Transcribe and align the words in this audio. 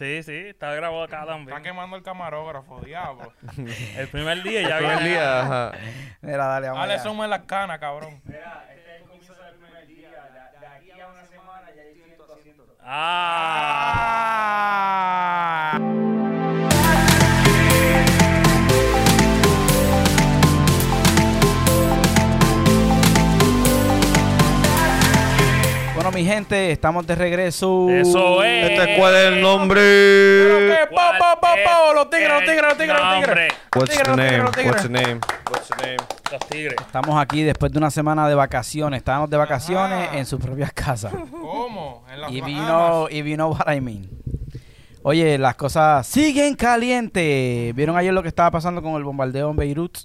Sí, 0.00 0.22
sí, 0.22 0.32
está 0.48 0.72
grabado 0.74 1.02
acá 1.02 1.20
Está 1.20 1.32
también. 1.32 1.62
quemando 1.62 1.94
el 1.94 2.02
camarógrafo, 2.02 2.80
diablo. 2.80 3.34
El 3.98 4.08
primer 4.08 4.42
día 4.42 4.62
ya 4.66 4.78
Primer 4.78 4.96
viene. 4.96 5.10
día, 5.10 5.40
ajá. 5.42 5.72
Mira, 6.22 6.46
dale, 6.46 6.68
vamos 6.68 6.80
Dale 6.80 6.94
en 7.24 7.30
las 7.30 7.40
canas, 7.42 7.78
cabrón. 7.78 8.22
Ah. 12.82 14.59
Mi 26.20 26.26
gente, 26.26 26.70
estamos 26.70 27.06
de 27.06 27.14
regreso. 27.14 27.88
Eso 27.88 28.44
es. 28.44 28.70
Este, 28.70 28.96
¿cuál 28.98 29.16
es 29.16 29.24
el 29.32 29.40
nombre? 29.40 29.80
¿Qué? 29.80 30.94
Pa, 30.94 31.16
¿Cuál 31.16 31.18
pa, 31.18 31.40
pa, 31.40 31.52
pa, 31.64 31.88
es 31.88 31.94
Los 31.94 32.10
tigres, 32.10 32.28
los 32.28 32.40
el 32.40 32.46
tigres, 32.46 32.62
los 32.68 32.76
tigres, 32.76 33.00
los 33.00 33.24
tigres. 33.24 33.54
What's 33.74 33.96
the 33.96 34.04
los 34.04 34.16
name? 34.16 34.28
tigres, 34.28 34.44
los 34.44 34.54
tigres. 34.54 34.70
What's 34.70 34.82
the 34.82 34.88
name? 34.90 35.20
What's 35.50 35.68
the 35.68 35.86
name? 35.86 35.96
Los 36.30 36.48
tigres. 36.48 36.76
Estamos 36.78 37.22
aquí 37.22 37.42
después 37.42 37.72
de 37.72 37.78
una 37.78 37.90
semana 37.90 38.28
de 38.28 38.34
vacaciones. 38.34 38.98
Estábamos 38.98 39.30
de 39.30 39.38
vacaciones 39.38 40.08
Ajá. 40.08 40.18
en 40.18 40.26
sus 40.26 40.38
propias 40.38 40.72
casas. 40.74 41.14
¿Cómo? 41.30 42.04
En 42.12 42.20
las 42.20 42.30
y 42.30 42.42
vino, 42.42 43.08
y 43.10 43.22
vino 43.22 43.48
what 43.48 43.72
I 43.74 43.80
mean. 43.80 44.06
Oye, 45.02 45.38
las 45.38 45.54
cosas 45.54 46.06
siguen 46.06 46.54
calientes. 46.54 47.74
¿Vieron 47.74 47.96
ayer 47.96 48.12
lo 48.12 48.20
que 48.20 48.28
estaba 48.28 48.50
pasando 48.50 48.82
con 48.82 48.96
el 48.96 49.04
bombardeo 49.04 49.50
en 49.52 49.56
Beirut? 49.56 49.96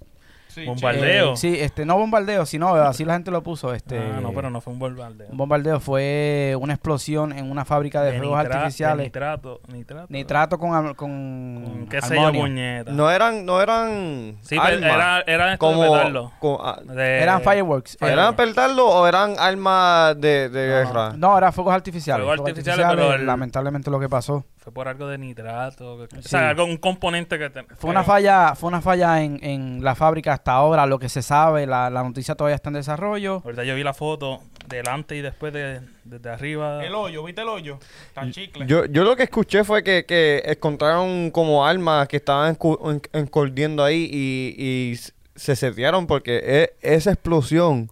Sí, 0.55 0.66
Bombardeo. 0.66 1.34
Eh, 1.34 1.38
sí, 1.38 1.58
este, 1.59 1.86
no 1.86 1.98
bombardeo, 1.98 2.45
sino 2.45 2.73
así 2.76 3.04
la 3.04 3.13
gente 3.16 3.30
lo 3.30 3.44
puso. 3.44 3.73
Este, 3.73 3.98
Ah, 4.00 4.20
no, 4.22 4.32
pero 4.32 4.50
no 4.50 4.62
fue 4.62 4.72
un 4.72 4.80
bombardeo. 4.80 5.27
Un 5.30 5.38
bombardeo 5.38 5.80
fue 5.82 6.55
una 6.59 6.73
explosión 6.73 7.34
en 7.34 7.52
una 7.52 7.66
fábrica 7.66 8.02
de, 8.04 8.18
fuegos 8.18 8.40
nitra- 8.40 8.48
de 8.48 8.54
artificiales. 8.55 9.04
Nitrato. 9.08 9.60
Nitrato. 9.68 10.08
Nitrato 10.10 10.58
con, 10.58 10.72
con, 10.72 10.96
Con 10.96 11.88
qué 11.90 12.02
sé 12.02 12.16
yo, 12.16 12.32
puñeta. 12.32 12.91
No 12.91 13.12
eran, 13.12 13.46
no 13.46 13.62
eran 13.62 14.38
Sí, 14.43 14.55
armas. 14.57 14.82
era, 14.82 15.21
era 15.27 15.54
esto 15.54 15.70
de 15.70 15.76
como, 15.76 16.32
como- 16.40 16.65
ah, 16.65 16.80
De- 16.85 17.20
Eran 17.21 17.41
fireworks. 17.41 17.96
eh, 17.96 18.08
¿Eran 18.12 18.35
petardo 18.35 18.87
o 18.87 19.05
eran 19.08 19.35
armas 19.37 20.20
de, 20.21 20.48
de 20.48 20.68
No. 20.70 20.74
guerra? 20.90 21.13
No, 21.18 21.37
eran 21.37 21.52
fuegos 21.52 21.74
artificiales. 21.74 22.24
Fuegos 22.26 22.37
fuegos 22.37 22.49
artificiales, 22.58 22.85
pero 22.96 23.13
el- 23.13 23.26
lamentablemente 23.26 23.91
lo 23.91 23.99
que 23.99 24.08
pasó. 24.08 24.46
Fue 24.66 24.74
por 24.74 24.88
algo 24.88 25.08
de 25.08 25.20
nitrato. 25.20 25.94
O 25.94 26.08
sea, 26.21 26.49
algo, 26.49 26.66
un 26.66 26.77
componente 26.77 27.38
que... 27.38 27.52
te- 27.52 27.63
Fue 27.76 27.91
una 27.91 28.04
falla, 28.04 28.55
fue 28.55 28.68
una 28.68 28.82
falla 28.82 29.21
en, 29.21 29.40
en 29.44 29.84
la 29.84 29.94
fábrica 29.94 30.34
hasta 30.34 30.54
ahora, 30.54 30.88
lo 30.88 30.98
que 30.98 31.08
se 31.08 31.21
sabe, 31.21 31.68
la, 31.68 31.91
la 31.91 32.02
noticia 32.04 32.34
todavía 32.34 32.55
está 32.55 32.70
en 32.70 32.74
desarrollo. 32.74 33.43
Ahorita 33.46 33.63
yo 33.63 33.76
vi 33.76 33.84
la 33.84 33.93
foto 33.93 34.41
delante 34.68 35.16
y 35.16 35.21
después 35.21 35.54
de, 35.54 35.82
desde 36.04 36.30
arriba. 36.32 36.84
El 36.84 36.96
hoyo, 36.96 37.24
¿viste 37.24 37.41
el 37.43 37.48
hoyo? 37.48 37.77
Tan 38.16 38.32
chicle. 38.32 38.66
Yo, 38.66 38.86
yo 38.86 39.04
lo 39.04 39.16
que 39.16 39.21
escuché 39.24 39.63
fue 39.63 39.84
que, 39.84 40.04
que 40.08 40.41
encontraron 40.43 41.30
como 41.30 41.63
armas 41.63 42.08
que 42.08 42.18
estaban 42.18 42.58
encordiendo 43.13 43.84
ahí 43.84 44.10
y, 44.12 44.55
y 44.93 44.96
se 45.36 45.55
setearon 45.55 46.08
porque 46.08 46.41
e- 46.43 46.74
esa 46.96 47.12
explosión 47.12 47.90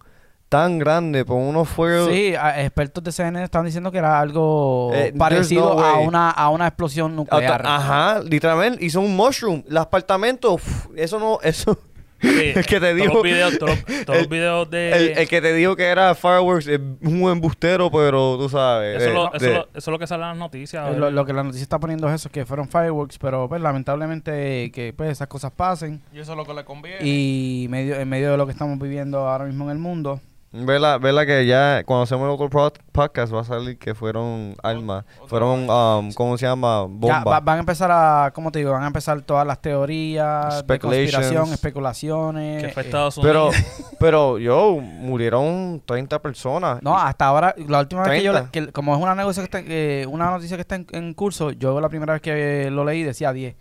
tan 0.54 0.78
grande 0.78 1.24
por 1.24 1.36
unos 1.36 1.68
fuegos... 1.68 2.10
Sí, 2.12 2.32
a- 2.36 2.62
expertos 2.62 3.02
de 3.02 3.10
CNN 3.10 3.42
estaban 3.42 3.66
diciendo 3.66 3.90
que 3.90 3.98
era 3.98 4.20
algo 4.20 4.92
Eh, 4.94 5.12
parecido 5.18 5.74
no 5.74 5.80
a 5.84 5.98
una 5.98 6.30
a 6.30 6.48
una 6.50 6.68
explosión 6.68 7.16
nuclear. 7.16 7.60
Ajá, 7.66 8.20
literalmente 8.22 8.84
hizo 8.84 9.00
un 9.00 9.16
mushroom. 9.16 9.64
El 9.68 9.76
apartamento, 9.78 10.52
uf, 10.54 10.86
eso 10.94 11.18
no, 11.18 11.40
eso... 11.42 11.76
Sí, 12.20 12.28
el 12.54 12.64
que 12.64 12.78
te 12.80 12.92
todos 12.92 12.94
dijo... 12.94 13.14
los 13.14 13.22
videos, 13.24 13.58
todos 13.58 13.70
los, 13.70 13.84
todos 14.06 14.16
los 14.16 14.18
el- 14.18 14.28
videos 14.28 14.70
de... 14.70 14.92
El, 14.92 15.18
el 15.18 15.28
que 15.28 15.40
te 15.42 15.52
dijo 15.54 15.74
que 15.74 15.84
era 15.86 16.14
fireworks 16.14 16.68
es 16.68 16.78
un 17.02 17.22
embustero, 17.30 17.90
pero 17.90 18.38
tú 18.38 18.48
sabes. 18.48 19.02
eso, 19.02 19.10
eh, 19.10 19.12
lo- 19.12 19.34
eso, 19.34 19.44
de- 19.44 19.54
lo- 19.54 19.64
eso 19.64 19.76
es 19.76 19.86
lo 19.88 19.98
que 19.98 20.06
sale 20.06 20.22
en 20.22 20.28
las 20.30 20.38
noticias. 20.38 20.88
Eh, 20.94 20.96
Lo, 20.96 21.10
lo 21.10 21.26
que 21.26 21.32
la 21.32 21.42
noticia 21.42 21.64
está 21.64 21.80
poniendo 21.80 22.08
es 22.08 22.14
eso, 22.14 22.30
que 22.30 22.46
fueron 22.46 22.68
fireworks, 22.68 23.18
pero 23.18 23.48
pues 23.48 23.60
lamentablemente 23.60 24.70
que 24.70 24.94
pues 24.96 25.10
esas 25.10 25.26
cosas 25.26 25.50
pasen. 25.50 26.00
Y 26.14 26.20
eso 26.20 26.30
es 26.32 26.38
lo 26.38 26.44
que 26.46 26.54
le 26.54 26.64
conviene. 26.64 26.98
Y 27.02 27.66
medio, 27.68 27.96
en 27.96 28.08
medio 28.08 28.30
de 28.30 28.36
lo 28.36 28.46
que 28.46 28.52
estamos 28.52 28.78
viviendo 28.78 29.26
ahora 29.28 29.44
mismo 29.44 29.64
en 29.64 29.70
el 29.72 29.78
mundo. 29.78 30.20
Vela, 30.56 30.98
vela 30.98 31.26
que 31.26 31.46
ya 31.46 31.82
cuando 31.84 32.04
hacemos 32.04 32.24
el 32.26 32.30
otro 32.30 32.48
pod- 32.48 32.78
podcast 32.92 33.34
va 33.34 33.40
a 33.40 33.44
salir 33.44 33.76
que 33.76 33.92
fueron 33.94 34.54
armas. 34.62 35.04
Fueron, 35.26 35.68
um, 35.68 36.12
¿cómo 36.12 36.38
se 36.38 36.46
llama? 36.46 36.82
Ya 36.82 36.86
Bombas. 36.88 37.26
va- 37.26 37.40
van 37.40 37.56
a 37.56 37.60
empezar 37.60 37.90
a, 37.90 38.30
¿cómo 38.32 38.52
te 38.52 38.60
digo? 38.60 38.70
Van 38.70 38.84
a 38.84 38.86
empezar 38.86 39.20
todas 39.22 39.44
las 39.44 39.60
teorías 39.60 40.64
de 40.64 40.78
conspiración, 40.78 41.52
especulaciones. 41.52 42.62
que 42.62 42.68
fue 42.70 42.82
eh, 42.82 42.86
Estados 42.86 43.18
Pero, 43.20 43.48
Unidos. 43.48 43.64
pero, 43.98 44.38
yo, 44.38 44.76
murieron 44.80 45.82
30 45.84 46.20
personas. 46.22 46.80
No, 46.82 46.96
hasta 46.96 47.26
ahora, 47.26 47.52
la 47.66 47.80
última 47.80 48.02
vez 48.04 48.18
que 48.20 48.24
yo, 48.24 48.32
30. 48.32 48.50
que, 48.52 48.72
como 48.72 48.94
es 48.94 49.02
una, 49.02 49.16
negocio 49.16 49.42
que 49.42 49.44
está, 49.46 49.58
eh, 49.66 50.06
una 50.08 50.30
noticia 50.30 50.56
que 50.56 50.60
está 50.60 50.76
en, 50.76 50.86
en 50.92 51.14
curso, 51.14 51.50
yo 51.50 51.80
la 51.80 51.88
primera 51.88 52.12
vez 52.12 52.22
que 52.22 52.70
lo 52.70 52.84
leí 52.84 53.02
decía 53.02 53.32
10. 53.32 53.54
Y 53.54 53.58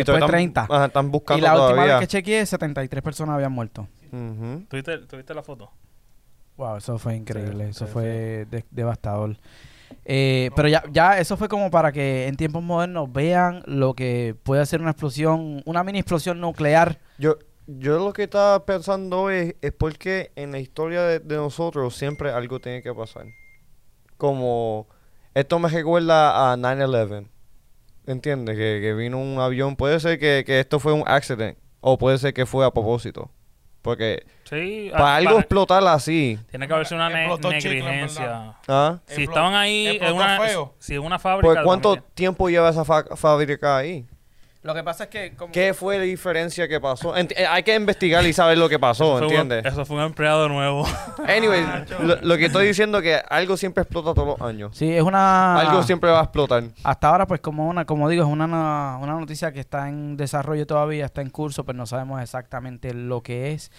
Después 0.00 0.04
todavía 0.18 0.26
30. 0.28 0.62
Están, 0.62 0.76
ajá, 0.76 0.86
están 0.86 1.10
buscando 1.10 1.38
Y 1.38 1.42
la 1.42 1.52
última 1.54 1.70
todavía. 1.70 1.94
vez 1.94 2.00
que 2.02 2.06
chequeé, 2.06 2.46
73 2.46 3.02
personas 3.02 3.34
habían 3.34 3.50
muerto. 3.50 3.88
Ujú. 4.12 4.64
¿Tuviste, 4.68 4.98
tuviste 4.98 5.34
la 5.34 5.42
foto? 5.42 5.72
Wow, 6.56 6.76
eso 6.78 6.98
fue 6.98 7.14
increíble, 7.16 7.64
Sí, 7.64 7.70
eso 7.70 7.86
sí, 7.86 7.92
fue 7.92 8.46
de- 8.50 8.64
devastador. 8.70 9.36
Eh, 10.04 10.50
pero 10.56 10.68
ya, 10.68 10.82
ya 10.90 11.18
eso 11.18 11.36
fue 11.36 11.48
como 11.48 11.70
para 11.70 11.92
que 11.92 12.26
en 12.26 12.36
tiempos 12.36 12.62
modernos 12.62 13.12
vean 13.12 13.62
lo 13.66 13.94
que 13.94 14.34
puede 14.42 14.64
ser 14.66 14.80
una 14.80 14.90
explosión, 14.90 15.62
una 15.64 15.84
mini 15.84 15.98
explosión 15.98 16.40
nuclear. 16.40 16.98
Yo, 17.18 17.36
yo 17.66 17.98
lo 17.98 18.12
que 18.12 18.24
estaba 18.24 18.64
pensando 18.64 19.30
es, 19.30 19.54
es 19.60 19.72
porque 19.72 20.32
en 20.36 20.52
la 20.52 20.58
historia 20.58 21.02
de, 21.02 21.18
de 21.20 21.36
nosotros 21.36 21.94
siempre 21.94 22.30
algo 22.30 22.60
tiene 22.60 22.82
que 22.82 22.94
pasar. 22.94 23.26
Como, 24.16 24.86
esto 25.34 25.58
me 25.58 25.68
recuerda 25.68 26.52
a 26.52 26.56
9-11. 26.56 27.26
¿Entiendes? 28.06 28.56
Que, 28.56 28.78
que 28.80 28.94
vino 28.94 29.18
un 29.20 29.38
avión. 29.40 29.76
Puede 29.76 29.98
ser 30.00 30.18
que, 30.18 30.44
que 30.46 30.60
esto 30.60 30.78
fue 30.80 30.92
un 30.92 31.02
accident. 31.06 31.58
O 31.80 31.98
puede 31.98 32.18
ser 32.18 32.32
que 32.32 32.46
fue 32.46 32.64
a 32.64 32.70
propósito. 32.70 33.30
Porque 33.86 34.24
Sí. 34.44 34.88
para 34.92 35.04
ah, 35.14 35.16
algo 35.16 35.30
para- 35.30 35.40
explotar 35.40 35.86
así. 35.88 36.38
tiene 36.50 36.66
que 36.68 36.74
haberse 36.74 36.94
una 36.94 37.08
ne- 37.08 37.38
negligencia. 37.38 38.54
¿Ah? 38.68 38.98
Si 39.06 39.22
estaban 39.22 39.54
ahí 39.54 39.86
en 39.86 39.92
explotó 39.94 40.14
una, 40.16 40.40
feo. 40.40 40.74
si 40.78 40.94
en 40.94 41.00
una 41.02 41.18
fábrica... 41.18 41.54
Pues 41.54 41.64
¿cuánto 41.64 41.94
también- 41.94 42.12
tiempo 42.14 42.48
lleva 42.50 42.68
esa 42.68 42.84
fábrica 42.84 43.76
ahí? 43.78 44.04
Lo 44.66 44.74
que 44.74 44.82
pasa 44.82 45.04
es 45.04 45.10
que 45.10 45.34
como 45.36 45.52
¿Qué 45.52 45.72
fue 45.72 45.96
la 45.96 46.02
diferencia 46.04 46.66
que 46.66 46.80
pasó? 46.80 47.14
Ent- 47.14 47.32
eh, 47.36 47.46
hay 47.46 47.62
que 47.62 47.74
investigar 47.74 48.26
y 48.26 48.32
saber 48.32 48.58
lo 48.58 48.68
que 48.68 48.78
pasó, 48.78 49.16
Eso 49.16 49.26
un- 49.26 49.32
¿entiendes? 49.32 49.64
Eso 49.64 49.86
fue 49.86 49.96
un 49.96 50.02
empleado 50.02 50.48
nuevo. 50.48 50.84
Anyway, 51.28 51.64
lo, 52.02 52.16
lo 52.16 52.36
que 52.36 52.46
estoy 52.46 52.66
diciendo 52.66 52.98
es 52.98 53.04
que 53.04 53.20
algo 53.30 53.56
siempre 53.56 53.82
explota 53.84 54.12
todos 54.12 54.38
los 54.38 54.48
años. 54.48 54.76
Sí, 54.76 54.92
es 54.92 55.02
una 55.02 55.56
Algo 55.60 55.82
siempre 55.84 56.10
va 56.10 56.20
a 56.20 56.24
explotar. 56.24 56.64
hasta 56.84 57.08
ahora 57.08 57.26
pues 57.26 57.40
como 57.40 57.68
una 57.68 57.84
como 57.84 58.08
digo, 58.08 58.24
es 58.24 58.28
una, 58.28 58.98
una 59.00 59.12
noticia 59.14 59.52
que 59.52 59.60
está 59.60 59.88
en 59.88 60.16
desarrollo 60.16 60.66
todavía, 60.66 61.04
está 61.06 61.20
en 61.22 61.30
curso, 61.30 61.64
pero 61.64 61.76
no 61.78 61.86
sabemos 61.86 62.20
exactamente 62.20 62.92
lo 62.92 63.22
que 63.22 63.52
es. 63.52 63.70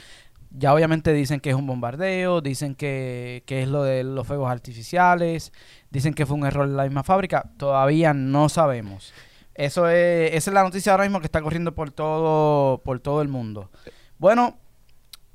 Ya 0.51 0.73
obviamente 0.73 1.11
dicen 1.11 1.41
que 1.41 1.49
es 1.49 1.55
un 1.57 1.67
bombardeo, 1.67 2.39
dicen 2.39 2.73
que, 2.73 3.43
que 3.45 3.61
es 3.63 3.67
lo 3.67 3.83
de 3.83 4.05
los 4.05 4.25
fuegos 4.25 4.49
artificiales, 4.49 5.51
dicen 5.91 6.13
que 6.13 6.25
fue 6.25 6.37
un 6.37 6.45
error 6.45 6.65
en 6.65 6.77
la 6.77 6.83
misma 6.83 7.03
fábrica, 7.03 7.43
todavía 7.57 8.13
no 8.13 8.47
sabemos. 8.47 9.13
Eso 9.57 9.89
es, 9.89 10.33
esa 10.35 10.51
es 10.51 10.53
la 10.53 10.63
noticia 10.63 10.91
ahora 10.91 11.03
mismo 11.03 11.19
que 11.19 11.25
está 11.25 11.41
corriendo 11.41 11.73
por 11.73 11.89
todo, 11.89 12.77
por 12.83 12.99
todo 12.99 13.23
el 13.23 13.27
mundo. 13.27 13.71
Bueno, 14.19 14.55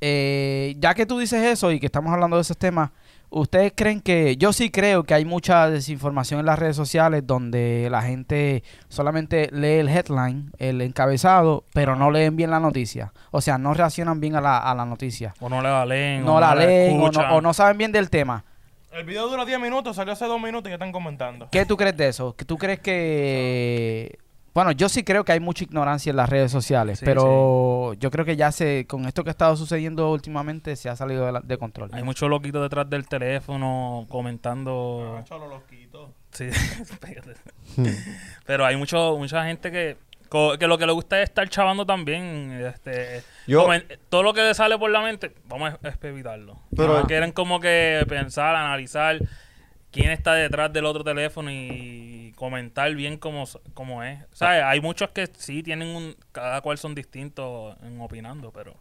eh, 0.00 0.76
ya 0.78 0.94
que 0.94 1.06
tú 1.06 1.18
dices 1.18 1.42
eso 1.42 1.72
y 1.72 1.80
que 1.80 1.86
estamos 1.86 2.12
hablando 2.12 2.36
de 2.36 2.42
esos 2.42 2.56
temas, 2.56 2.90
¿ustedes 3.30 3.72
creen 3.74 4.00
que, 4.00 4.36
yo 4.36 4.52
sí 4.52 4.70
creo 4.70 5.02
que 5.02 5.14
hay 5.14 5.24
mucha 5.24 5.68
desinformación 5.68 6.38
en 6.38 6.46
las 6.46 6.56
redes 6.56 6.76
sociales 6.76 7.26
donde 7.26 7.88
la 7.90 8.02
gente 8.02 8.62
solamente 8.88 9.48
lee 9.50 9.80
el 9.80 9.88
headline, 9.88 10.52
el 10.58 10.80
encabezado, 10.82 11.64
pero 11.72 11.96
no 11.96 12.12
leen 12.12 12.36
bien 12.36 12.50
la 12.50 12.60
noticia? 12.60 13.12
O 13.32 13.40
sea, 13.40 13.58
no 13.58 13.74
reaccionan 13.74 14.20
bien 14.20 14.36
a 14.36 14.40
la, 14.40 14.58
a 14.58 14.72
la 14.76 14.84
noticia. 14.86 15.34
O 15.40 15.48
no 15.48 15.60
la 15.60 15.84
leen. 15.84 16.24
No 16.24 16.36
o 16.36 16.40
la 16.40 16.54
leen 16.54 17.00
o 17.00 17.06
escuchan. 17.06 17.28
no, 17.28 17.36
o 17.38 17.40
no 17.40 17.52
saben 17.54 17.76
bien 17.76 17.90
del 17.90 18.08
tema. 18.08 18.44
El 18.92 19.04
video 19.04 19.28
dura 19.28 19.44
10 19.44 19.58
minutos, 19.60 19.97
salió 19.97 20.12
hace 20.12 20.26
2 20.26 20.41
minutos 20.41 20.66
y 20.66 20.70
ya 20.70 20.75
están 20.75 20.92
comentando. 20.92 21.48
¿Qué 21.50 21.64
tú 21.64 21.76
crees 21.76 21.97
de 21.97 22.08
eso? 22.08 22.34
¿Que 22.36 22.44
¿Tú 22.44 22.58
crees 22.58 22.78
que... 22.80 24.19
Bueno, 24.55 24.70
yo 24.72 24.90
sí 24.90 25.02
creo 25.02 25.25
que 25.25 25.32
hay 25.32 25.40
mucha 25.40 25.64
ignorancia 25.64 26.11
en 26.11 26.16
las 26.16 26.28
redes 26.28 26.52
sociales, 26.52 26.99
Sí, 26.99 27.06
pero 27.06 27.94
yo 27.94 28.11
creo 28.11 28.26
que 28.26 28.37
ya 28.37 28.52
se, 28.52 28.87
con 28.87 29.06
esto 29.06 29.25
que 29.25 29.31
ha 29.31 29.32
estado 29.32 29.56
sucediendo 29.56 30.12
últimamente, 30.12 30.76
se 30.76 30.90
ha 30.90 30.96
salido 30.96 31.25
de, 31.25 31.32
la- 31.32 31.40
de 31.40 31.56
control. 31.56 31.88
Hay 31.94 32.02
muchos 32.02 32.28
loquitos 32.28 32.61
detrás 32.61 32.90
del 32.90 33.08
teléfono 33.08 34.05
comentando. 34.11 35.16
Ah, 35.19 35.25
cholo, 35.25 35.46
los 35.49 35.62
quito. 35.62 36.12
Sí, 36.32 36.44
espérate. 36.82 37.32
Pero 38.44 38.66
hay 38.66 38.76
mucho, 38.76 39.16
mucha 39.16 39.43
gente 39.46 39.70
que, 39.72 39.96
que 40.58 40.67
lo 40.67 40.79
que 40.79 40.87
le 40.87 40.93
gusta 40.93 41.20
es 41.23 41.29
estar 41.29 41.49
chavando 41.49 41.84
también. 41.87 42.52
Este, 42.64 43.23
Yo- 43.46 43.67
todo 44.08 44.23
lo 44.23 44.32
que 44.34 44.43
le 44.43 44.55
sale 44.55 44.79
por 44.79 44.90
la 44.90 45.00
mente, 45.00 45.32
vamos 45.46 45.73
a 45.73 46.06
evitarlo. 46.06 46.58
Pero- 46.76 47.00
No 47.00 47.06
quieren 47.06 47.32
como 47.32 47.61
que 47.61 48.05
pensar, 48.08 48.55
analizar 48.56 49.19
quién 49.90 50.11
está 50.11 50.32
detrás 50.34 50.73
del 50.73 50.87
otro 50.87 51.05
teléfono 51.05 51.50
y 51.50 52.32
comentar 52.37 52.94
bien 52.94 53.19
cómo, 53.19 53.44
cómo 53.75 54.02
es. 54.02 54.23
O 54.32 54.37
sea, 54.37 54.69
hay 54.70 54.81
muchos 54.81 55.11
que 55.11 55.29
sí 55.37 55.62
tienen 55.62 55.88
un... 55.94 56.17
Cada 56.32 56.61
cual 56.62 56.78
son 56.78 56.94
distintos 56.94 57.76
en 57.82 58.00
opinando, 58.00 58.50
pero... 58.52 58.75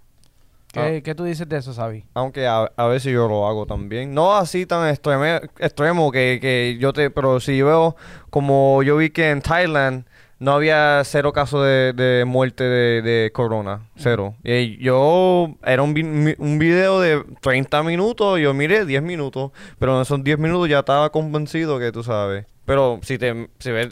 ¿Qué, 0.73 1.03
qué 1.03 1.13
tú 1.15 1.25
dices 1.25 1.49
de 1.49 1.57
eso, 1.57 1.73
Sabi? 1.73 2.05
Aunque 2.13 2.47
a, 2.47 2.71
a 2.77 2.85
veces 2.87 3.11
yo 3.11 3.27
lo 3.27 3.45
hago 3.45 3.65
también. 3.65 4.13
No 4.13 4.37
así 4.37 4.65
tan 4.65 4.87
extreme- 4.89 5.49
extremo 5.59 6.09
que, 6.13 6.39
que 6.41 6.77
yo 6.79 6.93
te... 6.93 7.09
Pero 7.09 7.41
si 7.41 7.57
yo 7.57 7.65
veo 7.65 7.95
como 8.29 8.81
yo 8.81 8.95
vi 8.95 9.09
que 9.09 9.31
en 9.31 9.41
Thailand 9.41 10.05
no 10.41 10.51
había 10.53 11.01
cero 11.05 11.31
casos 11.33 11.63
de, 11.65 11.93
de 11.93 12.25
muerte 12.25 12.63
de, 12.65 13.01
de 13.01 13.31
corona. 13.31 13.89
Cero. 13.95 14.35
Y 14.43 14.77
yo... 14.83 15.55
Era 15.63 15.83
un, 15.83 15.93
vi- 15.93 16.35
un 16.37 16.57
video 16.59 16.99
de 16.99 17.23
30 17.41 17.83
minutos. 17.83 18.39
Yo 18.39 18.53
miré 18.53 18.85
10 18.85 19.03
minutos. 19.03 19.51
Pero 19.79 19.95
en 19.95 20.01
esos 20.01 20.23
10 20.23 20.39
minutos 20.39 20.67
ya 20.67 20.79
estaba 20.79 21.11
convencido 21.11 21.77
que 21.79 21.91
tú 21.91 22.03
sabes. 22.03 22.45
Pero 22.65 22.99
si 23.03 23.17
te... 23.17 23.49
Si 23.59 23.71
ves, 23.71 23.89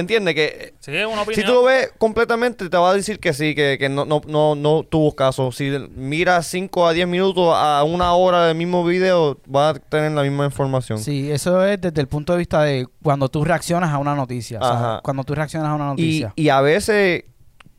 entiende 0.00 0.34
que 0.34 0.74
Sí, 0.80 0.92
si 1.34 1.42
tú 1.44 1.52
lo 1.52 1.62
ves 1.64 1.92
completamente, 1.98 2.68
te 2.68 2.76
va 2.76 2.90
a 2.90 2.94
decir 2.94 3.20
que 3.20 3.32
sí, 3.32 3.54
que, 3.54 3.76
que 3.78 3.88
no, 3.88 4.04
no, 4.04 4.20
no, 4.26 4.54
no 4.54 4.82
tuvo 4.82 5.14
caso. 5.14 5.52
Si 5.52 5.70
miras 5.94 6.46
5 6.48 6.86
a 6.88 6.92
10 6.92 7.06
minutos 7.08 7.52
a 7.56 7.82
una 7.84 8.12
hora 8.14 8.46
del 8.46 8.56
mismo 8.56 8.84
video, 8.84 9.38
vas 9.46 9.76
a 9.76 9.78
tener 9.78 10.12
la 10.12 10.22
misma 10.22 10.44
información. 10.46 10.98
Sí, 10.98 11.30
eso 11.30 11.64
es 11.64 11.80
desde 11.80 12.00
el 12.00 12.08
punto 12.08 12.32
de 12.32 12.38
vista 12.40 12.62
de 12.62 12.86
cuando 13.02 13.28
tú 13.28 13.44
reaccionas 13.44 13.90
a 13.92 13.98
una 13.98 14.14
noticia. 14.14 14.58
o 14.60 14.64
sea. 14.64 15.00
Cuando 15.02 15.24
tú 15.24 15.34
reaccionas 15.34 15.68
a 15.70 15.74
una 15.74 15.84
Y, 15.84 15.88
noticia. 15.88 16.32
y 16.36 16.48
a 16.48 16.60
veces, 16.60 17.24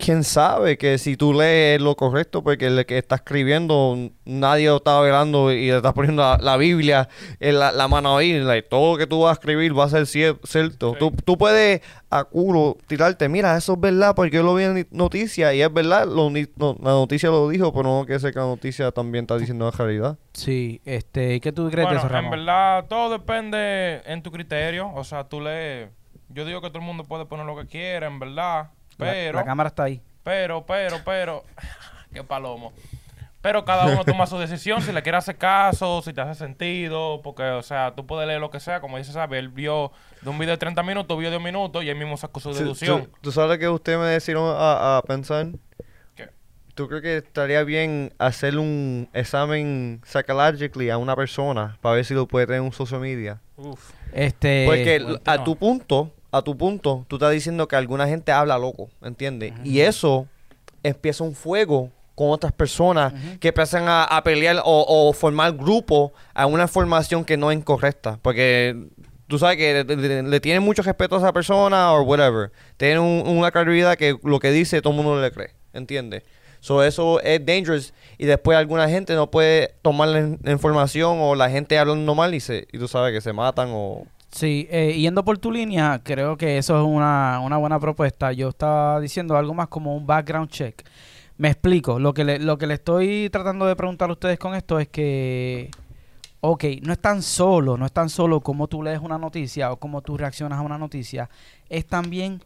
quién 0.04 0.24
sabe 0.24 0.78
que 0.78 0.98
si 0.98 1.16
tú 1.16 1.34
lees 1.34 1.80
lo 1.80 1.96
correcto, 1.96 2.44
porque 2.44 2.66
el 2.68 2.86
que 2.86 2.98
está 2.98 3.16
escribiendo, 3.16 3.96
nadie 4.26 4.68
lo 4.68 4.78
está 4.78 5.00
velando 5.00 5.52
y 5.52 5.68
le 5.70 5.78
estás 5.78 5.94
poniendo 5.94 6.22
la, 6.24 6.38
la 6.42 6.58
Biblia 6.58 7.08
en 7.40 7.60
la, 7.60 7.72
la 7.72 7.88
mano 7.88 8.18
ahí. 8.18 8.40
like, 8.40 8.68
todo 8.68 8.94
lo 8.94 8.98
que 8.98 9.08
tú 9.08 9.22
vas 9.22 9.30
a 9.32 9.34
escribir 9.40 9.78
va 9.78 9.86
a 9.86 9.90
ser 9.90 10.04
cier- 10.04 10.40
cierto. 10.44 10.94
Sí. 10.94 11.00
Tú, 11.00 11.12
tú 11.24 11.38
puedes 11.38 11.82
a 12.10 12.24
culo 12.26 12.76
tirarte, 12.88 13.30
mira, 13.30 13.56
eso 13.56 13.74
es 13.74 13.80
verdad, 13.80 14.14
porque 14.16 14.36
yo 14.36 14.44
lo 14.44 14.56
vi 14.56 14.64
en 14.66 14.88
noticias 14.92 15.54
y 15.54 15.62
es 15.62 15.74
verdad, 15.74 16.06
lo 16.08 16.30
ni- 16.30 16.48
no, 16.58 16.76
la 16.82 16.92
noticia 16.92 17.30
lo 17.30 17.48
dijo, 17.48 17.72
pero 17.72 17.84
no 18.00 18.06
que 18.06 18.20
sé 18.20 18.34
que 18.34 18.40
la 18.40 18.46
noticia 18.46 18.92
también 18.92 19.24
está 19.24 19.38
diciendo 19.38 19.66
la 19.66 19.72
realidad. 19.72 20.18
Sí, 20.34 20.82
este, 20.84 21.40
¿qué 21.40 21.52
tú 21.52 21.70
crees 21.70 21.88
de 21.88 21.94
Bueno, 21.94 22.00
eso, 22.00 22.08
en 22.08 22.14
Ramón? 22.14 22.32
verdad 22.32 22.86
todo 22.90 23.10
depende 23.12 24.02
en 24.06 24.22
tu 24.24 24.32
criterio. 24.32 24.92
O 24.94 25.04
sea, 25.04 25.24
tú 25.26 25.40
lees. 25.42 25.90
Yo 26.30 26.46
digo 26.46 26.62
que 26.62 26.70
todo 26.70 26.80
el 26.80 26.86
mundo 26.86 27.04
puede 27.04 27.26
poner 27.26 27.46
lo 27.46 27.56
que 27.58 27.68
quiera, 27.68 28.08
en 28.08 28.18
verdad. 28.20 28.72
La- 29.06 29.12
Pero, 29.12 29.40
la, 29.40 29.46
cámara 29.46 29.68
está 29.70 29.84
ahí. 29.84 30.02
pero, 30.24 30.66
pero, 30.66 30.98
pero. 31.06 31.44
Qué 32.14 32.24
palomo. 32.24 32.74
Pero 33.42 33.66
cada 33.66 33.88
uno 33.88 34.04
toma 34.06 34.28
su 34.28 34.38
decisión, 34.38 34.84
si 34.84 34.92
le 34.92 35.02
quiere 35.02 35.18
hacer 35.18 35.36
caso, 35.36 36.04
si 36.04 36.14
te 36.14 36.22
hace 36.22 36.36
sentido, 36.36 37.22
porque, 37.24 37.42
o 37.42 37.64
sea, 37.64 37.92
tú 37.96 38.06
puedes 38.06 38.28
leer 38.28 38.40
lo 38.40 38.52
que 38.52 38.60
sea, 38.60 38.82
como 38.82 38.98
dice, 39.00 39.12
¿sabes? 39.14 39.40
Él 39.40 39.50
vio 39.50 39.92
de 40.22 40.30
un 40.30 40.38
video 40.38 40.52
de 40.54 40.58
30 40.60 40.84
minutos, 40.84 41.18
vio 41.18 41.32
de 41.32 41.38
un 41.38 41.44
minuto 41.44 41.82
y 41.82 41.90
él 41.90 41.96
mismo 41.98 42.18
sacó 42.18 42.40
su 42.40 42.54
deducción. 42.54 43.06
¿Tú, 43.06 43.12
tú 43.22 43.32
sabes 43.32 43.58
que 43.58 43.68
usted 43.68 43.98
me 43.98 44.06
decidieron 44.06 44.44
a, 44.56 44.98
a 44.98 45.02
pensar? 45.02 45.48
¿Qué? 46.16 46.30
¿Tú 46.76 46.88
crees 46.88 47.02
que 47.02 47.18
estaría 47.18 47.64
bien 47.64 48.14
hacer 48.20 48.60
un 48.60 49.10
examen 49.12 50.02
psychologically 50.06 50.92
a 50.92 51.00
una 51.00 51.16
persona 51.16 51.80
para 51.82 51.96
ver 51.96 52.06
si 52.06 52.14
lo 52.14 52.28
puede 52.28 52.46
tener 52.46 52.60
en 52.60 52.66
un 52.66 52.74
social 52.74 53.02
media? 53.02 53.42
Uf. 53.58 53.92
Este, 54.14 54.66
Porque 54.68 55.18
a 55.26 55.44
tu 55.44 55.56
punto, 55.56 56.12
a 56.32 56.42
tu 56.42 56.58
punto, 56.58 57.06
tú 57.08 57.18
estás 57.18 57.32
diciendo 57.32 57.68
que 57.68 57.76
alguna 57.76 58.08
gente 58.08 58.32
habla 58.32 58.58
loco, 58.58 58.90
¿entiendes? 59.02 59.54
Y 59.66 59.82
eso 59.82 60.28
empieza 60.84 61.24
un 61.24 61.36
fuego 61.36 61.90
con 62.16 62.30
otras 62.32 62.52
personas 62.54 63.14
que 63.40 63.50
empiezan 63.50 63.88
a, 63.88 64.04
a 64.04 64.24
pelear 64.24 64.62
o, 64.64 64.86
o 64.88 65.14
formar 65.14 65.54
grupos 65.54 66.12
a 66.34 66.46
una 66.46 66.64
información 66.64 67.26
que 67.26 67.38
no 67.38 67.52
es 67.52 67.58
incorrecta. 67.58 68.20
Porque 68.22 68.76
tú 69.28 69.40
sabes 69.40 69.58
que 69.58 69.84
le, 69.84 69.96
le- 69.96 70.24
le 70.24 70.40
tienen 70.40 70.62
mucho 70.64 70.82
respeto 70.84 71.16
a 71.16 71.20
esa 71.20 71.34
persona 71.34 71.94
o 71.94 72.02
whatever. 72.04 72.52
Tienen 72.78 73.00
un- 73.00 73.28
una 73.28 73.52
claridad 73.52 73.96
que 73.98 74.18
lo 74.24 74.40
que 74.40 74.52
dice 74.52 74.82
todo 74.82 74.94
el 74.94 74.98
mundo 75.04 75.22
le 75.22 75.32
cree, 75.32 75.52
¿entiendes? 75.74 76.24
So, 76.60 76.84
eso 76.84 77.20
es 77.22 77.44
dangerous 77.44 77.92
y 78.20 78.26
después 78.28 78.56
alguna 78.56 78.88
gente 78.88 79.16
no 79.16 79.32
puede 79.32 79.74
tomar 79.82 80.10
la 80.10 80.52
información 80.52 81.18
o 81.20 81.34
la 81.34 81.50
gente 81.50 81.80
hablando 81.80 82.14
mal 82.14 82.36
y, 82.36 82.40
se, 82.40 82.68
y 82.72 82.78
tú 82.78 82.88
sabes 82.88 83.14
que 83.14 83.22
se 83.22 83.34
matan 83.34 83.70
o... 83.72 84.06
Sí, 84.32 84.68
eh, 84.72 84.94
yendo 84.98 85.26
por 85.26 85.38
tu 85.38 85.52
línea, 85.52 86.00
creo 86.04 86.38
que 86.38 86.58
eso 86.58 86.80
es 86.80 86.88
una, 86.88 87.42
una 87.42 87.58
buena 87.58 87.80
propuesta. 87.80 88.32
Yo 88.32 88.50
estaba 88.50 89.00
diciendo 89.02 89.36
algo 89.38 89.54
más 89.54 89.68
como 89.68 89.96
un 89.96 90.08
background 90.08 90.50
check. 90.50 90.84
Me 91.38 91.50
explico. 91.50 92.00
Lo 92.00 92.14
que 92.14 92.24
le, 92.24 92.40
lo 92.40 92.58
que 92.58 92.66
le 92.68 92.76
estoy 92.76 93.30
tratando 93.30 93.66
de 93.66 93.76
preguntar 93.76 94.10
a 94.10 94.14
ustedes 94.14 94.40
con 94.40 94.56
esto 94.56 94.80
es 94.80 94.88
que, 94.88 95.70
ok, 96.40 96.64
no 96.82 96.94
es 96.94 97.00
tan 97.00 97.22
solo, 97.22 97.78
no 97.78 97.86
es 97.86 97.92
tan 97.92 98.10
solo 98.10 98.40
cómo 98.42 98.68
tú 98.68 98.82
lees 98.84 99.00
una 99.02 99.18
noticia 99.18 99.72
o 99.72 99.78
cómo 99.78 100.02
tú 100.02 100.18
reaccionas 100.18 100.60
a 100.60 100.62
una 100.62 100.78
noticia, 100.78 101.30
es 101.68 101.86
también 101.86 102.42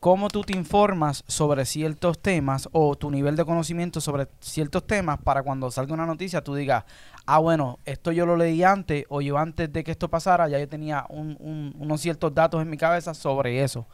cómo 0.00 0.28
tú 0.28 0.42
te 0.42 0.56
informas 0.56 1.24
sobre 1.26 1.64
ciertos 1.64 2.20
temas 2.20 2.68
o 2.72 2.94
tu 2.94 3.10
nivel 3.10 3.34
de 3.34 3.44
conocimiento 3.44 4.00
sobre 4.00 4.28
ciertos 4.40 4.86
temas 4.86 5.18
para 5.18 5.42
cuando 5.42 5.70
salga 5.70 5.94
una 5.94 6.06
noticia 6.06 6.44
tú 6.44 6.54
digas, 6.54 6.84
ah, 7.26 7.38
bueno, 7.38 7.78
esto 7.84 8.12
yo 8.12 8.24
lo 8.26 8.36
leí 8.36 8.62
antes 8.62 9.04
o 9.08 9.20
yo 9.20 9.36
antes 9.38 9.72
de 9.72 9.82
que 9.84 9.90
esto 9.90 10.08
pasara 10.08 10.48
ya 10.48 10.58
yo 10.58 10.68
tenía 10.68 11.04
un- 11.08 11.36
un- 11.40 11.74
unos 11.78 12.00
ciertos 12.00 12.34
datos 12.34 12.62
en 12.62 12.70
mi 12.70 12.76
cabeza 12.76 13.12
sobre 13.14 13.62
eso. 13.62 13.86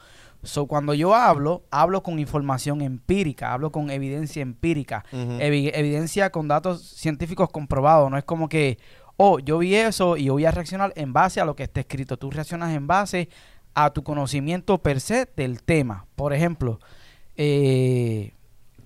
So, 0.45 0.67
cuando 0.67 0.93
yo 0.93 1.15
hablo, 1.15 1.63
hablo 1.71 2.03
con 2.03 2.19
información 2.19 2.81
empírica, 2.83 3.53
hablo 3.53 3.71
con 3.71 3.91
evidencia 3.91 4.43
empírica, 4.43 5.05
evi- 5.39 5.71
evidencia 5.73 6.31
con 6.31 6.49
datos 6.49 6.83
científicos 6.83 7.49
comprobados. 7.51 8.11
No 8.11 8.19
es 8.19 8.25
como 8.25 8.49
que, 8.49 8.79
oh, 9.17 9.39
yo 9.39 9.59
vi 9.59 9.77
eso 9.77 10.17
y 10.17 10.25
yo 10.25 10.33
voy 10.33 10.45
a 10.45 10.51
reaccionar 10.51 10.93
en 10.97 11.13
base 11.13 11.41
a 11.41 11.45
lo 11.45 11.55
que 11.55 11.63
está 11.63 11.79
escrito. 11.81 12.17
Tú 12.17 12.31
reaccionas 12.31 12.75
en 12.75 12.87
base 12.89 13.29
a 13.75 13.91
tu 13.91 14.03
conocimiento 14.03 14.79
per 14.83 15.01
se 15.01 15.29
del 15.37 15.63
tema. 15.63 16.07
Por 16.17 16.33
ejemplo, 16.33 16.81
eh, 17.37 18.35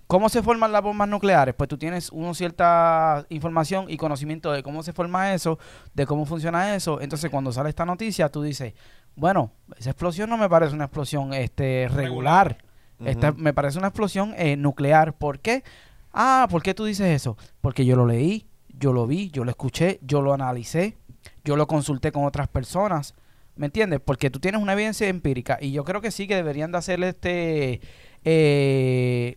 ¿cómo 0.06 0.28
se 0.28 0.42
forman 0.42 0.72
las 0.72 0.82
bombas 0.82 1.08
nucleares? 1.08 1.54
Pues 1.54 1.68
tú 1.68 1.78
tienes 1.78 2.10
una 2.10 2.34
cierta 2.34 3.26
información 3.28 3.86
y 3.88 3.96
conocimiento 3.96 4.52
de 4.52 4.62
cómo 4.62 4.82
se 4.82 4.92
forma 4.92 5.34
eso, 5.34 5.58
de 5.94 6.06
cómo 6.06 6.26
funciona 6.26 6.74
eso. 6.74 7.00
Entonces, 7.00 7.30
cuando 7.30 7.52
sale 7.52 7.68
esta 7.68 7.84
noticia, 7.84 8.28
tú 8.28 8.42
dices, 8.42 8.74
bueno, 9.14 9.52
esa 9.76 9.90
explosión 9.90 10.30
no 10.30 10.36
me 10.36 10.48
parece 10.48 10.74
una 10.74 10.84
explosión 10.84 11.32
este, 11.32 11.88
regular. 11.88 12.58
Esta 13.04 13.32
me 13.32 13.52
parece 13.52 13.78
una 13.78 13.88
explosión 13.88 14.34
eh, 14.38 14.56
nuclear. 14.56 15.12
¿Por 15.14 15.40
qué? 15.40 15.64
Ah, 16.12 16.46
¿por 16.50 16.62
qué 16.62 16.72
tú 16.72 16.84
dices 16.84 17.08
eso? 17.08 17.36
Porque 17.60 17.84
yo 17.84 17.94
lo 17.94 18.06
leí, 18.06 18.46
yo 18.68 18.92
lo 18.92 19.06
vi, 19.06 19.30
yo 19.30 19.44
lo 19.44 19.50
escuché, 19.50 19.98
yo 20.02 20.22
lo 20.22 20.32
analicé, 20.32 20.96
yo 21.44 21.56
lo 21.56 21.66
consulté 21.66 22.10
con 22.10 22.24
otras 22.24 22.48
personas. 22.48 23.14
¿Me 23.54 23.66
entiendes? 23.66 24.00
Porque 24.00 24.30
tú 24.30 24.38
tienes 24.38 24.62
una 24.62 24.72
evidencia 24.72 25.08
empírica 25.08 25.58
y 25.60 25.72
yo 25.72 25.84
creo 25.84 26.00
que 26.00 26.10
sí 26.10 26.26
que 26.26 26.36
deberían 26.36 26.72
de 26.72 26.78
hacer 26.78 27.02
este... 27.02 27.80
eh, 28.24 29.36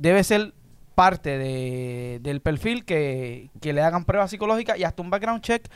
debe 0.00 0.24
ser 0.24 0.52
parte 0.94 1.38
de- 1.38 2.18
del 2.20 2.40
perfil 2.40 2.84
que, 2.84 3.50
que 3.60 3.72
le 3.72 3.82
hagan 3.82 4.04
pruebas 4.04 4.30
psicológicas 4.30 4.78
y 4.78 4.84
hasta 4.84 5.00
un 5.02 5.10
background 5.10 5.42
check 5.42 5.66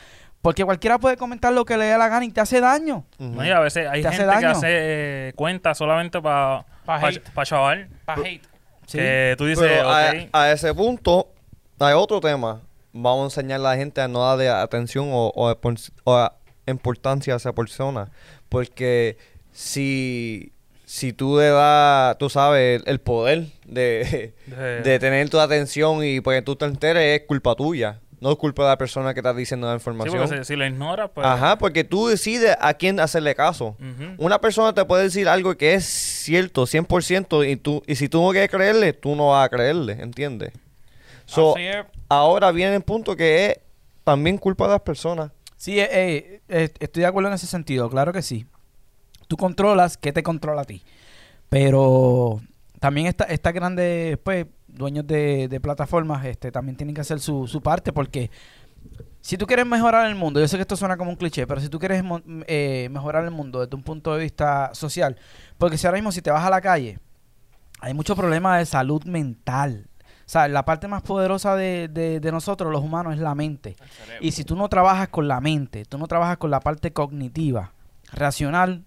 porque 0.41 0.63
cualquiera 0.63 0.99
puede 0.99 1.17
comentar 1.17 1.51
lo 1.53 1.65
que 1.65 1.75
le 1.77 1.85
dé 1.85 1.97
la 1.97 2.07
gana 2.07 2.23
y 2.25 2.29
te 2.31 2.39
hace 2.39 2.59
daño. 2.61 3.03
No, 3.17 3.43
y 3.43 3.49
a 3.49 3.59
veces 3.61 3.87
hay 3.89 4.03
¿Te 4.03 4.09
hace 4.09 4.17
gente 4.17 4.39
que 4.39 4.45
hace 4.45 4.67
eh, 4.69 5.33
cuentas 5.35 5.75
solamente 5.77 6.21
para 6.21 6.65
Pa' 6.85 6.99
pa, 7.01 7.07
hate. 7.07 7.29
pa 7.31 7.43
chaval. 7.45 7.89
Pa' 8.05 8.13
hate. 8.13 8.43
Sí. 8.85 8.99
Que 8.99 9.33
tú 9.39 9.45
dices, 9.47 9.65
Pero 9.67 9.89
a, 10.33 10.51
ese 10.51 10.71
punto, 10.75 11.29
hay 11.79 11.93
otro 11.95 12.19
tema. 12.19 12.61
Vamos 12.93 13.21
a 13.21 13.41
enseñar 13.41 13.59
a 13.59 13.63
la 13.63 13.75
gente 13.75 14.01
a 14.01 14.07
no 14.07 14.19
darle 14.19 14.47
atención 14.49 15.09
o, 15.11 15.31
o, 15.35 15.55
o 16.03 16.15
a- 16.15 16.35
importancia 16.67 17.33
a 17.33 17.37
esa 17.37 17.51
persona. 17.53 18.11
Porque 18.47 19.17
si, 19.51 20.53
si 20.85 21.13
tú 21.13 21.37
le 21.37 21.49
das, 21.49 22.17
tú 22.17 22.29
sabes, 22.29 22.81
el, 22.85 22.99
poder 22.99 23.47
de, 23.65 24.33
de- 24.45 24.81
de 24.81 24.99
tener 24.99 25.29
tu 25.29 25.39
atención 25.39 26.03
y 26.03 26.21
pues 26.21 26.43
tú 26.45 26.55
te 26.55 26.65
enteres, 26.65 27.21
es 27.21 27.27
culpa 27.27 27.55
tuya. 27.55 27.99
No 28.21 28.31
es 28.31 28.37
culpa 28.37 28.63
de 28.63 28.69
la 28.69 28.77
persona 28.77 29.13
que 29.13 29.19
está 29.19 29.33
diciendo 29.33 29.67
la 29.67 29.73
información. 29.73 30.27
si, 30.29 30.43
si 30.45 30.55
lo 30.55 30.65
ignoras, 30.65 31.11
pues... 31.13 31.27
Ajá, 31.27 31.57
porque 31.57 31.83
tú 31.83 32.07
decides 32.07 32.55
a 32.59 32.73
quién 32.73 32.99
hacerle 32.99 33.35
caso. 33.35 33.75
Una 34.17 34.39
persona 34.39 34.73
te 34.73 34.83
puede 34.85 35.03
decir 35.03 35.27
algo 35.27 35.55
que 35.57 35.73
es 35.75 35.85
cierto, 35.85 36.63
100%, 36.65 37.47
y, 37.47 37.55
tú, 37.57 37.83
y 37.85 37.95
si 37.95 38.07
tú 38.09 38.23
no 38.23 38.31
quieres 38.31 38.49
creerle, 38.49 38.93
tú 38.93 39.15
no 39.15 39.29
vas 39.29 39.45
a 39.45 39.49
creerle, 39.49 39.93
¿entiendes? 40.01 40.53
So, 41.25 41.55
Así 41.55 41.65
es. 41.65 41.85
ahora 42.07 42.51
viene 42.51 42.75
el 42.75 42.81
punto 42.83 43.15
que 43.15 43.45
es 43.47 43.59
también 44.03 44.37
culpa 44.37 44.65
de 44.65 44.71
las 44.71 44.81
personas. 44.81 45.31
Sí, 45.57 45.79
eh, 45.79 45.87
eh, 45.91 46.41
eh, 46.47 46.69
estoy 46.79 47.01
de 47.01 47.07
acuerdo 47.07 47.29
en 47.29 47.35
ese 47.35 47.47
sentido, 47.47 47.89
claro 47.89 48.13
que 48.13 48.21
sí. 48.21 48.45
Tú 49.27 49.37
controlas 49.37 49.97
qué 49.97 50.11
te 50.13 50.23
controla 50.23 50.61
a 50.61 50.65
ti. 50.65 50.83
Pero 51.49 52.41
también 52.79 53.07
esta, 53.07 53.25
estas 53.25 53.53
grandes 53.53 54.17
pues, 54.19 54.47
dueños 54.67 55.05
de, 55.07 55.47
de 55.47 55.59
plataformas 55.59 56.25
este, 56.25 56.51
también 56.51 56.75
tienen 56.75 56.93
que 56.95 57.01
hacer 57.01 57.19
su, 57.19 57.47
su 57.47 57.61
parte 57.61 57.93
porque 57.93 58.29
si 59.21 59.37
tú 59.37 59.45
quieres 59.47 59.65
mejorar 59.65 60.07
el 60.07 60.15
mundo, 60.15 60.39
yo 60.39 60.47
sé 60.47 60.57
que 60.57 60.61
esto 60.61 60.75
suena 60.75 60.97
como 60.97 61.09
un 61.11 61.15
cliché, 61.15 61.47
pero 61.47 61.59
si 61.61 61.69
tú 61.69 61.79
quieres 61.79 62.03
mo- 62.03 62.21
eh, 62.47 62.87
mejorar 62.91 63.23
el 63.23 63.31
mundo 63.31 63.59
desde 63.61 63.75
un 63.75 63.81
punto 63.83 64.13
de 64.13 64.21
vista 64.23 64.69
social, 64.73 65.17
porque 65.57 65.77
si 65.77 65.87
ahora 65.87 65.97
mismo 65.97 66.11
si 66.11 66.21
te 66.21 66.29
vas 66.29 66.43
a 66.45 66.49
la 66.49 66.61
calle, 66.61 66.99
hay 67.79 67.93
muchos 67.93 68.15
problemas 68.17 68.59
de 68.59 68.65
salud 68.65 69.03
mental. 69.05 69.87
O 70.27 70.29
sea, 70.29 70.47
la 70.47 70.65
parte 70.65 70.87
más 70.87 71.01
poderosa 71.03 71.55
de, 71.55 71.87
de- 71.87 72.19
de 72.19 72.31
nosotros, 72.31 72.71
los 72.71 72.83
humanos, 72.83 73.13
es 73.15 73.19
la 73.19 73.33
mente. 73.35 73.75
Y 74.21 74.31
si 74.31 74.43
tú 74.43 74.55
no 74.55 74.69
trabajas 74.69 75.09
con 75.09 75.27
la 75.27 75.39
mente, 75.41 75.85
tú 75.85 75.97
no 75.97 76.07
trabajas 76.07 76.37
con 76.37 76.51
la 76.51 76.59
parte 76.59 76.91
cognitiva, 76.93 77.73
racional, 78.11 78.83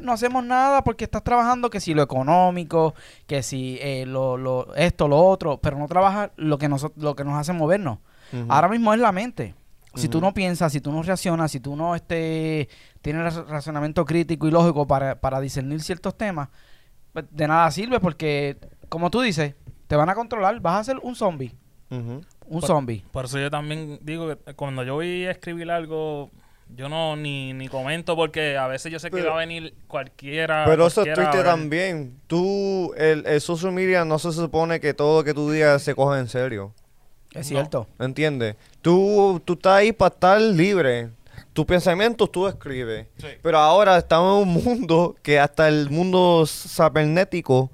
no 0.00 0.12
hacemos 0.12 0.44
nada 0.44 0.82
porque 0.84 1.04
estás 1.04 1.22
trabajando 1.24 1.70
que 1.70 1.80
si 1.80 1.94
lo 1.94 2.02
económico, 2.02 2.94
que 3.26 3.42
si 3.42 3.78
eh, 3.80 4.04
lo, 4.06 4.36
lo, 4.36 4.74
esto, 4.74 5.08
lo 5.08 5.18
otro, 5.18 5.58
pero 5.58 5.78
no 5.78 5.86
trabajas 5.86 6.30
lo 6.36 6.58
que, 6.58 6.68
nos, 6.68 6.86
lo 6.96 7.14
que 7.16 7.24
nos 7.24 7.34
hace 7.34 7.52
movernos. 7.52 7.98
Ahora 8.48 8.68
mismo 8.68 8.92
es 8.92 9.00
la 9.00 9.10
mente. 9.12 9.54
Si 9.94 10.06
tú 10.08 10.20
no 10.20 10.32
piensas, 10.34 10.70
si 10.70 10.80
tú 10.80 10.92
no 10.92 11.02
reaccionas, 11.02 11.50
si 11.50 11.58
tú 11.60 11.74
no 11.74 11.94
este, 11.96 12.68
tienes 13.02 13.34
ra- 13.34 13.42
razonamiento 13.44 14.04
crítico 14.04 14.46
y 14.46 14.50
lógico 14.50 14.86
para, 14.86 15.18
para 15.20 15.40
discernir 15.40 15.80
ciertos 15.82 16.16
temas, 16.16 16.50
pues, 17.12 17.24
de 17.30 17.48
nada 17.48 17.68
sirve 17.70 17.98
porque, 17.98 18.58
como 18.88 19.10
tú 19.10 19.22
dices, 19.22 19.54
te 19.88 19.96
van 19.96 20.08
a 20.10 20.14
controlar, 20.14 20.60
vas 20.60 20.80
a 20.80 20.84
ser 20.84 20.98
un 21.02 21.16
zombie. 21.16 21.52
Un 21.90 22.22
Por- 22.60 22.66
zombie. 22.66 23.02
Por 23.10 23.24
eso 23.24 23.38
yo 23.38 23.50
también 23.50 23.98
digo 24.02 24.28
que 24.28 24.54
cuando 24.54 24.84
yo 24.84 24.94
voy 24.94 25.24
a 25.24 25.30
escribir 25.32 25.70
algo, 25.70 26.30
yo 26.76 26.88
no 26.88 27.16
ni, 27.16 27.52
ni 27.52 27.68
comento 27.68 28.14
porque 28.16 28.56
a 28.56 28.66
veces 28.66 28.92
yo 28.92 28.98
sé 28.98 29.10
que 29.10 29.22
va 29.22 29.34
a 29.34 29.38
venir 29.38 29.74
cualquiera. 29.86 30.64
Pero 30.66 30.86
eso 30.86 31.02
es 31.02 31.16
ver. 31.16 31.44
también. 31.44 32.20
Tú, 32.26 32.92
el, 32.96 33.26
el 33.26 33.40
social 33.40 33.72
media 33.72 34.04
no 34.04 34.18
se 34.18 34.32
supone 34.32 34.78
que 34.80 34.94
todo 34.94 35.20
lo 35.20 35.24
que 35.24 35.34
tú 35.34 35.50
digas 35.50 35.82
se 35.82 35.94
coge 35.94 36.18
en 36.20 36.28
serio. 36.28 36.72
Es 37.32 37.50
No. 37.50 37.58
cierto. 37.58 37.86
¿Entiendes? 37.98 38.56
Tú, 38.82 39.40
tú 39.44 39.54
estás 39.54 39.74
ahí 39.74 39.92
para 39.92 40.14
estar 40.14 40.40
libre. 40.40 41.10
Tus 41.52 41.64
pensamientos 41.66 42.30
tú 42.30 42.46
escribes. 42.46 43.06
Sí. 43.18 43.26
Pero 43.42 43.58
ahora 43.58 43.96
estamos 43.98 44.42
en 44.42 44.48
un 44.48 44.64
mundo 44.64 45.16
que 45.22 45.38
hasta 45.40 45.68
el 45.68 45.90
mundo 45.90 46.44
cibernético 46.46 47.70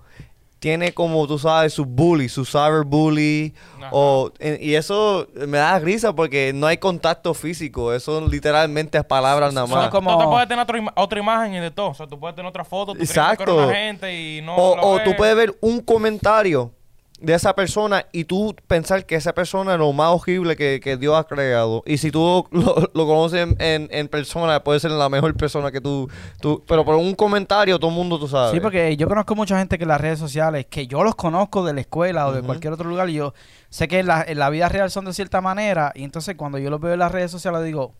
tiene 0.64 0.94
como, 0.94 1.26
tú 1.26 1.38
sabes, 1.38 1.74
sus 1.74 1.86
bullies, 1.86 2.32
su 2.32 2.46
cyberbully. 2.46 3.52
O, 3.90 4.30
en- 4.38 4.56
y 4.62 4.76
eso 4.76 5.28
me 5.34 5.58
da 5.58 5.78
risa 5.78 6.14
porque 6.14 6.52
no 6.54 6.66
hay 6.66 6.78
contacto 6.78 7.34
físico. 7.34 7.92
Eso 7.92 8.26
literalmente 8.26 8.96
es 8.96 9.04
palabras 9.04 9.52
nada 9.52 9.66
más. 9.66 9.90
como- 9.90 10.12
Tú 10.16 10.18
te 10.20 10.24
puedes 10.26 10.48
tener 10.48 10.62
otra, 10.62 10.78
ima- 10.78 10.92
otra 10.96 11.18
imagen 11.20 11.52
y 11.52 11.60
de 11.60 11.70
todo. 11.70 11.90
O 11.90 11.94
sea, 11.94 12.06
tú 12.06 12.18
puedes 12.18 12.34
tener 12.34 12.48
otra 12.48 12.64
foto, 12.64 12.94
tú 12.94 13.02
Exacto. 13.02 13.56
una 13.66 13.74
gente 13.74 14.18
y 14.18 14.40
no 14.40 14.56
O, 14.56 14.94
o 14.94 15.00
tú 15.02 15.14
puedes 15.18 15.36
ver 15.36 15.54
un 15.60 15.80
comentario 15.82 16.72
de 17.20 17.32
esa 17.32 17.54
persona 17.54 18.04
y 18.12 18.24
tú 18.24 18.54
pensar 18.66 19.06
que 19.06 19.14
esa 19.14 19.32
persona 19.32 19.74
es 19.74 19.78
lo 19.78 19.92
más 19.92 20.08
horrible 20.10 20.56
que, 20.56 20.80
que 20.82 20.96
Dios 20.96 21.16
ha 21.16 21.24
creado. 21.24 21.82
Y 21.86 21.96
si 21.98 22.10
tú 22.10 22.46
lo, 22.50 22.90
lo 22.92 23.06
conoces 23.06 23.40
en, 23.48 23.56
en- 23.60 23.88
en 23.92 24.08
persona, 24.08 24.62
puede 24.62 24.80
ser 24.80 24.90
la 24.90 25.08
mejor 25.08 25.34
persona 25.36 25.70
que 25.70 25.80
tú, 25.80 26.08
tú... 26.40 26.62
Pero 26.66 26.84
por 26.84 26.96
un 26.96 27.14
comentario 27.14 27.78
todo 27.78 27.90
el 27.90 27.96
mundo 27.96 28.18
tú 28.18 28.28
sabes. 28.28 28.52
Sí, 28.52 28.60
porque 28.60 28.96
yo 28.96 29.08
conozco 29.08 29.34
mucha 29.36 29.56
gente 29.58 29.78
que 29.78 29.84
en 29.84 29.88
las 29.88 30.00
redes 30.00 30.18
sociales, 30.18 30.66
que 30.68 30.86
yo 30.86 31.02
los 31.04 31.14
conozco 31.14 31.64
de 31.64 31.72
la 31.72 31.80
escuela 31.82 32.26
o 32.26 32.32
de 32.32 32.42
cualquier 32.42 32.72
otro 32.74 32.88
lugar, 32.90 33.08
y 33.08 33.14
yo 33.14 33.32
sé 33.70 33.88
que 33.88 34.00
en 34.00 34.06
la, 34.08 34.22
en 34.26 34.38
la 34.38 34.50
vida 34.50 34.68
real 34.68 34.90
son 34.90 35.04
de 35.06 35.14
cierta 35.14 35.40
manera, 35.40 35.92
y 35.94 36.02
entonces 36.04 36.34
cuando 36.34 36.58
yo 36.58 36.68
los 36.68 36.80
veo 36.80 36.92
en 36.94 36.98
las 36.98 37.12
redes 37.12 37.30
sociales 37.30 37.64
digo, 37.64 37.94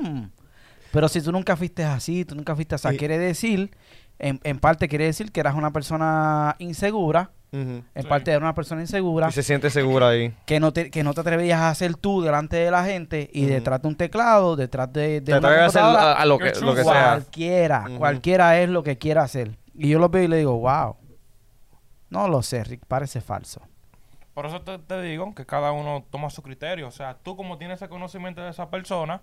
"Hmm, 0.00 0.24
pero 0.92 1.08
si 1.08 1.22
tú 1.22 1.30
nunca 1.32 1.56
fuiste 1.56 1.84
así, 1.84 2.24
tú 2.24 2.34
nunca 2.34 2.54
fuiste 2.54 2.74
así, 2.74 2.88
quiere 2.98 3.16
decir, 3.18 3.70
en, 4.18 4.40
en 4.44 4.58
parte 4.58 4.88
quiere 4.88 5.04
decir 5.04 5.30
que 5.32 5.40
eras 5.40 5.54
una 5.54 5.72
persona 5.72 6.56
insegura, 6.58 7.30
Ujú. 7.52 7.82
en 7.94 8.02
Sí. 8.02 8.08
parte 8.08 8.30
eras 8.32 8.42
una 8.42 8.54
persona 8.54 8.80
insegura, 8.80 9.28
Y 9.28 9.32
se 9.32 9.42
siente 9.42 9.70
segura 9.70 10.08
ahí. 10.08 10.34
que 10.46 10.58
no 10.60 10.72
te, 10.72 10.90
que 10.90 11.02
no 11.04 11.14
te 11.14 11.20
atrevías 11.20 11.60
a 11.60 11.70
hacer 11.70 11.94
tú 11.96 12.20
delante 12.22 12.56
de 12.56 12.70
la 12.70 12.84
gente, 12.84 13.30
y 13.32 13.46
detrás 13.46 13.80
de 13.82 13.88
un 13.88 13.96
teclado, 13.96 14.56
detrás 14.56 14.92
de, 14.92 15.20
de 15.20 15.32
Te 15.32 15.38
una 15.38 15.48
atreves 15.48 15.62
a 15.62 15.66
hacer 15.66 15.82
computadora, 15.82 16.12
a, 16.12 16.22
a 16.22 16.26
lo 16.26 16.38
que, 16.38 16.52
lo 16.60 16.74
sea. 16.76 16.82
Cualquiera, 16.82 17.84
cualquiera 17.98 18.60
es 18.60 18.68
lo 18.68 18.82
que 18.82 18.98
quiera 18.98 19.22
hacer. 19.22 19.58
Y 19.74 19.88
yo 19.90 19.98
lo 19.98 20.08
veo 20.08 20.22
y 20.24 20.28
le 20.28 20.38
digo, 20.38 20.58
wow. 20.58 20.96
No 22.10 22.28
lo 22.28 22.42
sé, 22.42 22.62
Rick, 22.64 22.84
parece 22.86 23.20
falso. 23.20 23.60
Por 24.34 24.46
eso 24.46 24.60
te, 24.62 24.78
te 24.78 25.00
digo 25.02 25.34
que 25.34 25.46
cada 25.46 25.72
uno 25.72 26.04
toma 26.10 26.30
su 26.30 26.42
criterio. 26.42 26.88
O 26.88 26.90
sea, 26.90 27.16
tú 27.22 27.36
como 27.36 27.58
tienes 27.58 27.76
ese 27.80 27.88
conocimiento 27.88 28.42
de 28.42 28.50
esa 28.50 28.70
persona, 28.70 29.22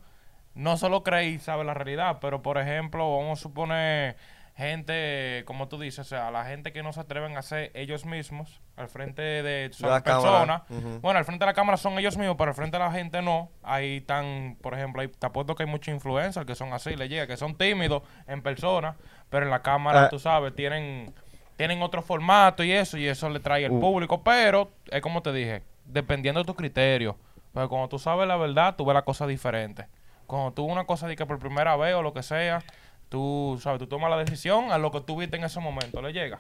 no 0.55 0.75
solo 0.77 1.03
crees 1.03 1.35
y 1.35 1.39
sabes 1.39 1.65
la 1.65 1.73
realidad, 1.73 2.17
pero 2.19 2.41
por 2.41 2.57
ejemplo, 2.57 3.17
vamos 3.17 3.39
a 3.39 3.41
suponer 3.41 4.17
gente, 4.55 5.43
como 5.45 5.67
tú 5.67 5.79
dices, 5.79 5.99
o 5.99 6.03
sea, 6.03 6.31
la 6.31 6.45
gente 6.45 6.71
que 6.71 6.83
no 6.83 6.93
se 6.93 6.99
atreven 6.99 7.37
a 7.37 7.41
ser 7.41 7.71
ellos 7.73 8.05
mismos 8.05 8.61
al 8.77 8.87
frente 8.87 9.21
de 9.21 9.71
La 9.79 9.87
la 9.89 10.01
cámara. 10.01 10.21
persona. 10.21 10.63
Ujú. 10.69 10.99
Bueno, 11.01 11.19
al 11.19 11.25
frente 11.25 11.43
de 11.43 11.49
la 11.49 11.53
cámara 11.53 11.77
son 11.77 11.97
ellos 11.99 12.17
mismos, 12.17 12.35
pero 12.37 12.49
al 12.51 12.55
frente 12.55 12.77
de 12.77 12.83
la 12.83 12.91
gente 12.91 13.21
no. 13.21 13.49
Ahí 13.63 13.97
están, 13.97 14.57
por 14.61 14.73
ejemplo, 14.73 15.01
ahí 15.01 15.07
te 15.07 15.25
apuesto 15.25 15.55
que 15.55 15.63
hay 15.63 15.69
muchos 15.69 15.93
influencers 15.93 16.45
que 16.45 16.55
son 16.55 16.71
así, 16.73 16.95
le 16.95 17.09
llega, 17.09 17.27
que 17.27 17.37
son 17.37 17.55
tímidos 17.55 18.03
en 18.27 18.41
persona, 18.41 18.95
pero 19.29 19.45
en 19.45 19.51
la 19.51 19.61
cámara, 19.61 20.05
Ah. 20.05 20.09
tú 20.09 20.19
sabes, 20.19 20.53
tienen 20.55 21.13
tienen 21.55 21.83
otro 21.83 22.01
formato 22.01 22.63
y 22.63 22.71
eso, 22.71 22.97
y 22.97 23.07
eso 23.07 23.29
le 23.29 23.39
trae 23.39 23.63
al 23.67 23.71
Uh. 23.73 23.79
público, 23.79 24.23
pero 24.23 24.71
es 24.89 25.01
como 25.03 25.21
te 25.21 25.31
dije, 25.31 25.61
dependiendo 25.85 26.39
de 26.41 26.45
tu 26.47 26.55
criterio. 26.55 27.15
Pero 27.53 27.69
cuando 27.69 27.87
tú 27.89 27.99
sabes 27.99 28.27
la 28.27 28.35
verdad, 28.37 28.75
tú 28.75 28.85
ves 28.85 28.95
la 28.95 29.03
cosa 29.03 29.27
diferente. 29.27 29.85
Cuando 30.25 30.51
tú 30.51 30.63
una 30.65 30.85
cosa 30.85 31.07
de 31.07 31.15
que 31.15 31.27
por 31.27 31.37
primera 31.37 31.75
vez 31.75 31.93
o 31.93 32.01
lo 32.01 32.11
que 32.11 32.23
sea, 32.23 32.63
tú 33.13 33.59
sabes, 33.61 33.77
tú 33.77 33.85
tomas 33.85 34.09
la 34.09 34.17
decisión 34.17 34.71
a 34.71 34.79
lo 34.79 34.91
que 34.91 34.99
tú 35.01 35.15
viste 35.17 35.37
en 35.37 35.43
ese 35.43 35.59
momento, 35.59 36.01
le 36.01 36.11
llega. 36.11 36.39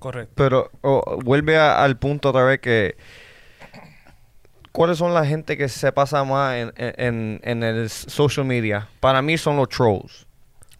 Correcto. 0.00 0.32
Pero 0.34 0.68
oh, 0.80 1.20
vuelve 1.22 1.56
a- 1.56 1.82
al 1.84 1.96
punto 1.96 2.30
otra 2.30 2.42
vez 2.42 2.58
que... 2.60 2.96
¿Cuáles 4.72 4.98
son 4.98 5.14
la 5.14 5.24
gente 5.24 5.56
que 5.56 5.68
se 5.68 5.92
pasa 5.92 6.24
más 6.24 6.56
en, 6.56 6.72
en, 6.76 7.40
en 7.44 7.62
el 7.62 7.88
social 7.88 8.44
media? 8.46 8.88
Para 9.00 9.22
mí 9.22 9.36
son 9.38 9.56
los 9.56 9.68
trolls. 9.68 10.26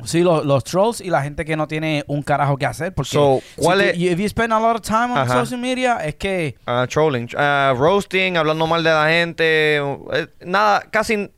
Sí, 0.04 0.22
los, 0.22 0.44
los 0.44 0.64
trolls 0.64 1.00
y 1.00 1.08
la 1.10 1.22
gente 1.22 1.44
que 1.44 1.56
no 1.56 1.68
tiene 1.68 2.02
un 2.08 2.22
carajo 2.22 2.56
que 2.56 2.66
hacer. 2.66 2.92
Porque 2.94 3.10
So, 3.10 3.38
si 3.56 3.62
¿cuál 3.62 3.78
tú- 3.78 3.84
es- 3.84 3.96
y- 3.96 4.08
if 4.08 4.18
you 4.18 4.28
spend 4.28 4.52
a 4.52 4.58
lot 4.58 4.74
of 4.76 4.80
time 4.80 5.12
on 5.12 5.18
Ajá. 5.18 5.44
social 5.44 5.60
media, 5.60 5.98
es 6.04 6.16
que 6.16 6.56
Ah, 6.66 6.86
trolling, 6.90 7.28
ah, 7.36 7.74
roasting, 7.76 8.36
hablando 8.36 8.66
mal 8.66 8.82
de 8.82 8.90
la 8.90 9.06
gente, 9.08 9.76
eh, 9.76 10.26
nada, 10.40 10.80
casi 10.90 11.30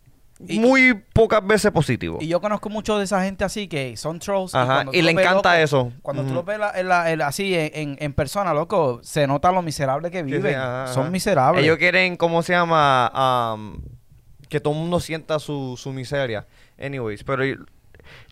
Y- 0.49 0.59
muy 0.59 0.95
pocas 1.13 1.47
veces 1.47 1.71
positivo. 1.73 2.19
Y 2.21 2.29
yo 2.29 2.41
conozco 2.41 2.69
mucho 2.71 2.99
de 2.99 3.05
esa 3.05 3.23
gente 3.25 3.45
así 3.45 3.69
que 3.69 3.97
son 3.97 4.19
trolls. 4.19 4.55
Ajá, 4.55 4.85
y 4.93 5.03
le 5.03 5.11
encanta 5.13 5.53
loco, 5.55 5.65
eso. 5.65 5.93
Cuando 6.03 6.25
tú 6.25 6.35
los 6.35 6.45
ves 6.45 6.59
la- 6.59 6.73
en 6.79 6.89
la- 6.89 7.11
en 7.11 7.19
la- 7.19 7.27
así 7.29 7.55
en, 7.55 7.71
en- 7.75 7.97
en 8.01 8.13
persona, 8.13 8.53
loco, 8.55 9.01
se 9.03 9.27
nota 9.27 9.51
lo 9.53 9.63
miserable 9.63 10.11
que 10.11 10.19
Sí, 10.23 10.25
sí, 10.31 10.37
viven. 10.37 10.57
ajá, 10.57 10.89
son 10.93 11.03
ajá. 11.05 11.11
miserables. 11.11 11.65
Ellos 11.65 11.79
quieren, 11.79 12.17
¿cómo 12.17 12.43
se 12.43 12.53
llama? 12.53 13.11
Am, 13.15 13.81
que 14.49 14.61
todo 14.61 14.75
el 14.75 14.81
mundo 14.81 15.01
sienta 15.01 15.39
su, 15.39 15.77
su 15.77 15.93
miseria. 15.93 16.47
Anyways, 16.79 17.25
pero 17.25 17.43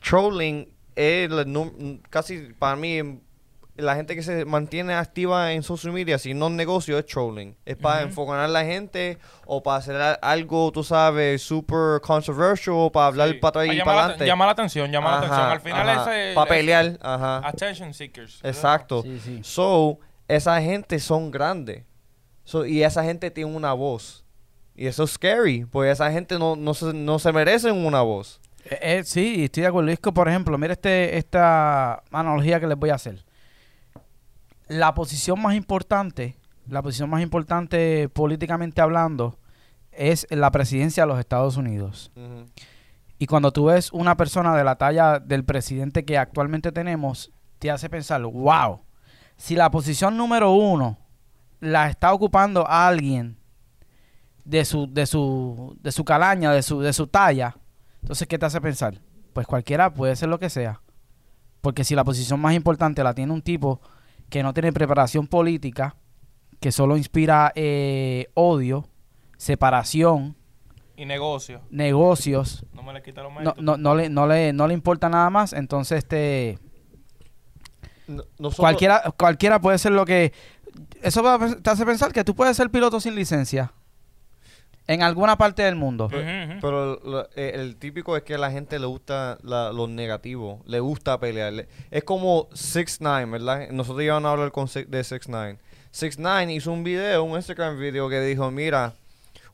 trolling 0.02 0.68
es 0.94 1.30
casi 2.10 2.38
para 2.58 2.76
mí 2.76 3.20
la 3.76 3.94
gente 3.96 4.14
que 4.14 4.22
se 4.22 4.44
mantiene 4.44 4.94
activa 4.94 5.52
en 5.52 5.62
social 5.62 5.92
media, 5.94 6.18
si 6.18 6.34
no 6.34 6.48
es 6.48 6.52
negocio, 6.52 6.98
es 6.98 7.06
trolling. 7.06 7.56
Es 7.64 7.76
para 7.76 8.02
enfocar 8.02 8.38
a 8.40 8.46
la 8.48 8.64
gente 8.64 9.18
o 9.46 9.62
para 9.62 9.78
hacer 9.78 9.96
algo, 10.20 10.70
tú 10.72 10.84
sabes, 10.84 11.40
super 11.42 12.00
controversial 12.02 12.76
o 12.78 12.92
para 12.92 13.06
hablar 13.06 13.28
Sí. 13.30 13.34
para 13.34 13.48
atrás 13.62 13.74
y 13.74 13.78
para 13.80 13.94
la, 13.94 14.00
adelante. 14.04 14.26
llama 14.26 14.44
la 14.46 14.52
atención, 14.52 14.90
llama 14.92 15.10
la 15.12 15.16
atención. 15.18 15.40
Al 15.40 15.60
final 15.60 15.88
ese... 15.88 16.34
Para 16.34 16.44
ese- 16.50 16.54
pelear, 16.54 16.98
ajá. 17.00 17.38
Attention 17.48 17.94
seekers. 17.94 18.40
Exacto. 18.42 19.02
Sí, 19.02 19.18
sí. 19.24 19.40
So, 19.42 19.98
esa 20.28 20.60
gente 20.60 20.98
son 20.98 21.30
grandes. 21.30 21.84
So, 22.44 22.66
y 22.66 22.82
esa 22.82 23.02
gente 23.04 23.30
tiene 23.30 23.50
una 23.54 23.72
voz. 23.72 24.24
Y 24.74 24.86
eso 24.86 25.04
es 25.04 25.12
scary, 25.12 25.64
pues 25.64 25.92
esa 25.92 26.10
gente 26.12 26.38
no, 26.38 26.56
no, 26.56 26.74
se, 26.74 26.92
no 26.92 27.18
se 27.18 27.32
merecen 27.32 27.74
una 27.86 28.02
voz. 28.02 28.40
Eh, 28.64 28.78
eh, 28.80 29.02
sí, 29.04 29.44
estoy 29.44 29.62
de 29.62 29.66
acuerdo. 29.68 29.90
Es 29.90 29.98
que, 30.00 30.12
por 30.12 30.28
ejemplo, 30.28 30.56
mira 30.58 30.72
este, 30.72 31.16
esta 31.18 32.02
analogía 32.10 32.58
que 32.60 32.66
les 32.66 32.76
voy 32.78 32.90
a 32.90 32.94
hacer. 32.94 33.24
La 34.72 34.94
posición 34.94 35.40
más 35.40 35.54
importante, 35.54 36.36
la 36.66 36.82
posición 36.82 37.10
más 37.10 37.22
importante 37.22 38.08
políticamente 38.08 38.80
hablando, 38.80 39.38
es 39.90 40.26
la 40.30 40.50
presidencia 40.50 41.02
de 41.02 41.08
los 41.08 41.18
Estados 41.18 41.56
Unidos. 41.56 42.10
Y 43.18 43.26
cuando 43.26 43.52
tú 43.52 43.66
ves 43.66 43.92
una 43.92 44.16
persona 44.16 44.56
de 44.56 44.64
la 44.64 44.76
talla 44.76 45.18
del 45.18 45.44
presidente 45.44 46.04
que 46.04 46.16
actualmente 46.16 46.72
tenemos, 46.72 47.30
te 47.58 47.70
hace 47.70 47.90
pensar, 47.90 48.22
wow, 48.22 48.80
si 49.36 49.54
la 49.54 49.70
posición 49.70 50.16
número 50.16 50.52
uno 50.52 50.98
la 51.60 51.88
está 51.88 52.12
ocupando 52.12 52.66
alguien 52.66 53.36
de 54.44 54.64
su, 54.64 54.92
de 54.92 55.06
su, 55.06 55.76
de 55.80 55.92
su 55.92 56.04
calaña, 56.04 56.50
de 56.50 56.62
su, 56.62 56.80
de 56.80 56.92
su 56.92 57.06
talla, 57.06 57.56
entonces, 58.00 58.26
¿qué 58.26 58.38
te 58.38 58.46
hace 58.46 58.60
pensar? 58.60 59.00
Pues 59.32 59.46
cualquiera 59.46 59.94
puede 59.94 60.16
ser 60.16 60.28
lo 60.28 60.38
que 60.38 60.50
sea. 60.50 60.80
Porque 61.60 61.84
si 61.84 61.94
la 61.94 62.04
posición 62.04 62.40
más 62.40 62.54
importante 62.54 63.04
la 63.04 63.14
tiene 63.14 63.32
un 63.32 63.42
tipo 63.42 63.80
que 64.32 64.42
no 64.42 64.54
tiene 64.54 64.72
preparación 64.72 65.26
política, 65.26 65.94
que 66.58 66.72
solo 66.72 66.96
inspira 66.96 67.52
eh, 67.54 68.30
odio, 68.32 68.88
separación, 69.36 70.36
Y 70.96 71.04
negocio. 71.04 71.60
negocios, 71.68 72.64
No 72.72 72.82
me 72.82 72.94
le 72.94 73.02
quita 73.02 73.22
los 73.22 73.30
no, 73.34 73.54
no, 73.58 73.76
no, 73.76 73.94
le, 73.94 74.08
no, 74.08 74.26
le, 74.26 74.54
no 74.54 74.66
le 74.66 74.72
importa 74.72 75.10
nada 75.10 75.28
más, 75.28 75.52
entonces 75.52 75.98
este 75.98 76.58
No- 78.06 78.22
nosotros- 78.38 78.56
cualquiera, 78.56 79.02
cualquiera 79.18 79.60
puede 79.60 79.76
ser 79.76 79.92
lo 79.92 80.06
que... 80.06 80.32
Eso 81.02 81.22
va 81.22 81.34
a- 81.34 81.56
te 81.56 81.68
hace 81.70 81.84
pensar 81.84 82.10
que 82.12 82.24
tú 82.24 82.34
puedes 82.34 82.56
ser 82.56 82.70
piloto 82.70 83.00
sin 83.00 83.14
licencia 83.14 83.72
en 84.86 85.02
alguna 85.02 85.36
parte 85.36 85.62
del 85.62 85.76
mundo. 85.76 86.08
Pero 86.60 86.96
lo- 87.04 87.28
eh, 87.36 87.52
el 87.54 87.76
típico 87.76 88.16
es 88.16 88.22
que 88.24 88.34
a 88.34 88.38
la 88.38 88.50
gente 88.50 88.78
le 88.78 88.86
gusta 88.86 89.38
la- 89.42 89.72
lo 89.72 89.86
negativo, 89.86 90.60
le 90.66 90.80
gusta 90.80 91.18
pelear. 91.20 91.52
Le- 91.52 91.68
Es 91.90 92.04
como 92.04 92.48
6 92.52 92.98
9 93.00 93.30
¿verdad? 93.30 93.68
Nosotros 93.70 94.02
íbamos 94.04 94.28
a 94.28 94.32
hablar 94.32 94.50
con, 94.52 94.66
de 94.88 95.04
6 95.04 95.28
9 95.28 95.58
6 95.90 96.18
9 96.18 96.52
hizo 96.52 96.72
un 96.72 96.82
video, 96.84 97.22
un 97.24 97.36
Instagram 97.36 97.78
video 97.78 98.08
que 98.08 98.20
dijo, 98.20 98.50
mira, 98.50 98.94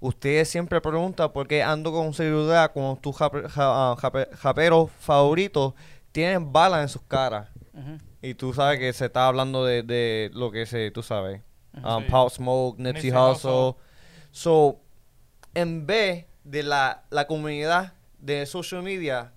ustedes 0.01 0.49
siempre 0.49 0.81
preguntan 0.81 1.33
por 1.33 1.47
qué 1.49 1.63
ando 1.63 1.91
con 1.93 2.15
seguridad 2.15 2.73
con 2.73 2.97
tu 3.01 3.13
jape- 3.13 3.49
ja- 3.49 3.93
ah, 3.93 3.97
jape- 3.99 4.29
japero 4.37 4.89
favorito 5.01 5.75
tienen 6.13 6.53
balas 6.53 6.83
en 6.83 6.89
sus 6.89 7.03
caras. 7.03 7.49
Y 8.23 8.35
tú 8.35 8.53
sabes 8.53 8.79
que 8.81 8.93
se 8.93 9.07
está 9.07 9.29
hablando 9.29 9.65
de, 9.65 9.83
de 9.85 10.31
lo 10.35 10.51
que 10.51 10.67
se, 10.67 10.91
tú 10.91 11.03
sabes, 11.05 11.41
um, 11.75 12.03
Sí. 12.03 12.11
Pop 12.11 12.31
Smoke, 12.31 12.79
Nipsey 12.79 13.11
Nipsey 13.11 13.11
Hussle. 13.11 13.51
Hussle. 13.51 13.75
So, 14.33 14.81
en 15.55 15.87
vez 15.87 16.27
de 16.45 16.63
la, 16.63 17.03
la 17.11 17.27
comunidad 17.27 17.93
de 18.21 18.47
social 18.47 18.83
media, 18.83 19.33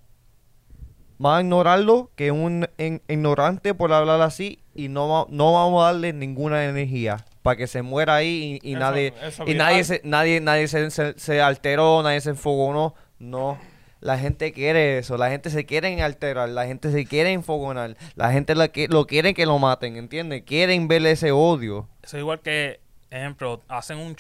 va 1.24 1.38
a 1.38 1.42
ignorarlo, 1.42 2.10
que 2.16 2.32
un 2.32 2.68
en- 2.78 3.02
ignorante 3.08 3.74
por 3.74 3.94
hablar 3.94 4.22
así, 4.22 4.60
y 4.74 4.88
no, 4.88 5.28
no 5.30 5.54
vamos 5.54 5.84
a 5.84 5.88
darle 5.88 6.14
ninguna 6.14 6.66
energía 6.66 7.26
para 7.44 7.58
que 7.58 7.68
se 7.68 7.82
muera 7.82 8.16
ahí 8.16 8.60
y, 8.64 8.70
y 8.70 8.72
Eso- 8.74 8.80
nadie 8.80 9.14
eso 9.24 9.44
y 9.48 9.54
nadie 9.56 9.84
se, 9.84 10.02
nadie 10.04 10.40
nadie 10.42 10.68
se, 10.68 10.90
se, 10.92 11.18
se 11.18 11.42
alteró, 11.42 12.02
nadie 12.04 12.22
se 12.22 12.32
enfogonó, 12.32 12.96
no. 13.20 13.58
La 14.00 14.18
gente 14.18 14.52
quiere 14.52 14.98
eso, 14.98 15.16
la 15.16 15.30
gente 15.30 15.52
se 15.52 15.68
quiere 15.68 16.02
alterar, 16.02 16.50
la 16.50 16.66
gente 16.66 16.92
se 16.92 17.06
quiere 17.06 17.34
enfogonar, 17.34 17.96
la 18.16 18.32
gente 18.32 18.56
que, 18.72 18.88
lo 18.88 19.06
quiere 19.06 19.36
que 19.36 19.46
lo 19.46 19.60
maten, 19.60 19.96
¿entiendes? 19.96 20.42
Quieren 20.44 20.88
ver 20.88 21.06
ese 21.06 21.32
odio. 21.32 21.88
Eso 22.02 22.18
es 22.18 22.22
igual 22.22 22.40
que, 22.40 22.80
ejemplo, 23.12 23.62
hacen 23.68 23.98
un... 23.98 24.16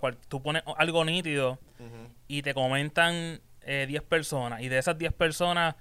cual- 0.00 0.18
tú 0.28 0.42
pones 0.42 0.62
algo 0.76 1.04
nítido 1.04 1.58
y 2.28 2.42
te 2.42 2.54
comentan 2.54 3.40
eh, 3.62 3.86
10 3.88 4.02
personas 4.02 4.60
y 4.62 4.68
de 4.68 4.78
esas 4.78 4.96
10 4.98 5.12
personas 5.12 5.74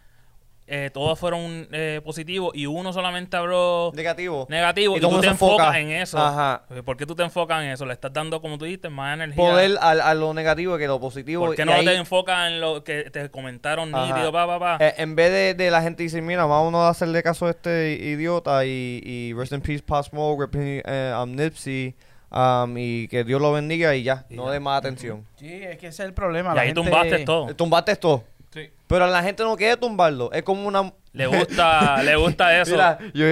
eh, 0.68 0.90
todos 0.94 1.20
fueron 1.20 1.68
eh, 1.74 2.00
positivos 2.04 2.52
y 2.56 2.66
uno 2.66 2.94
solamente 2.94 3.36
habló 3.36 3.92
Negativo. 3.94 4.46
negativo 4.50 4.96
y, 4.96 5.02
todo 5.02 5.16
tú 5.16 5.22
te 5.22 5.28
enfoca. 5.28 5.64
enfocas 5.64 5.76
en 5.78 5.90
eso. 5.92 6.18
Ajá. 6.18 6.64
Eh, 6.70 6.82
¿Por 6.82 6.96
qué 6.96 7.06
tú 7.06 7.14
te 7.14 7.24
enfocas 7.24 7.62
en 7.64 7.72
eso? 7.72 7.86
Le 7.86 7.92
estás 7.94 8.14
dando, 8.14 8.42
como 8.42 8.58
tú 8.58 8.64
dijiste, 8.66 8.88
más 8.90 9.16
energía. 9.16 9.36
Poder 9.44 9.78
al- 9.82 10.00
a, 10.00 10.14
lo 10.14 10.34
negativo 10.34 10.78
que 10.78 10.88
lo 10.88 11.00
positivo. 11.02 11.46
¿Por 11.48 11.56
qué 11.56 11.64
y 11.64 11.66
no 11.66 11.74
ahí, 11.74 11.84
te 11.86 11.96
enfocas 11.96 12.48
en 12.52 12.62
lo 12.62 12.84
que 12.86 13.10
te 13.10 13.30
comentaron 13.30 13.94
Ajá. 13.94 14.06
nítido, 14.14 14.32
pa, 14.32 14.48
pa, 14.48 14.60
pa? 14.60 14.78
eh, 14.86 14.94
en 14.98 15.14
vez 15.16 15.32
de, 15.32 15.54
de 15.62 15.72
la 15.72 15.82
gente 15.82 16.04
decir, 16.04 16.22
mira, 16.22 16.46
vamos 16.46 16.74
a 16.76 16.90
hacerle 16.90 17.22
caso 17.22 17.48
a 17.48 17.50
este 17.50 17.94
idiota 18.00 18.64
y, 18.66 19.02
y 19.04 19.34
rest 19.34 19.52
in 19.52 19.62
peace, 19.62 19.84
Pop 19.84 20.06
Smoke, 20.06 20.42
rest 20.44 20.56
in- 20.56 20.82
eh, 20.86 21.14
um, 21.22 21.36
Nipsey, 21.36 21.96
um, 22.32 22.78
y 22.78 23.08
que 23.08 23.24
Dios 23.24 23.42
lo 23.42 23.52
bendiga 23.52 23.96
y 23.96 24.04
ya, 24.04 24.26
Y 24.30 24.36
no 24.36 24.46
ya. 24.48 24.52
de 24.54 24.60
más 24.60 24.78
atención. 24.80 25.26
Sí, 25.36 25.48
es 25.52 25.78
que 25.78 25.88
ese 25.88 26.04
es 26.04 26.08
el 26.08 26.14
problema. 26.14 26.52
y 26.52 26.56
la 26.56 26.62
ahí 26.62 26.68
gente- 26.70 26.82
tumbaste 26.84 27.20
todo. 27.26 27.56
Tumbaste 27.56 27.92
esto. 27.94 28.24
Sí. 28.54 28.70
Pero 28.88 29.06
a 29.06 29.08
la 29.08 29.24
gente 29.24 29.44
no 29.44 29.56
quiere 29.56 29.78
tumbarlo. 29.78 30.32
Es 30.34 30.44
como 30.44 30.68
una. 30.68 30.92
Le 31.14 31.26
gusta, 31.28 32.02
le 32.04 32.16
gusta 32.18 32.60
eso. 32.62 32.72
Mira, 32.72 33.00
yo, 33.14 33.26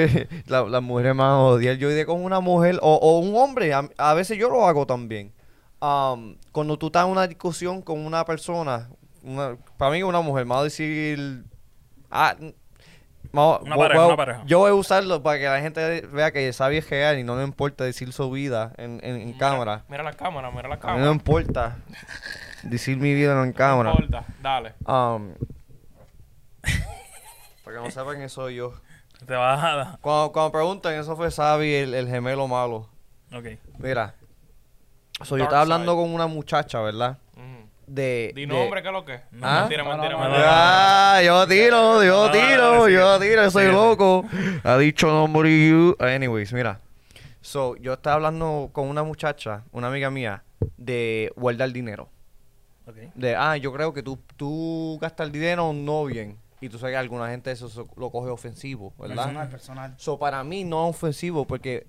la, 0.48 0.62
las 0.64 0.82
mujeres 0.82 1.14
a 1.18 1.38
odiar. 1.38 1.76
Yo 1.76 1.90
iré 1.92 2.06
con 2.06 2.24
una 2.24 2.40
mujer 2.40 2.78
o, 2.82 2.96
o 2.96 3.20
un 3.20 3.36
hombre. 3.36 3.74
A, 3.74 3.90
a 3.98 4.14
veces 4.14 4.38
yo 4.38 4.50
lo 4.50 4.66
hago 4.66 4.86
también. 4.86 5.34
Um, 5.82 6.36
cuando 6.52 6.78
tú 6.78 6.88
estás 6.88 7.06
en 7.06 7.12
una 7.12 7.26
discusión 7.28 7.82
con 7.82 8.00
una 8.06 8.24
persona, 8.26 8.90
una, 9.24 9.58
para 9.78 9.92
mí 9.92 10.04
una 10.04 10.22
mujer, 10.22 10.46
me 10.46 10.54
va 10.56 10.62
a 10.62 10.64
decir. 10.66 11.44
Ah, 12.12 12.36
n- 13.32 13.42
me 13.42 13.42
va- 13.42 13.60
Una 13.60 13.76
voy- 13.76 13.88
pareja, 13.88 14.06
una 14.08 14.16
pareja. 14.18 14.42
Yo 14.46 14.60
voy 14.60 14.72
a 14.72 14.74
usarlo 14.74 15.22
para 15.24 15.38
que 15.40 15.46
la 15.46 15.62
gente 15.62 16.02
vea 16.08 16.32
que 16.32 16.52
Sabi 16.54 16.78
es 16.78 16.90
real 16.90 17.20
y 17.20 17.24
no 17.24 17.36
le 17.38 17.44
importa 17.44 17.84
decir 17.84 18.12
su 18.14 18.30
vida 18.32 18.74
en, 18.78 19.00
en, 19.04 19.16
en 19.22 19.34
cámara. 19.34 19.84
Mira 19.88 20.04
la 20.04 20.14
cámara, 20.14 20.50
mira 20.52 20.68
la 20.68 20.76
A 20.76 20.78
mí 20.78 20.82
cámara. 20.82 21.06
no 21.06 21.12
importa 21.12 21.78
decir 22.64 22.98
mi 22.98 23.14
vida 23.14 23.34
en 23.42 23.50
No 23.50 23.54
cámara. 23.54 23.92
importa, 23.92 24.26
dale. 24.42 24.74
Um, 24.86 25.34
para 27.64 27.78
que 27.78 27.84
no 27.84 27.92
sepan 27.92 28.18
que 28.20 28.30
soy 28.30 28.56
yo. 28.56 28.74
Te 29.26 29.34
vas 29.36 29.64
a 29.64 29.76
dar. 29.76 30.00
Cuando, 30.02 30.32
cuando 30.32 30.52
preguntan, 30.52 30.94
eso 30.94 31.16
fue 31.16 31.30
Sabi, 31.30 31.74
el, 31.74 31.94
el 31.94 32.08
gemelo 32.08 32.48
malo. 32.48 32.90
Ok. 33.34 33.46
Mira, 33.78 34.16
so, 35.24 35.38
yo 35.38 35.44
estaba 35.44 35.62
hablando 35.62 35.96
con 35.96 36.14
una 36.14 36.26
muchacha, 36.28 36.80
¿verdad? 36.82 37.18
De. 37.90 38.32
Di 38.36 38.46
nombre, 38.46 38.84
¿qué 38.84 38.88
es 38.90 38.94
lo 38.94 39.04
que? 39.04 39.22
No, 39.32 39.48
¿Ah? 39.48 39.62
Mentira, 39.62 39.84
no, 39.84 39.90
mentira, 39.90 40.14
no, 40.14 40.20
mentira. 40.20 40.46
Ah, 40.48 41.22
yo 41.24 41.48
tiro, 41.48 42.04
yo 42.04 42.28
No, 42.28 42.32
tiro, 42.32 42.58
no, 42.58 42.76
no, 42.76 42.90
yo 42.90 43.20
tiro, 43.20 43.44
yo 43.44 43.52
soy 43.52 43.72
loco. 43.72 44.26
Ha 44.64 44.78
dicho 44.78 45.08
nombre 45.08 45.50
you. 45.68 45.96
Anyways, 46.00 46.54
mira. 46.54 46.82
So, 47.42 47.76
yo 47.78 47.94
estaba 47.94 48.18
hablando 48.18 48.70
con 48.74 48.88
una 48.88 49.02
muchacha, 49.04 49.64
una 49.72 49.88
amiga 49.88 50.12
mía, 50.12 50.44
de 50.78 51.34
guardar 51.36 51.72
dinero. 51.72 52.10
De, 53.16 53.36
ah, 53.36 53.58
yo 53.58 53.74
creo 53.74 53.94
que 53.94 54.04
tú, 54.04 54.20
tú 54.36 54.98
gastas 55.02 55.28
el 55.28 55.32
dinero 55.32 55.74
no 55.74 56.06
bien. 56.06 56.38
Y 56.62 56.70
tú 56.70 56.78
sabes 56.78 56.94
que 56.94 56.98
alguna 56.98 57.30
gente 57.30 57.52
eso 57.52 57.88
lo 57.96 58.12
coge 58.12 58.30
ofensivo, 58.30 58.94
¿verdad? 59.00 59.16
Personal, 59.16 59.50
personal. 59.50 59.94
So, 59.98 60.20
para 60.20 60.44
mí 60.44 60.64
no 60.64 60.90
es 60.90 60.96
ofensivo 60.96 61.46
porque 61.46 61.88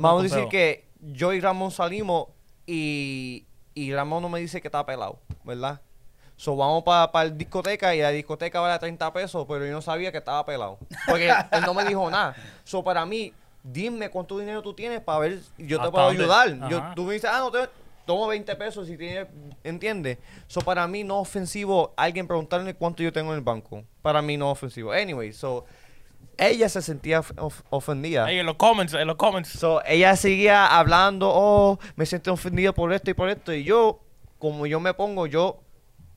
vamos 0.00 0.20
a 0.20 0.22
decir 0.22 0.48
que 0.48 0.86
yo 1.00 1.32
y 1.32 1.40
Ramón 1.40 1.70
salimos 1.70 2.28
y, 2.66 3.46
y 3.74 3.92
Ramón 3.92 4.22
no 4.22 4.28
me 4.28 4.38
dice 4.38 4.60
que 4.60 4.68
está 4.68 4.86
pelado, 4.86 5.18
¿verdad? 5.44 5.80
So, 6.36 6.56
vamos 6.56 6.82
para 6.82 7.08
la 7.12 7.30
discoteca 7.30 7.94
y 7.94 8.00
la 8.00 8.10
discoteca 8.10 8.58
vale 8.60 8.76
30 8.78 9.12
pesos, 9.12 9.44
pero 9.48 9.64
yo 9.64 9.72
no 9.72 9.80
sabía 9.82 10.10
que 10.10 10.18
estaba 10.18 10.44
pelado. 10.44 10.78
Porque 11.06 11.28
él 11.28 11.62
no 11.64 11.74
me 11.74 11.84
dijo 11.84 12.10
nada. 12.10 12.34
So, 12.64 12.82
para 12.82 13.06
mí, 13.06 13.32
dime 13.62 14.10
cuánto 14.10 14.38
dinero 14.38 14.60
tú 14.60 14.74
tienes 14.74 15.00
para 15.00 15.20
ver, 15.20 15.38
yo 15.58 15.76
te 15.78 15.84
¿Hasta 15.86 15.90
puedo 15.92 16.08
ayudar. 16.08 16.68
Yo, 16.68 16.82
tú 16.96 17.04
me 17.04 17.14
dices, 17.14 17.30
ah, 17.32 17.38
no 17.38 17.50
te... 17.50 17.68
Tomo 18.04 18.26
20 18.26 18.54
pesos 18.56 18.86
si 18.86 18.98
tienes, 18.98 19.28
¿entiendes? 19.62 20.18
So, 20.46 20.60
para 20.60 20.86
mí 20.86 21.04
no 21.04 21.22
es 21.22 21.28
ofensivo 21.28 21.94
alguien 21.96 22.26
preguntarme 22.26 22.74
cuánto 22.74 23.02
yo 23.02 23.10
tengo 23.12 23.30
en 23.32 23.38
el 23.38 23.44
banco. 23.44 23.82
Para 24.02 24.20
mí 24.20 24.36
no 24.36 24.46
es 24.50 24.52
ofensivo. 24.52 24.92
Anyway, 24.92 25.32
so, 25.32 25.64
ella 26.36 26.68
se 26.68 26.82
sentía 26.82 27.20
of- 27.20 27.32
of- 27.38 27.62
ofendida. 27.70 28.30
En 28.30 28.44
los 28.44 28.56
comments, 28.56 28.92
en 28.92 29.06
los 29.06 29.16
comments. 29.16 29.48
So, 29.48 29.82
ella 29.86 30.16
seguía 30.16 30.66
hablando, 30.66 31.30
oh, 31.32 31.78
me 31.96 32.04
siento 32.04 32.30
ofendida 32.34 32.72
por 32.72 32.92
esto 32.92 33.10
y 33.10 33.14
por 33.14 33.30
esto. 33.30 33.54
Y 33.54 33.64
yo, 33.64 34.00
como 34.44 34.66
yo 34.66 34.78
me 34.78 34.92
pongo, 34.92 35.26
yo 35.26 35.62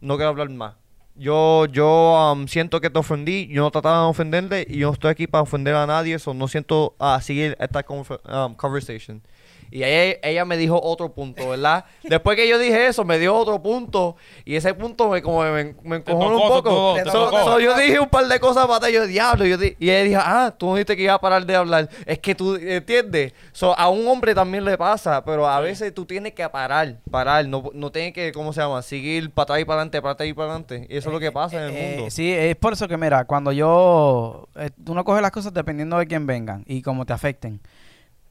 no 0.01 0.17
quiero 0.17 0.31
hablar 0.31 0.49
más. 0.49 0.73
Yo, 1.15 1.65
yo 1.67 2.33
um, 2.33 2.45
siento 2.45 2.81
que 2.81 2.89
te 2.89 2.99
ofendí, 2.99 3.47
yo 3.47 3.61
no 3.61 3.71
trataba 3.71 4.01
de 4.01 4.09
ofenderle 4.09 4.67
y 4.69 4.79
yo 4.79 4.87
no 4.87 4.93
estoy 4.93 5.11
aquí 5.11 5.27
para 5.27 5.43
ofender 5.43 5.73
a 5.75 5.87
nadie, 5.87 6.15
eso 6.15 6.33
no 6.33 6.49
siento 6.49 6.93
a 6.99 7.21
seguir 7.21 7.55
esta 7.57 7.85
um, 7.87 8.53
conversation. 8.55 9.21
Y 9.71 9.83
ella, 9.83 10.17
ella 10.23 10.45
me 10.45 10.57
dijo 10.57 10.79
otro 10.81 11.13
punto, 11.13 11.49
¿verdad? 11.49 11.85
Después 12.03 12.35
que 12.37 12.47
yo 12.47 12.57
dije 12.59 12.87
eso, 12.87 13.03
me 13.05 13.19
dio 13.19 13.35
otro 13.35 13.61
punto. 13.61 14.15
Y 14.45 14.55
ese 14.55 14.73
punto 14.73 15.09
me, 15.09 15.21
como 15.21 15.41
me, 15.43 15.75
me 15.83 15.99
Te 15.99 16.11
encojonó 16.11 16.37
un 16.37 16.47
poco. 16.47 16.93
te 16.95 17.03
tocó, 17.03 17.03
te 17.03 17.11
So- 17.11 17.25
tocó. 17.31 17.43
so 17.45 17.59
yo 17.59 17.75
dije 17.77 17.99
un 17.99 18.09
par 18.09 18.25
de 18.27 18.39
cosas 18.39 18.65
para 18.65 18.77
atrás, 18.77 18.91
yo 18.91 19.05
diablo. 19.07 19.45
Yo 19.45 19.57
di- 19.57 19.75
y 19.79 19.89
ella 19.89 20.03
dijo, 20.03 20.21
ah, 20.23 20.53
tú 20.57 20.67
no 20.67 20.75
dijiste 20.75 20.95
que 20.95 21.03
iba 21.03 21.13
a 21.13 21.19
parar 21.21 21.45
de 21.45 21.55
hablar. 21.55 21.89
Es 22.05 22.19
que 22.19 22.33
tú, 22.35 22.55
¿entiendes? 22.55 23.33
So, 23.51 23.77
a 23.77 23.89
un 23.89 24.07
hombre 24.07 24.33
también 24.33 24.63
le 24.65 24.77
pasa, 24.77 25.23
pero 25.25 25.47
a 25.47 25.59
veces 25.59 25.93
tú 25.93 26.05
tienes 26.05 26.33
que 26.33 26.47
parar, 26.49 26.97
parar. 27.11 27.45
No, 27.47 27.69
no 27.73 27.91
tienes 27.91 28.13
que, 28.13 28.31
¿cómo 28.31 28.53
se 28.53 28.61
llama? 28.61 28.81
Seguir 28.81 29.31
para 29.31 29.43
atrás 29.43 29.59
y 29.59 29.65
para 29.65 29.81
adelante, 29.81 30.01
para 30.01 30.11
atrás 30.13 30.29
y 30.29 30.33
para 30.33 30.45
adelante. 30.51 30.87
Y 30.89 30.97
eso 30.97 31.09
es 31.09 31.13
lo 31.13 31.19
que 31.19 31.31
pasa 31.31 31.57
en 31.57 31.63
el 31.63 31.75
Eh, 31.75 31.95
mundo. 31.97 32.09
sí, 32.11 32.31
es 32.31 32.55
por 32.55 32.73
eso 32.73 32.87
que, 32.87 32.97
mira, 32.97 33.25
cuando 33.25 33.51
yo. 33.51 34.47
eh, 34.55 34.69
tú 34.83 34.93
no 34.93 35.03
coges 35.03 35.21
las 35.21 35.31
cosas 35.31 35.53
dependiendo 35.53 35.97
de 35.97 36.07
quién 36.07 36.25
vengan 36.25 36.63
y 36.67 36.81
cómo 36.81 37.05
te 37.05 37.13
afecten. 37.13 37.59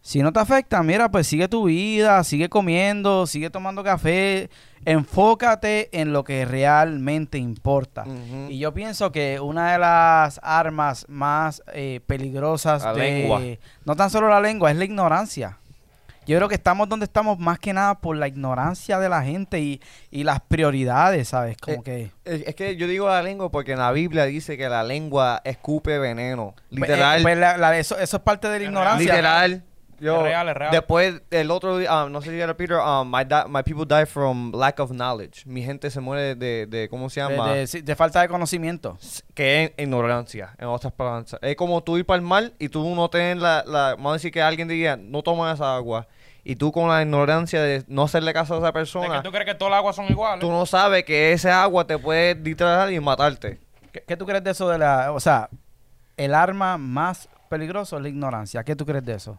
Si 0.07 0.23
no 0.23 0.33
te 0.33 0.39
afectan, 0.39 0.87
mira, 0.87 1.11
pues 1.11 1.27
sigue 1.27 1.49
tu 1.49 1.65
vida, 1.65 2.23
sigue 2.23 2.49
comiendo, 2.49 3.27
sigue 3.27 3.51
tomando 3.51 3.83
café. 3.83 4.49
Enfócate 4.85 5.89
en 6.01 6.13
lo 6.13 6.23
que 6.23 6.45
realmente 6.45 7.39
importa. 7.39 8.05
Y 8.49 8.59
yo 8.61 8.73
pienso 8.73 9.11
que 9.11 9.41
una 9.41 9.73
de 9.73 9.79
las 9.79 10.39
armas 10.45 11.07
más 11.09 11.61
eh, 11.73 12.01
peligrosas 12.07 12.85
La 12.85 12.93
de 12.95 13.01
lengua. 13.01 13.41
no 13.85 13.97
tan 13.97 14.09
solo 14.11 14.29
la 14.29 14.41
lengua, 14.41 14.71
es 14.71 14.77
la 14.77 14.85
ignorancia. 14.85 15.59
Yo 16.25 16.37
creo 16.37 16.49
que 16.49 16.55
estamos 16.57 16.89
donde 16.89 17.05
estamos 17.05 17.39
más 17.39 17.59
que 17.59 17.73
nada 17.73 17.97
por 18.01 18.17
la 18.17 18.27
ignorancia 18.29 18.99
de 18.99 19.09
la 19.09 19.23
gente 19.23 19.61
y, 19.61 19.81
y 20.11 20.23
las 20.25 20.41
prioridades, 20.41 21.29
¿sabes? 21.29 21.57
Como 21.57 21.79
Eh, 21.79 21.83
que... 21.85 22.11
Es 22.25 22.47
es 22.49 22.55
que 22.57 22.77
yo 22.77 22.87
digo 22.89 23.09
la 23.09 23.23
lengua 23.23 23.51
porque 23.51 23.73
en 23.73 23.79
la 23.81 23.93
Biblia 23.93 24.25
dice 24.25 24.57
que 24.57 24.69
la 24.69 24.83
lengua 24.83 25.41
escupe 25.45 25.99
veneno. 25.99 26.55
Pues, 26.71 26.81
Literal. 26.81 27.19
eh, 27.21 27.23
pues, 27.23 27.39
la- 27.39 27.57
la- 27.57 27.77
eso, 27.79 27.99
eso 27.99 28.17
es 28.17 28.23
parte 28.25 28.49
de 28.49 28.59
la 28.61 28.65
ignorancia. 28.65 29.13
Literal. 29.13 29.65
Yo, 29.99 30.17
Es 30.19 30.23
real, 30.23 30.49
es 30.49 30.55
real. 30.55 30.71
Después, 30.73 31.23
el 31.31 31.51
otro 31.51 31.79
día, 31.79 32.05
um, 32.05 32.13
no 32.13 32.21
sé 32.21 32.31
si 32.31 32.41
era 32.41 32.57
Peter, 32.57 32.77
um, 32.79 33.11
my, 33.11 33.25
my 33.49 33.63
people 33.63 33.85
die 33.87 34.07
from 34.07 34.53
lack 34.53 34.79
of 34.81 34.91
knowledge. 34.91 35.43
Mi 35.47 35.63
gente 35.63 35.91
se 35.91 36.01
muere 36.01 36.35
de, 36.35 36.67
de 36.67 36.89
¿cómo 36.89 37.09
se 37.11 37.21
De, 37.23 37.29
llama? 37.31 37.53
de- 37.55 37.67
de 37.83 37.97
falta 37.97 38.21
de 38.21 38.29
conocimiento. 38.29 38.99
que 39.35 39.65
es 39.65 39.73
ignorancia, 39.85 40.55
en 40.59 40.67
otras 40.69 40.93
palabras. 40.93 41.37
Es 41.41 41.57
como 41.57 41.83
tú 41.83 41.97
ir 41.99 42.05
para 42.07 42.17
el 42.17 42.23
mar 42.23 42.53
y 42.59 42.69
tú 42.69 42.95
no 42.95 43.09
tener 43.09 43.39
la, 43.39 43.65
la 43.67 43.91
vamos 43.97 44.11
a 44.11 44.13
decir 44.15 44.31
que 44.33 44.43
alguien 44.43 44.69
diga, 44.69 44.97
no 44.97 45.23
tomes 45.23 45.55
esa 45.55 45.75
agua. 45.77 46.07
Y 46.45 46.55
tú 46.55 46.71
con 46.71 46.89
la 46.89 47.03
ignorancia 47.03 47.61
de 47.61 47.83
no 47.89 48.05
hacerle 48.05 48.33
caso 48.33 48.55
a 48.55 48.59
esa 48.59 48.67
¿De 48.67 48.73
persona, 48.73 49.17
que 49.17 49.23
tú 49.23 49.33
crees 49.33 49.47
que 49.47 49.55
todas 49.57 49.71
las 49.73 49.79
aguas 49.79 49.97
son 49.97 50.05
iguales? 50.07 50.41
tú 50.41 50.49
no 50.51 50.65
sabes 50.65 51.03
que 51.05 51.33
ese 51.33 51.51
agua 51.51 51.85
te 51.87 51.99
puede 51.99 52.37
literal 52.37 52.93
y 52.93 53.01
matarte. 53.01 53.59
¿Qué, 53.93 54.05
qué 54.07 54.17
tú 54.17 54.25
crees 54.27 54.45
de 54.45 54.53
eso 54.53 54.69
de 54.69 54.79
la... 54.79 55.11
O 55.13 55.19
sea, 55.19 55.49
el 56.17 56.35
arma 56.35 56.79
más 56.79 57.29
peligrosa 57.49 57.97
es 57.97 58.03
la 58.03 58.09
ignorancia. 58.09 58.63
¿Qué 58.63 58.77
tú 58.77 58.87
crees 58.87 59.05
de 59.05 59.15
eso? 59.15 59.39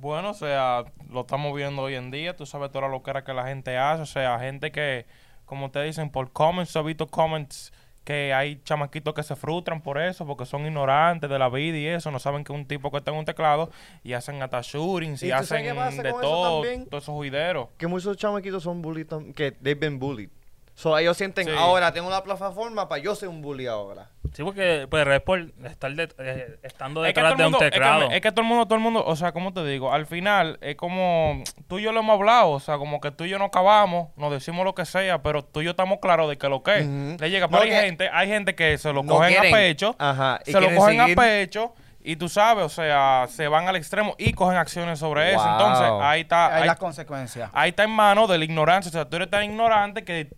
Bueno, 0.00 0.30
o 0.30 0.34
sea, 0.34 0.84
lo 1.10 1.20
estamos 1.22 1.54
viendo 1.54 1.82
hoy 1.82 1.94
en 1.94 2.10
día. 2.10 2.36
Tú 2.36 2.46
sabes 2.46 2.70
toda 2.70 2.86
la 2.86 2.92
locura 2.92 3.24
que 3.24 3.32
la 3.32 3.46
gente 3.46 3.76
hace. 3.76 4.02
O 4.02 4.06
sea, 4.06 4.38
gente 4.38 4.70
que, 4.70 5.06
como 5.44 5.70
te 5.70 5.82
dicen, 5.82 6.10
por 6.10 6.32
comments, 6.32 6.74
he 6.76 6.82
visto 6.82 7.06
comments 7.06 7.72
que 8.04 8.32
hay 8.32 8.60
chamaquitos 8.62 9.12
que 9.14 9.24
se 9.24 9.34
frustran 9.34 9.80
por 9.80 10.00
eso, 10.00 10.24
porque 10.24 10.46
son 10.46 10.64
ignorantes 10.64 11.28
de 11.28 11.38
la 11.40 11.48
vida 11.48 11.76
y 11.76 11.86
eso, 11.88 12.12
no 12.12 12.20
saben 12.20 12.44
que 12.44 12.52
un 12.52 12.64
tipo 12.64 12.92
que 12.92 12.98
está 12.98 13.10
en 13.10 13.16
un 13.16 13.24
teclado 13.24 13.68
y 14.04 14.12
hacen 14.12 14.40
hasta 14.40 14.60
shootings 14.62 15.24
y, 15.24 15.26
¿Y 15.26 15.30
tú 15.30 15.44
sabes 15.44 15.76
hacen 15.76 16.02
de 16.04 16.12
todo, 16.12 16.62
todos 16.88 17.02
esos 17.02 17.14
juideros. 17.16 17.68
Que 17.76 17.88
muchos 17.88 18.16
chamaquitos 18.16 18.62
son 18.62 18.80
bullied, 18.80 19.08
tam- 19.08 19.34
que 19.34 19.50
they've 19.50 19.80
been 19.80 19.98
bullied. 19.98 20.30
So, 20.78 20.96
ellos 20.98 21.16
sienten, 21.16 21.46
Sí. 21.46 21.52
ahora 21.56 21.90
tengo 21.92 22.06
una 22.06 22.22
plataforma 22.22 22.86
para 22.86 23.02
yo 23.02 23.14
ser 23.14 23.30
un 23.30 23.40
bully 23.40 23.66
ahora. 23.66 24.10
Sí, 24.34 24.44
porque 24.44 24.86
pues 24.90 25.06
es 25.08 25.20
por 25.22 25.40
estar 25.64 25.90
de- 25.94 26.08
eh, 26.18 26.58
estando 26.62 27.02
Es 27.02 27.14
que, 27.14 27.20
detrás 27.20 27.38
de 27.38 27.46
un 27.46 27.50
mundo, 27.52 27.64
es, 27.64 27.70
que, 27.70 27.78
teclado. 27.78 28.10
es 28.10 28.20
que 28.20 28.30
todo 28.30 28.42
el 28.42 28.46
mundo, 28.46 28.66
todo 28.66 28.74
el 28.74 28.80
mundo, 28.82 29.02
o 29.06 29.16
sea, 29.16 29.32
¿cómo 29.32 29.54
te 29.54 29.64
digo? 29.64 29.90
Al 29.90 30.04
final 30.04 30.58
es 30.60 30.76
como 30.76 31.42
tú 31.66 31.78
y 31.78 31.82
yo 31.84 31.92
lo 31.92 32.00
hemos 32.00 32.12
hablado, 32.18 32.50
o 32.50 32.60
sea, 32.60 32.76
como 32.76 33.00
que 33.00 33.10
tú 33.10 33.24
y 33.24 33.30
yo 33.30 33.38
no 33.38 33.46
acabamos, 33.46 34.10
nos 34.18 34.30
decimos 34.30 34.66
lo 34.66 34.74
que 34.74 34.84
sea, 34.84 35.22
pero 35.22 35.42
tú 35.42 35.62
y 35.62 35.64
yo 35.64 35.70
estamos 35.70 35.98
claros 36.02 36.28
de 36.28 36.36
que 36.36 36.46
lo 36.50 36.62
que 36.62 36.78
es. 36.80 36.86
Le 36.86 37.30
llega. 37.30 37.46
No, 37.46 37.52
Pero 37.52 37.62
hay 37.62 37.70
que- 37.70 37.80
gente, 37.86 38.10
hay 38.12 38.28
gente 38.28 38.54
que 38.54 38.76
se 38.76 38.92
lo 38.92 39.02
No 39.02 39.14
cogen 39.14 39.30
quieren. 39.30 39.54
a 39.54 39.56
pecho, 39.56 39.96
Ajá, 39.98 40.40
y 40.44 40.52
se 40.52 40.60
lo 40.60 40.66
cogen 40.76 40.98
seguir. 41.00 41.18
a 41.18 41.22
pecho 41.22 41.74
y 42.04 42.16
tú 42.16 42.28
sabes, 42.28 42.64
o 42.64 42.68
sea, 42.68 43.26
se 43.30 43.48
van 43.48 43.66
al 43.66 43.76
extremo 43.76 44.14
y 44.18 44.32
cogen 44.34 44.58
acciones 44.58 44.98
sobre 44.98 45.32
eso. 45.32 45.42
Entonces, 45.50 45.88
ahí 46.02 46.20
está, 46.20 46.54
Hay 46.54 46.60
ahí, 46.62 46.66
las 46.68 46.76
consecuencias. 46.76 47.48
ahí 47.54 47.70
está 47.70 47.84
en 47.84 47.90
manos 47.90 48.28
de 48.28 48.36
la 48.36 48.44
ignorancia. 48.44 48.90
O 48.90 48.92
sea, 48.92 49.08
tú 49.08 49.16
eres 49.16 49.30
tan 49.30 49.42
ignorante 49.44 50.04
que 50.04 50.28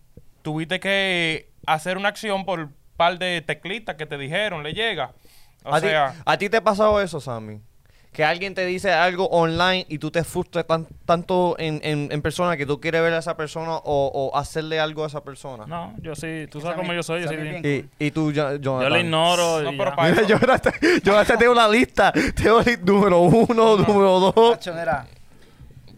tuviste 0.41 0.79
que 0.79 1.49
hacer 1.65 1.97
una 1.97 2.09
acción 2.09 2.45
por 2.45 2.59
un 2.59 2.75
par 2.97 3.17
de 3.19 3.41
teclitas 3.41 3.95
que 3.95 4.05
te 4.05 4.17
dijeron, 4.17 4.63
le 4.63 4.73
llega. 4.73 5.11
O 5.63 5.73
¿A, 5.73 5.79
sea, 5.79 6.11
ti, 6.13 6.21
¿A 6.25 6.37
ti 6.37 6.49
te 6.49 6.57
ha 6.57 6.63
pasado 6.63 7.01
eso, 7.01 7.19
Sammy? 7.19 7.61
Que 8.11 8.23
alguien 8.25 8.55
te 8.55 8.65
dice 8.65 8.91
algo 8.91 9.27
online 9.27 9.85
y 9.87 9.99
tú 9.99 10.09
te 10.09 10.23
frustras 10.23 10.65
tan- 10.65 10.87
tanto 11.05 11.55
en, 11.59 11.79
en, 11.83 12.09
en 12.11 12.21
persona 12.23 12.57
que 12.57 12.65
tú 12.65 12.81
quieres 12.81 13.01
ver 13.03 13.13
a 13.13 13.19
esa 13.19 13.37
persona 13.37 13.75
o, 13.75 13.81
o 14.33 14.35
hacerle 14.35 14.79
algo 14.79 15.03
a 15.03 15.07
esa 15.07 15.23
persona. 15.23 15.65
No, 15.67 15.93
yo 16.01 16.15
sí, 16.15 16.47
tú 16.49 16.59
sabes 16.59 16.75
cómo 16.75 16.91
yo 16.91 17.03
soy. 17.03 17.21
Yo, 17.21 17.27
soy 17.27 17.37
bien- 17.37 17.61
bien. 17.61 17.89
Y, 17.99 18.05
y 18.07 18.11
tú, 18.11 18.31
yo, 18.31 18.55
yo 18.55 18.89
le 18.89 19.01
ignoro. 19.01 19.61
No, 19.61 19.71
y 19.71 19.77
pero 19.77 19.91
ya. 19.91 19.95
pa- 19.95 20.07
Mira, 20.09 20.23
yo 20.23 20.37
hasta, 20.51 20.73
yo 21.03 21.17
hasta 21.19 21.37
tengo 21.37 21.51
una 21.51 21.67
lista. 21.67 22.11
Tengo 22.35 22.61
número 22.83 23.19
uno, 23.21 23.77
número 23.77 24.19
dos. 24.33 24.59
Yo, 24.65 24.73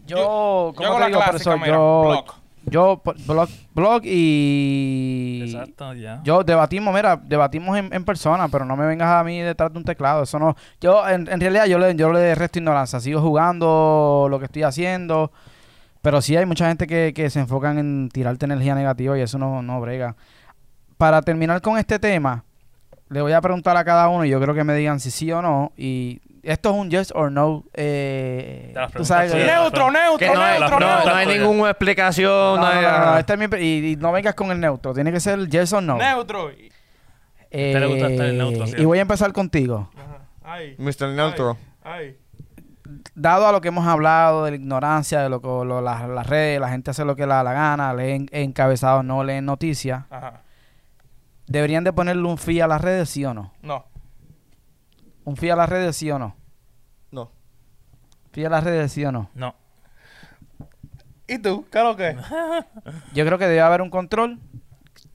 Yo- 0.06 0.16
yo 0.16 0.72
¿cómo 0.76 0.86
hago 0.88 0.94
te 0.96 1.00
la 1.00 1.06
digo, 1.06 1.18
clásica, 1.20 1.30
profesor? 1.30 1.58
mira, 1.60 1.72
yo. 1.76 2.41
Yo, 2.64 3.00
po- 3.02 3.14
blog, 3.26 3.48
blog 3.74 4.02
y... 4.04 5.42
Exacto, 5.44 5.94
ya. 5.94 6.20
Yo 6.24 6.44
debatimos, 6.44 6.94
mira, 6.94 7.16
debatimos 7.16 7.76
en, 7.78 7.92
en 7.92 8.04
persona, 8.04 8.48
pero 8.48 8.64
no 8.64 8.76
me 8.76 8.86
vengas 8.86 9.08
a 9.08 9.24
mí 9.24 9.40
detrás 9.40 9.72
de 9.72 9.78
un 9.78 9.84
teclado. 9.84 10.22
Eso 10.22 10.38
no. 10.38 10.56
Yo, 10.80 11.08
en, 11.08 11.28
en 11.28 11.40
realidad, 11.40 11.66
yo 11.66 11.78
le, 11.78 11.94
yo 11.94 12.12
le 12.12 12.34
resto 12.34 12.58
ignorancia. 12.58 13.00
Sigo 13.00 13.20
jugando 13.20 14.26
lo 14.30 14.38
que 14.38 14.46
estoy 14.46 14.62
haciendo. 14.62 15.32
Pero 16.00 16.20
sí 16.20 16.36
hay 16.36 16.46
mucha 16.46 16.66
gente 16.66 16.86
que, 16.86 17.12
que 17.14 17.30
se 17.30 17.38
enfocan 17.40 17.78
en 17.78 18.08
tirarte 18.12 18.44
energía 18.44 18.74
negativa 18.74 19.16
y 19.16 19.20
eso 19.20 19.38
no, 19.38 19.62
no 19.62 19.80
brega. 19.80 20.16
Para 20.96 21.22
terminar 21.22 21.60
con 21.60 21.78
este 21.78 21.98
tema, 21.98 22.44
le 23.08 23.22
voy 23.22 23.32
a 23.32 23.40
preguntar 23.40 23.76
a 23.76 23.84
cada 23.84 24.08
uno 24.08 24.24
y 24.24 24.30
yo 24.30 24.40
creo 24.40 24.54
que 24.54 24.64
me 24.64 24.74
digan 24.74 24.98
si 24.98 25.10
sí 25.12 25.30
o 25.30 25.42
no. 25.42 25.70
Y 25.76 26.20
esto 26.42 26.70
es 26.70 26.76
un 26.76 26.90
yes 26.90 27.12
or 27.14 27.30
no. 27.30 27.64
Eh, 27.74 28.74
tú 28.96 29.04
sabes 29.04 29.32
sí. 29.32 29.38
neutro, 29.38 29.90
neutro, 29.90 30.34
no 30.34 30.46
neutro, 30.48 30.80
no, 30.80 30.86
neutro. 30.88 31.10
no 31.10 31.16
hay 31.16 31.26
ninguna 31.38 31.70
explicación. 31.70 32.30
No, 32.30 32.56
No, 32.56 32.62
no, 32.82 32.88
hay 32.88 33.06
no, 33.06 33.18
este 33.18 33.32
es 33.34 33.38
mi 33.38 33.56
y, 33.58 33.92
y 33.92 33.96
no 33.96 34.10
vengas 34.12 34.34
con 34.34 34.50
el 34.50 34.58
neutro. 34.60 34.92
Tiene 34.94 35.12
que 35.12 35.20
ser 35.20 35.48
yes 35.48 35.72
or 35.72 35.82
no. 35.82 35.96
Neutro. 35.96 36.50
Eh, 36.50 37.72
Te 37.74 37.80
le 37.80 37.86
gusta 37.86 38.08
estar 38.08 38.26
en 38.26 38.38
neutro, 38.38 38.66
sí. 38.66 38.74
y 38.78 38.84
voy 38.84 38.98
a 38.98 39.02
empezar 39.02 39.32
contigo. 39.32 39.90
Ajá. 39.96 40.18
Ay. 40.42 40.74
Mr. 40.78 41.08
Neutro. 41.08 41.56
Ay. 41.84 42.16
Dado 43.14 43.46
a 43.46 43.52
lo 43.52 43.60
que 43.60 43.68
hemos 43.68 43.86
hablado 43.86 44.44
de 44.44 44.50
la 44.52 44.56
ignorancia, 44.56 45.20
de 45.22 45.28
lo 45.28 45.40
que 45.40 45.46
lo- 45.48 45.80
las, 45.80 46.08
las 46.08 46.26
redes, 46.26 46.60
la 46.60 46.68
gente 46.70 46.90
hace 46.90 47.04
lo 47.04 47.14
que 47.14 47.22
le 47.22 47.28
da 47.34 47.42
la 47.42 47.52
gana, 47.52 47.94
leen 47.94 48.28
encabezados, 48.32 49.04
no 49.04 49.22
leen 49.24 49.44
noticias, 49.46 50.04
Ajá. 50.10 50.40
¿deberían 51.46 51.84
de 51.84 51.92
ponerle 51.92 52.22
un 52.26 52.36
fee 52.38 52.60
a 52.60 52.66
las 52.66 52.80
redes, 52.80 53.08
sí 53.10 53.24
o 53.24 53.32
no? 53.34 53.52
No. 53.62 53.84
¿Un 55.24 55.36
fee 55.36 55.50
a 55.50 55.56
las 55.56 55.68
redes, 55.68 55.96
sí 55.96 56.10
o 56.10 56.18
no? 56.18 56.34
No. 57.10 57.30
¿Fee 58.32 58.44
a 58.44 58.50
las 58.50 58.64
redes, 58.64 58.92
sí 58.92 59.04
o 59.04 59.12
no? 59.12 59.30
No. 59.34 59.54
¿Y 61.28 61.38
tú? 61.38 61.66
¿Qué 61.70 61.78
es 61.78 61.84
lo 61.84 61.96
que? 61.96 62.16
Yo 63.14 63.24
creo 63.24 63.38
que 63.38 63.46
debe 63.46 63.60
haber 63.60 63.82
un 63.82 63.90
control, 63.90 64.40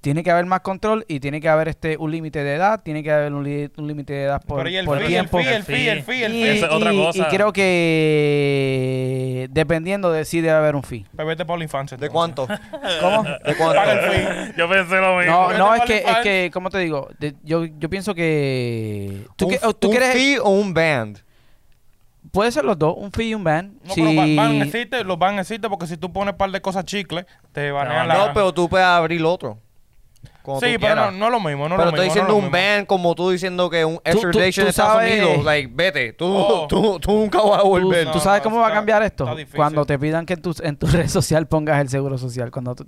tiene 0.08 0.24
que 0.24 0.32
haber 0.32 0.46
más 0.46 0.62
control 0.62 1.04
y 1.10 1.20
tiene 1.20 1.42
que 1.42 1.50
haber 1.50 1.68
este 1.68 1.98
un 1.98 2.10
límite 2.12 2.42
de 2.42 2.56
edad, 2.56 2.82
tiene 2.82 3.04
que 3.04 3.12
haber 3.12 3.34
un, 3.34 3.44
límite 3.44 4.14
de 4.14 4.24
edad 4.24 4.42
por, 4.42 4.60
Pero 4.60 4.70
y 4.70 4.78
el 4.78 4.86
por 4.86 5.00
fee, 5.00 5.04
el 5.04 5.10
tiempo. 5.10 5.38
fee, 5.38 5.48
el 5.50 5.64
fee, 5.64 5.90
el 5.90 6.02
fee, 6.04 6.24
el 6.24 6.34
y, 6.34 6.44
fee. 6.44 6.50
Esa 6.60 6.66
es 6.68 6.72
otra 6.72 6.94
y- 6.94 6.98
cosa. 6.98 7.20
y 7.20 7.24
creo 7.26 7.52
que 7.52 9.50
dependiendo 9.52 10.10
de 10.14 10.24
si 10.24 10.40
debe 10.40 10.56
haber 10.56 10.78
un 10.78 10.84
fee. 10.84 11.06
Pues 11.14 11.28
vete 11.28 11.44
por 11.44 11.58
la 11.58 11.66
infancia. 11.66 11.98
¿De 11.98 12.08
cuánto? 12.08 12.48
¿Cómo? 13.02 13.24
¿De 13.24 13.56
cuánto? 13.58 13.76
Paga 13.76 13.94
el 13.96 14.00
fee. 14.00 14.54
Yo 14.58 14.70
pensé 14.70 14.96
lo 14.96 15.18
mismo. 15.18 15.52
No, 15.52 15.58
no, 15.58 15.76
es 15.76 15.82
que, 15.82 15.98
es 15.98 16.18
que, 16.24 16.52
¿cómo 16.54 16.70
te 16.70 16.78
digo? 16.78 17.10
De- 17.20 17.36
yo, 17.44 17.66
yo 17.66 17.90
pienso 17.90 18.16
que... 18.16 19.26
¿Tú, 19.36 19.48
¿Un, 19.48 19.52
que- 19.52 19.60
tú 19.78 19.90
un 19.90 19.98
fee 19.98 20.38
o 20.42 20.48
un 20.52 20.74
band? 20.74 21.20
Puede 22.32 22.50
ser 22.54 22.64
los 22.64 22.80
dos, 22.80 22.96
un 22.98 23.12
fee 23.12 23.32
y 23.32 23.36
un 23.36 23.44
ban. 23.44 23.78
No, 23.84 23.94
Si- 23.94 24.02
pero 24.02 24.16
van, 24.16 24.36
van 24.38 24.62
existe, 24.62 25.04
los 25.04 25.20
van 25.20 25.38
existe 25.38 25.68
porque 25.68 25.86
si 25.86 25.98
tú 25.98 26.14
pones 26.14 26.32
un 26.32 26.38
par 26.38 26.50
de 26.50 26.62
cosas 26.62 26.86
chicle, 26.86 27.26
te 27.52 27.72
banean 27.72 28.08
No, 28.08 28.14
la... 28.14 28.28
No, 28.28 28.34
pero 28.34 28.54
tú 28.54 28.70
puedes 28.70 28.88
abrir 28.88 29.22
otro. 29.26 29.60
Como 30.48 30.62
Sí, 30.62 30.76
tú 30.76 30.80
pero 30.80 30.96
no, 30.96 31.02
quieras. 31.02 31.14
no 31.20 31.26
es 31.26 31.32
lo 31.34 31.40
mismo, 31.42 31.68
no 31.68 31.76
pero 31.76 31.84
lo 31.84 31.90
estoy 31.90 32.06
mismo. 32.06 32.14
diciendo 32.14 32.30
no 32.32 32.36
un 32.38 32.44
mismo. 32.46 32.58
ban 32.58 32.86
como 32.86 33.16
tú 33.16 33.30
diciendo 33.32 33.70
que 33.70 33.84
un 33.84 34.00
extradition 34.06 34.64
en 34.66 34.70
Estados 34.70 35.04
Unidos. 35.04 35.44
Like, 35.44 35.70
vete. 35.76 36.14
Tú, 36.14 36.26
Oh. 36.34 36.68
tú, 36.70 37.00
tú 37.02 37.12
nunca 37.12 37.42
vas 37.42 37.60
a 37.60 37.64
¿Tú, 37.64 37.68
volver. 37.68 38.06
No, 38.06 38.14
tú 38.14 38.20
sabes 38.22 38.40
no, 38.40 38.44
cómo 38.50 38.62
va 38.62 38.70
a 38.70 38.72
cambiar 38.72 39.04
esto? 39.04 39.28
Cuando 39.54 39.86
te 39.86 40.00
pidan 40.00 40.26
que 40.26 40.36
en 40.36 40.42
tu, 40.42 40.56
en 40.64 40.78
tu 40.78 40.88
red 40.88 41.10
social 41.10 41.48
pongas 41.48 41.82
el 41.82 41.90
seguro 41.90 42.18
social. 42.18 42.50
Cuando 42.50 42.76
tú, 42.76 42.88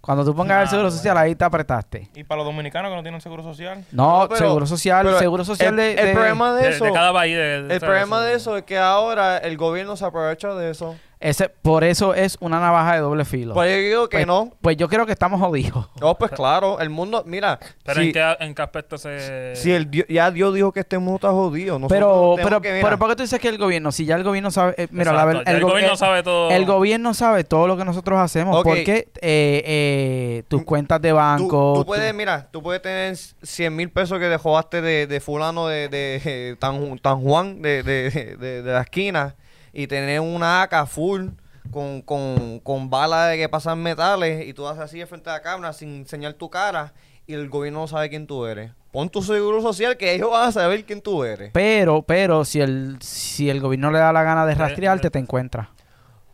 cuando 0.00 0.24
tú 0.24 0.34
pongas 0.34 0.56
el 0.62 0.64
Ah, 0.66 0.70
seguro 0.70 0.88
bueno. 0.88 0.96
social, 0.96 1.18
ahí 1.18 1.34
te 1.34 1.44
apretaste. 1.44 2.08
Y 2.14 2.24
para 2.24 2.38
los 2.42 2.46
dominicanos 2.46 2.90
que 2.90 2.96
no 2.96 3.02
tienen 3.02 3.20
seguro 3.20 3.42
social. 3.42 3.84
No, 3.92 4.20
No, 4.22 4.28
pero- 4.30 4.38
seguro 4.40 4.66
social, 4.66 5.04
pero 5.04 5.18
seguro 5.18 5.44
social 5.44 5.68
el, 5.70 5.76
de, 5.76 5.90
el 6.00 6.06
de- 6.06 6.12
problema 6.14 6.54
de 6.54 6.62
De, 6.62 6.68
eso, 6.74 6.84
de 6.86 6.92
cada 6.92 7.12
país. 7.12 7.36
de- 7.36 7.62
de- 7.64 7.74
el 7.74 7.80
problema 7.80 8.22
de 8.22 8.32
eso 8.34 8.56
es 8.56 8.62
que 8.64 8.78
ahora 8.78 9.36
el 9.36 9.58
gobierno 9.58 9.94
se 9.96 10.06
aprovecha 10.06 10.54
de 10.54 10.70
eso. 10.70 10.96
Ese, 11.24 11.48
por 11.48 11.84
eso 11.84 12.14
es 12.14 12.36
una 12.40 12.60
navaja 12.60 12.94
de 12.94 13.00
doble 13.00 13.24
filo. 13.24 13.54
Pues 13.54 13.70
yo 13.74 13.82
digo 13.82 14.08
que 14.08 14.18
Pues- 14.18 14.26
no. 14.26 14.52
Pues 14.60 14.76
yo 14.76 14.88
creo 14.88 15.06
que 15.06 15.12
estamos 15.12 15.40
jodidos. 15.40 15.88
Oh, 16.02 16.16
pues 16.16 16.30
claro, 16.32 16.80
el 16.80 16.90
mundo, 16.90 17.22
mira, 17.26 17.58
Pero 17.84 18.00
si, 18.00 18.06
¿en, 18.08 18.12
qué, 18.12 18.36
¿en 18.40 18.54
qué 18.54 18.62
aspecto 18.62 18.98
se...? 18.98 19.56
si 19.56 19.72
el 19.72 19.90
Dios- 19.90 20.06
ya 20.08 20.30
Dios 20.30 20.54
dijo 20.54 20.72
que 20.72 20.80
este 20.80 20.98
mundo 20.98 21.16
está 21.16 21.30
jodido, 21.30 21.78
nosotros 21.78 21.98
Pero, 21.98 22.34
pero, 22.48 22.60
que, 22.60 22.80
pero, 22.82 22.98
¿por 22.98 23.08
qué 23.08 23.16
tú 23.16 23.22
dices 23.22 23.40
que 23.40 23.48
el 23.48 23.58
gobierno? 23.58 23.90
Si 23.90 24.04
ya 24.04 24.16
el 24.16 24.22
gobierno 24.24 24.50
sabe. 24.50 24.74
eh, 24.76 24.86
mira, 24.90 25.12
la 25.12 25.22
el, 25.46 25.60
go- 25.60 25.68
gobierno 25.70 25.92
el- 25.92 25.98
sabe 25.98 26.22
todo. 26.22 26.50
El 26.50 26.66
gobierno 26.66 27.14
sabe 27.14 27.44
todo 27.44 27.66
lo 27.66 27.76
que 27.76 27.84
nosotros 27.84 28.18
hacemos. 28.20 28.62
Porque 28.62 29.08
eh, 29.20 29.62
eh, 29.66 30.42
tus 30.48 30.62
cuentas 30.64 31.00
de 31.00 31.12
banco. 31.12 31.72
tú 31.74 31.80
tu- 31.80 31.86
puedes, 31.86 32.14
mira, 32.14 32.48
tú 32.50 32.62
puedes 32.62 32.82
tener 32.82 33.16
100 33.16 33.74
mil 33.74 33.90
pesos 33.90 34.18
que 34.18 34.28
te 34.70 34.82
de, 34.82 35.06
de 35.06 35.20
fulano 35.20 35.66
de, 35.68 35.88
de, 35.88 36.56
Tan, 36.60 36.98
Tan 36.98 37.20
Juan 37.22 37.62
de, 37.62 37.82
de, 37.82 38.10
de- 38.10 38.62
de 38.62 38.72
la 38.72 38.82
esquina 38.82 39.34
y 39.74 39.86
tener 39.88 40.20
una 40.20 40.62
AK 40.62 40.86
full 40.86 41.28
con, 41.70 42.00
con, 42.02 42.60
con 42.60 42.88
balas 42.88 43.30
de 43.30 43.36
que 43.36 43.48
pasan 43.48 43.82
metales 43.82 44.46
y 44.46 44.54
tú 44.54 44.66
haces 44.66 44.82
así 44.82 44.98
de 44.98 45.06
frente 45.06 45.28
a 45.30 45.34
la 45.34 45.42
cámara 45.42 45.72
sin 45.72 45.96
enseñar 45.96 46.34
tu 46.34 46.48
cara 46.48 46.94
y 47.26 47.34
el 47.34 47.48
gobierno 47.48 47.80
no 47.80 47.86
sabe 47.88 48.08
quién 48.08 48.26
tú 48.26 48.46
eres. 48.46 48.70
Pon 48.92 49.08
tu 49.08 49.22
seguro 49.22 49.60
social 49.60 49.96
que 49.96 50.14
ellos 50.14 50.30
van 50.30 50.48
a 50.48 50.52
saber 50.52 50.84
quién 50.84 51.00
tú 51.00 51.24
eres. 51.24 51.50
Pero, 51.52 52.02
pero, 52.02 52.44
si 52.44 52.60
el, 52.60 52.98
si 53.00 53.50
el 53.50 53.60
gobierno 53.60 53.90
le 53.90 53.98
da 53.98 54.12
la 54.12 54.22
gana 54.22 54.46
de 54.46 54.54
rastrearte, 54.54 55.10
te 55.10 55.18
encuentra. 55.18 55.70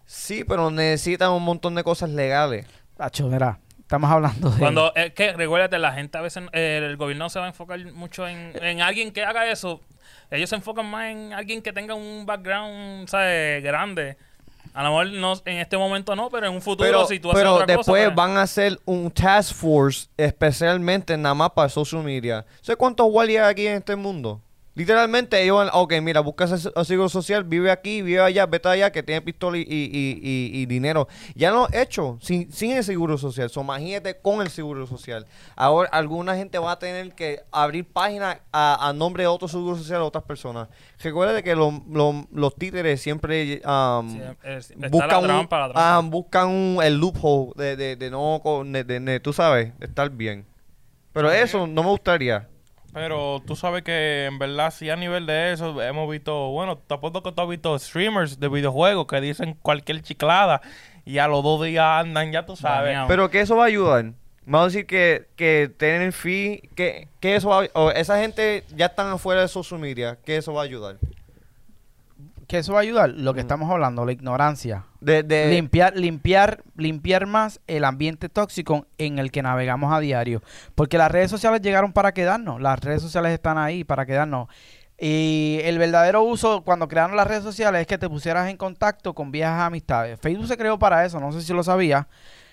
Sí, 0.05 0.44
pero 0.44 0.70
necesitan 0.70 1.31
un 1.31 1.42
montón 1.42 1.74
de 1.74 1.85
cosas 1.85 2.11
legales. 2.11 2.66
Tacho, 2.96 3.29
mira, 3.29 3.61
estamos 3.79 4.11
hablando 4.11 4.50
de. 4.50 4.59
Cuando 4.59 4.92
es 4.94 5.14
que 5.14 5.33
recuérdate, 5.33 5.79
la 5.79 5.92
gente 5.92 6.18
a 6.18 6.20
veces, 6.20 6.42
eh, 6.53 6.81
el 6.83 6.98
gobierno 6.98 7.31
se 7.31 7.38
va 7.38 7.46
a 7.46 7.48
enfocar 7.48 7.81
mucho 7.92 8.29
en, 8.29 8.53
en 8.62 8.83
alguien 8.83 9.12
que 9.12 9.24
haga 9.24 9.50
eso. 9.50 9.81
Ellos 10.31 10.49
se 10.51 10.57
enfocan 10.57 10.87
más 10.87 11.11
en 11.11 11.33
alguien 11.33 11.62
que 11.62 11.73
tenga 11.73 11.94
un 11.94 12.25
background, 12.27 13.09
¿sabes? 13.09 13.62
Grande. 13.62 14.16
A 14.73 14.85
lo 14.85 14.90
mejor 14.90 15.07
no, 15.09 15.33
en 15.46 15.59
este 15.59 15.77
momento 15.77 16.14
no, 16.14 16.31
pero 16.31 16.46
en 16.46 16.53
un 16.53 16.62
futuro 16.62 16.88
Pero, 16.88 17.07
si 17.07 17.18
tú 17.18 17.31
haces 17.31 17.40
pero 17.40 17.55
otra 17.55 17.66
después 17.66 17.87
cosa, 17.87 18.05
pues. 18.05 18.14
van 18.14 18.37
a 18.37 18.42
hacer 18.42 18.79
un 18.85 19.11
task 19.11 19.55
force 19.55 20.09
especialmente 20.16 21.16
nada 21.16 21.35
más 21.35 21.51
para 21.51 21.68
social 21.68 22.05
media. 22.05 22.44
¿Sabes 22.61 22.77
cuántos 22.77 23.11
guardias 23.11 23.46
hay 23.46 23.51
aquí 23.51 23.66
en 23.66 23.79
este 23.79 23.96
mundo? 23.96 24.40
Literalmente 24.75 25.43
ellos 25.43 25.57
van, 25.57 25.69
ok, 25.73 25.95
mira, 26.01 26.21
busca 26.21 26.47
seguro 26.47 27.09
social, 27.09 27.43
vive 27.43 27.73
aquí, 27.73 28.03
vive 28.03 28.21
allá, 28.21 28.47
vete 28.47 28.69
allá, 28.69 28.93
que 28.93 29.03
tiene 29.03 29.21
pistola 29.21 29.59
y, 29.59 29.63
y- 29.63 29.65
y- 29.67 30.21
y- 30.23 30.63
y 30.63 30.67
dinero. 30.67 31.09
Ya 31.35 31.51
lo 31.51 31.69
he 31.73 31.83
hecho, 31.83 32.19
sin, 32.23 32.51
sin 32.53 32.71
el 32.77 32.85
seguro 32.85 33.19
social. 33.19 33.51
So, 33.51 33.63
imagínate 33.63 34.17
con 34.21 34.41
el 34.41 34.49
seguro 34.49 34.87
social. 34.87 35.27
Ahora, 35.57 35.89
alguna 35.93 36.37
gente 36.37 36.57
va 36.59 36.73
a 36.73 36.79
tener 36.79 37.13
que 37.15 37.41
abrir 37.51 37.85
páginas 37.85 38.39
a, 38.53 38.89
a 38.89 38.93
nombre 38.93 39.25
de 39.25 39.27
otro 39.27 39.49
seguro 39.49 39.77
social 39.77 40.01
a 40.03 40.05
otras 40.05 40.23
personas. 40.25 40.69
Recuerda 41.03 41.43
que 41.43 41.57
lo- 41.57 41.83
lo- 41.91 42.29
los 42.33 42.55
títeres 42.55 43.03
siempre 43.03 43.61
um, 43.67 44.13
Sí, 44.13 44.21
es- 44.45 44.71
está 44.71 44.89
buscan 44.89 45.09
la 45.11 45.19
un, 45.19 45.25
trampa, 45.25 45.59
la 45.67 45.73
trampa. 45.75 46.01
buscan 46.11 46.49
un- 46.49 46.79
el 46.83 46.97
loophole 46.97 47.53
de, 47.57 47.77
de, 47.77 47.97
de 47.97 48.11
no, 48.11 48.41
de, 48.65 49.21
tú 49.21 49.33
sabes, 49.33 49.77
de 49.81 49.87
estar 49.87 50.09
bien. 50.11 50.47
Pero 51.13 51.31
eso 51.33 51.67
no 51.67 51.83
me 51.83 51.89
gustaría. 51.91 52.49
Pero 52.92 53.40
tú 53.46 53.57
sabes 53.57 53.83
que 53.83 54.26
en 54.26 54.38
verdad 54.38 54.72
sí 54.72 54.90
a 54.90 54.96
nivel 54.96 55.26
de 55.26 55.53
eso 55.53 55.81
hemos 55.81 56.11
visto, 56.11 56.50
bueno, 56.50 56.79
te 56.79 56.94
apuesto 56.94 57.22
que 57.22 57.33
tú 57.33 57.42
has 57.42 57.48
visto 57.48 57.79
streamers 57.79 58.40
de 58.40 58.48
videojuegos 58.48 59.07
que 59.07 59.20
dicen 59.20 59.57
cualquier 59.62 60.03
chiclada 60.03 60.61
y 61.05 61.18
a 61.18 61.29
los 61.29 61.42
dos 61.42 61.64
días 61.64 61.85
andan, 61.85 62.33
ya 62.33 62.46
tú 62.46 62.57
sabes. 62.57 62.96
Pero 63.09 63.31
que 63.31 63.40
eso 63.40 63.57
va 63.57 63.64
a 63.64 63.66
ayudar. 63.66 64.12
Vamos 64.44 64.62
a 64.62 64.66
decir 64.66 64.87
que, 64.87 65.26
que 65.37 65.70
tienen 65.76 66.12
fee, 66.12 66.68
que, 66.74 67.09
que 67.20 67.37
eso 67.37 67.50
va 67.50 67.64
a, 67.64 67.68
o 67.74 67.90
esa 67.90 68.18
gente 68.18 68.64
ya 68.74 68.87
están 68.87 69.09
afuera 69.09 69.42
de 69.42 69.48
social 69.48 69.79
media, 69.79 70.18
que 70.24 70.37
eso 70.37 70.53
va 70.53 70.62
a 70.62 70.64
ayudar. 70.64 70.96
Que 72.51 72.59
eso 72.59 72.73
va 72.73 72.81
a 72.81 72.83
ayudar? 72.83 73.11
Lo 73.11 73.33
que 73.33 73.41
estamos 73.41 73.71
hablando, 73.71 74.05
la 74.05 74.11
ignorancia. 74.13 74.85
De, 75.01 75.23
de- 75.23 75.51
limpiar, 75.51 75.97
limpiar, 75.97 76.65
limpiar 76.77 77.27
más 77.27 77.61
el 77.69 77.85
ambiente 77.85 78.29
tóxico 78.29 78.87
en 78.99 79.21
el 79.21 79.31
que 79.31 79.41
navegamos 79.41 79.93
a 79.93 80.01
diario. 80.01 80.43
Porque 80.75 80.99
las 80.99 81.13
redes 81.13 81.31
sociales 81.31 81.63
llegaron 81.63 81.93
para 81.93 82.13
quedarnos. 82.13 82.61
Las 82.61 82.81
redes 82.81 83.03
sociales 83.03 83.33
están 83.33 83.57
ahí 83.57 83.85
para 83.85 84.05
quedarnos. 84.05 84.49
Y 84.99 85.61
el 85.63 85.79
verdadero 85.79 86.23
uso 86.25 86.63
cuando 86.63 86.89
crearon 86.89 87.17
las 87.17 87.27
redes 87.27 87.45
sociales 87.45 87.83
es 87.83 87.87
que 87.87 87.97
te 87.99 88.09
pusieras 88.09 88.51
en 88.51 88.57
contacto 88.57 89.15
con 89.15 89.31
viejas 89.31 89.61
amistades. 89.63 90.19
Facebook 90.21 90.49
se 90.49 90.57
creó 90.59 90.77
para 90.79 91.05
eso, 91.07 91.21
no 91.21 91.31
sé 91.33 91.41
si 91.43 91.53
lo 91.55 91.63
sabías. 91.63 92.05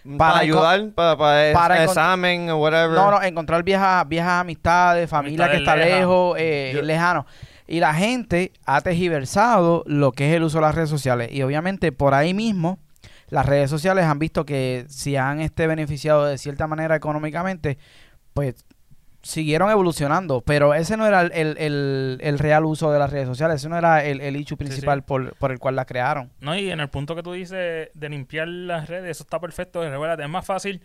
para, 0.03 0.17
para 0.17 0.37
ayudar, 0.39 0.89
para, 0.91 1.17
para, 1.53 1.83
examen 1.83 2.49
o 2.51 2.57
whatever. 2.57 2.91
No, 2.91 3.11
no, 3.11 3.21
encontrar 3.23 3.63
viejas, 3.63 4.07
viejas 4.07 4.41
amistades, 4.41 5.09
familia 5.09 5.49
que 5.49 5.57
está 5.57 5.75
lejos, 5.75 6.37
eh, 6.39 6.71
Yo- 6.75 6.81
lejano. 6.83 7.25
Y 7.67 7.79
la 7.81 7.93
gente 7.93 8.53
ha 8.65 8.81
tejiversado 8.81 9.83
lo 9.87 10.11
que 10.13 10.29
es 10.29 10.35
el 10.35 10.43
uso 10.43 10.57
de 10.59 10.61
las 10.61 10.75
redes 10.75 10.89
sociales. 10.89 11.29
Y 11.31 11.41
obviamente 11.43 11.91
por 11.91 12.13
ahí 12.13 12.33
mismo, 12.33 12.79
las 13.29 13.45
redes 13.45 13.69
sociales 13.69 14.05
han 14.05 14.19
visto 14.19 14.45
que 14.45 14.85
si 14.87 15.17
han 15.17 15.41
este 15.41 15.67
beneficiado 15.67 16.25
de 16.25 16.37
cierta 16.37 16.65
manera 16.67 16.95
económicamente, 16.95 17.77
pues 18.33 18.55
siguieron 19.21 19.69
evolucionando. 19.69 20.39
Pero 20.41 20.73
ese 20.73 20.95
no 20.95 21.05
era 21.05 21.21
el, 21.21 21.31
el- 21.33 21.57
el- 21.57 22.17
el 22.21 22.39
real 22.39 22.63
uso 22.63 22.91
de 22.91 22.99
las 22.99 23.11
redes 23.11 23.27
sociales. 23.27 23.57
Ese 23.57 23.67
no 23.67 23.77
era 23.77 24.05
el, 24.05 24.21
el 24.21 24.35
hecho 24.37 24.55
principal 24.55 25.03
Por, 25.03 25.35
por 25.35 25.51
el 25.51 25.59
cual 25.59 25.75
las 25.75 25.85
crearon. 25.85 26.31
No, 26.39 26.57
y 26.57 26.69
en 26.71 26.79
el 26.79 26.89
punto 26.89 27.15
que 27.15 27.23
tú 27.23 27.33
dices 27.33 27.89
de 27.93 28.09
limpiar 28.09 28.47
las 28.47 28.87
redes, 28.87 29.11
eso 29.11 29.23
está 29.23 29.39
perfecto. 29.41 29.83
Es 29.83 30.29
más 30.29 30.45
fácil 30.45 30.81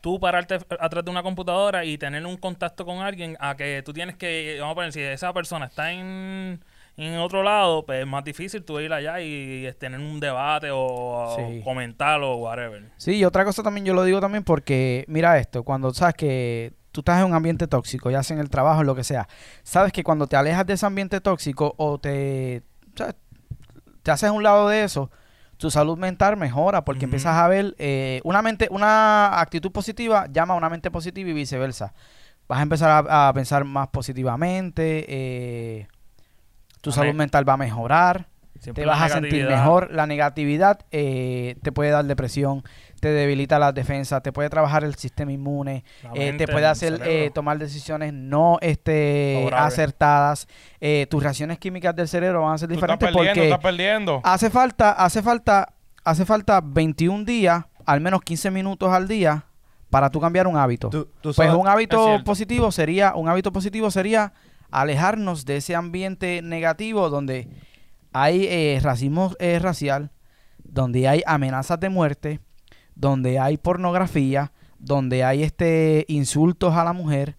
tú 0.00 0.18
pararte 0.20 0.58
atrás 0.78 1.04
de 1.04 1.10
una 1.10 1.22
computadora 1.22 1.84
y 1.84 1.98
tener 1.98 2.24
un 2.26 2.36
contacto 2.36 2.84
con 2.84 2.98
alguien 2.98 3.36
a 3.40 3.56
que 3.56 3.82
tú 3.84 3.92
tienes 3.92 4.16
que, 4.16 4.56
vamos 4.60 4.72
a 4.72 4.74
poner, 4.76 4.92
si 4.92 5.00
esa 5.00 5.32
persona 5.32 5.66
está 5.66 5.92
en, 5.92 6.60
en 6.96 7.18
otro 7.18 7.42
lado, 7.42 7.84
pues 7.84 8.00
es 8.00 8.06
más 8.06 8.24
difícil 8.24 8.62
tú 8.64 8.80
ir 8.80 8.92
allá 8.92 9.20
y, 9.20 9.66
y 9.66 9.72
tener 9.74 10.00
un 10.00 10.20
debate 10.20 10.68
o, 10.72 11.34
Sí. 11.36 11.60
comentar 11.62 12.20
o 12.22 12.36
whatever. 12.36 12.90
Sí, 12.96 13.16
y 13.16 13.24
otra 13.24 13.44
cosa 13.44 13.62
también 13.62 13.84
yo 13.86 13.94
lo 13.94 14.04
digo 14.04 14.20
también 14.20 14.44
porque, 14.44 15.04
mira 15.08 15.38
esto, 15.38 15.62
cuando 15.62 15.92
sabes 15.92 16.14
que 16.14 16.72
tú 16.92 17.00
estás 17.02 17.20
en 17.20 17.26
un 17.26 17.34
ambiente 17.34 17.66
tóxico, 17.68 18.10
ya 18.10 18.22
sea 18.22 18.34
en 18.34 18.40
el 18.40 18.50
trabajo, 18.50 18.82
lo 18.82 18.94
que 18.94 19.04
sea, 19.04 19.28
sabes 19.62 19.92
que 19.92 20.02
cuando 20.02 20.26
te 20.26 20.36
alejas 20.36 20.66
de 20.66 20.72
ese 20.74 20.86
ambiente 20.86 21.20
tóxico 21.20 21.74
o 21.76 21.98
te, 21.98 22.62
¿sabes? 22.96 23.14
te 24.02 24.10
haces 24.10 24.30
un 24.30 24.42
lado 24.42 24.68
de 24.68 24.82
eso, 24.82 25.10
tu 25.60 25.70
salud 25.70 25.98
mental 25.98 26.38
mejora 26.38 26.86
porque 26.86 27.04
empiezas 27.04 27.36
a 27.36 27.46
ver 27.46 27.74
eh, 27.78 28.22
una 28.24 28.40
mente, 28.40 28.66
una 28.70 29.38
actitud 29.40 29.70
positiva 29.70 30.26
llama 30.32 30.54
a 30.54 30.56
una 30.56 30.70
mente 30.70 30.90
positiva 30.90 31.28
y 31.28 31.34
viceversa. 31.34 31.92
Vas 32.48 32.60
a 32.60 32.62
empezar 32.62 33.06
a, 33.06 33.28
a 33.28 33.32
pensar 33.34 33.64
más 33.66 33.88
positivamente, 33.88 35.04
eh, 35.06 35.86
tu 36.80 36.92
salud 36.92 37.12
mental 37.12 37.46
va 37.46 37.52
a 37.52 37.58
mejorar 37.58 38.29
Siempre 38.60 38.82
te 38.84 38.86
vas 38.86 39.00
a 39.00 39.08
sentir 39.08 39.46
mejor. 39.48 39.90
La 39.90 40.06
negatividad 40.06 40.80
eh, 40.92 41.56
te 41.62 41.72
puede 41.72 41.90
dar 41.90 42.04
depresión, 42.04 42.62
te 43.00 43.08
debilita 43.08 43.58
las 43.58 43.74
defensas, 43.74 44.22
te 44.22 44.32
puede 44.32 44.50
trabajar 44.50 44.84
el 44.84 44.94
sistema 44.96 45.32
inmune, 45.32 45.82
eh, 46.14 46.18
mente, 46.30 46.44
te 46.46 46.52
puede 46.52 46.66
hacer 46.66 47.00
eh, 47.04 47.30
tomar 47.34 47.58
decisiones 47.58 48.12
no 48.12 48.58
este, 48.60 49.32
Favorable. 49.38 49.66
acertadas. 49.66 50.46
Eh, 50.80 51.06
tus 51.10 51.22
reacciones 51.22 51.58
químicas 51.58 51.96
del 51.96 52.06
cerebro 52.06 52.42
van 52.42 52.54
a 52.54 52.58
ser 52.58 52.68
Tú 52.68 52.74
estás 52.74 52.86
diferentes 52.98 53.08
perdiendo, 53.08 53.28
porque 53.34 53.48
estás 53.48 53.60
perdiendo. 53.60 54.20
hace 54.22 54.50
falta, 54.50 54.92
hace 54.92 55.22
falta, 55.22 55.72
hace 56.04 56.24
falta 56.26 56.60
21 56.62 57.24
días, 57.24 57.64
al 57.86 58.00
menos 58.02 58.20
15 58.20 58.50
minutos 58.50 58.92
al 58.92 59.08
día 59.08 59.44
para 59.88 60.10
tú 60.10 60.20
cambiar 60.20 60.46
un 60.46 60.56
hábito. 60.58 60.90
Tú- 60.90 61.08
tú 61.22 61.32
Pues 61.34 61.50
un 61.54 61.66
hábito 61.66 62.22
positivo 62.24 62.70
sería, 62.70 63.14
un 63.14 63.28
hábito 63.28 63.52
positivo 63.52 63.90
sería 63.90 64.34
alejarnos 64.70 65.44
de 65.46 65.56
ese 65.56 65.74
ambiente 65.74 66.42
negativo 66.42 67.10
donde 67.10 67.48
hay 68.12 68.46
eh, 68.46 68.80
racismo 68.82 69.32
eh, 69.38 69.58
racial, 69.58 70.10
donde 70.62 71.08
hay 71.08 71.22
amenazas 71.26 71.80
de 71.80 71.88
muerte, 71.88 72.40
donde 72.94 73.38
hay 73.38 73.56
pornografía, 73.56 74.52
donde 74.78 75.24
hay 75.24 75.42
este 75.42 76.04
insultos 76.08 76.74
a 76.74 76.84
la 76.84 76.92
mujer. 76.92 77.36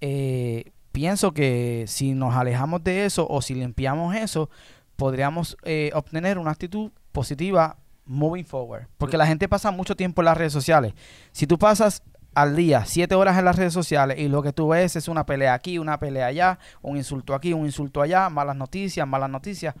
Eh, 0.00 0.72
pienso 0.92 1.32
que 1.32 1.84
si 1.86 2.14
nos 2.14 2.34
alejamos 2.34 2.82
de 2.82 3.04
eso 3.04 3.26
o 3.28 3.42
si 3.42 3.54
limpiamos 3.54 4.14
eso, 4.16 4.50
podríamos 4.96 5.56
eh, 5.62 5.90
obtener 5.94 6.38
una 6.38 6.50
actitud 6.50 6.90
positiva 7.12 7.76
moving 8.04 8.44
forward. 8.44 8.86
Porque 8.96 9.16
la 9.16 9.26
gente 9.26 9.48
pasa 9.48 9.70
mucho 9.70 9.94
tiempo 9.94 10.22
en 10.22 10.26
las 10.26 10.36
redes 10.36 10.52
sociales. 10.52 10.94
Si 11.30 11.46
tú 11.46 11.58
pasas 11.58 12.02
al 12.34 12.56
día 12.56 12.84
siete 12.84 13.14
horas 13.14 13.38
en 13.38 13.44
las 13.44 13.56
redes 13.56 13.72
sociales 13.72 14.18
y 14.18 14.28
lo 14.28 14.42
que 14.42 14.52
tú 14.52 14.68
ves 14.68 14.96
es 14.96 15.08
una 15.08 15.26
pelea 15.26 15.54
aquí, 15.54 15.78
una 15.78 15.98
pelea 15.98 16.26
allá, 16.26 16.58
un 16.82 16.96
insulto 16.96 17.34
aquí, 17.34 17.52
un 17.52 17.66
insulto 17.66 18.00
allá, 18.00 18.28
malas 18.28 18.56
noticias, 18.56 19.06
malas 19.06 19.30
noticias. 19.30 19.74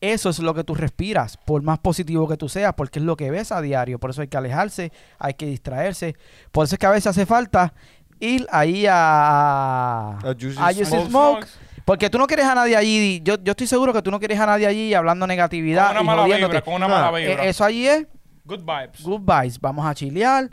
Eso 0.00 0.30
es 0.30 0.38
lo 0.38 0.54
que 0.54 0.62
tú 0.62 0.74
respiras, 0.76 1.36
por 1.36 1.62
más 1.62 1.80
positivo 1.80 2.28
que 2.28 2.36
tú 2.36 2.48
seas, 2.48 2.72
porque 2.74 3.00
es 3.00 3.04
lo 3.04 3.16
que 3.16 3.30
ves 3.32 3.50
a 3.50 3.60
diario. 3.60 3.98
Por 3.98 4.10
eso 4.10 4.20
hay 4.22 4.28
que 4.28 4.36
alejarse, 4.36 4.92
hay 5.18 5.34
que 5.34 5.46
distraerse. 5.46 6.14
Por 6.52 6.64
eso 6.66 6.76
es 6.76 6.78
que 6.78 6.86
a 6.86 6.90
veces 6.90 7.08
hace 7.08 7.26
falta 7.26 7.74
ir 8.20 8.46
ahí 8.50 8.86
a, 8.86 10.18
A 10.18 10.34
Juicy 10.38 10.56
a 10.58 10.66
Juicy 10.66 10.84
Smoke. 10.84 11.08
Smoke, 11.08 11.46
porque 11.84 12.10
tú 12.10 12.18
no 12.18 12.26
quieres 12.28 12.46
a 12.46 12.54
nadie 12.54 12.76
allí. 12.76 13.20
Yo, 13.24 13.36
yo 13.42 13.50
estoy 13.52 13.66
seguro 13.66 13.92
que 13.92 14.02
tú 14.02 14.10
no 14.12 14.18
quieres 14.20 14.38
a 14.38 14.46
nadie 14.46 14.66
allí 14.66 14.94
hablando 14.94 15.26
negatividad 15.26 15.88
Con 15.88 15.96
una 15.96 16.00
y 16.02 16.04
mala 16.16 16.36
vibra, 16.36 16.60
con 16.62 16.74
una 16.74 16.86
No, 16.88 16.94
mala 16.94 17.20
Eh, 17.20 17.26
vibra. 17.28 17.44
eso 17.46 17.64
allí 17.64 17.88
es 17.88 18.06
Good 18.44 18.60
vibes. 18.64 19.02
good 19.02 19.20
vibes. 19.20 19.60
Vamos 19.60 19.84
a 19.84 19.94
chilear, 19.94 20.48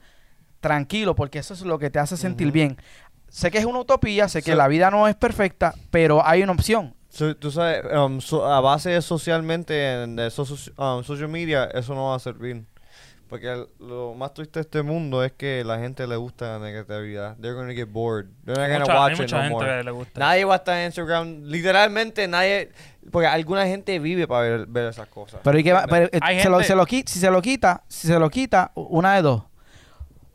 tranquilo, 0.60 1.16
porque 1.16 1.40
eso 1.40 1.54
es 1.54 1.62
lo 1.62 1.78
que 1.80 1.90
te 1.90 2.00
hace 2.00 2.18
sentir 2.18 2.52
bien. 2.52 2.78
Sé 3.30 3.52
que 3.52 3.58
es 3.58 3.66
una 3.66 3.80
utopía, 3.80 4.28
sé 4.28 4.42
que 4.42 4.56
la 4.56 4.68
vida 4.68 4.90
no 4.92 5.08
es 5.08 5.16
perfecta, 5.16 5.74
pero 5.92 6.26
hay 6.26 6.42
una 6.44 6.54
opción. 6.54 6.96
So- 7.16 7.36
tú 7.38 7.50
sabes, 7.50 7.82
um, 7.96 8.20
so- 8.20 8.46
a 8.46 8.60
base 8.60 8.90
de 8.90 9.02
socialmente, 9.02 10.04
en 10.04 10.18
de 10.18 10.30
so- 10.30 10.44
um, 10.78 11.02
social 11.04 11.30
media, 11.30 11.64
eso 11.74 11.96
no 11.96 12.10
va 12.10 12.16
a 12.16 12.20
servir. 12.20 12.66
Porque 13.30 13.52
el- 13.52 13.68
lo 13.80 14.14
más 14.14 14.34
triste 14.34 14.60
de 14.60 14.62
este 14.62 14.84
mundo 14.84 15.24
es 15.24 15.32
que 15.32 15.64
la 15.64 15.80
gente 15.80 16.06
le 16.08 16.16
gusta 16.18 16.60
la 16.60 16.66
negatividad. 16.66 17.36
They're 17.38 17.56
gonna 17.56 17.74
get 17.74 17.88
bored. 17.90 18.28
They're 18.46 18.62
not 18.70 18.82
mucha, 18.82 18.94
hay 18.94 19.00
watch 19.00 19.20
it 19.22 19.32
no 19.32 19.38
gente 19.42 19.50
more. 19.54 19.84
le 19.84 19.92
gusta. 19.92 20.20
Nadie 20.20 20.46
va 20.46 20.54
a 20.54 20.58
estar 20.58 20.78
en 20.78 20.86
Instagram. 20.88 21.44
Literalmente 21.46 22.28
nadie. 22.28 22.70
Porque 23.12 23.28
alguna 23.28 23.66
gente 23.66 23.98
vive 24.00 24.28
para 24.28 24.42
ver, 24.42 24.66
ver 24.68 24.90
esas 24.90 25.08
cosas. 25.08 25.40
Pero, 25.44 25.58
hay 25.58 25.64
que, 25.64 25.76
pero, 25.90 26.06
eh, 26.12 26.20
Hay 26.22 26.40
se 26.42 26.50
lo- 26.50 26.58
gente- 26.58 26.68
se 26.68 26.76
lo 26.76 26.86
qui- 26.86 27.04
si 27.08 27.20
se 27.20 27.32
lo 27.32 27.42
quita, 27.42 27.84
si 27.88 28.08
se 28.08 28.20
lo 28.20 28.30
quita, 28.30 28.72
una 28.76 29.16
de 29.16 29.22
dos. 29.22 29.44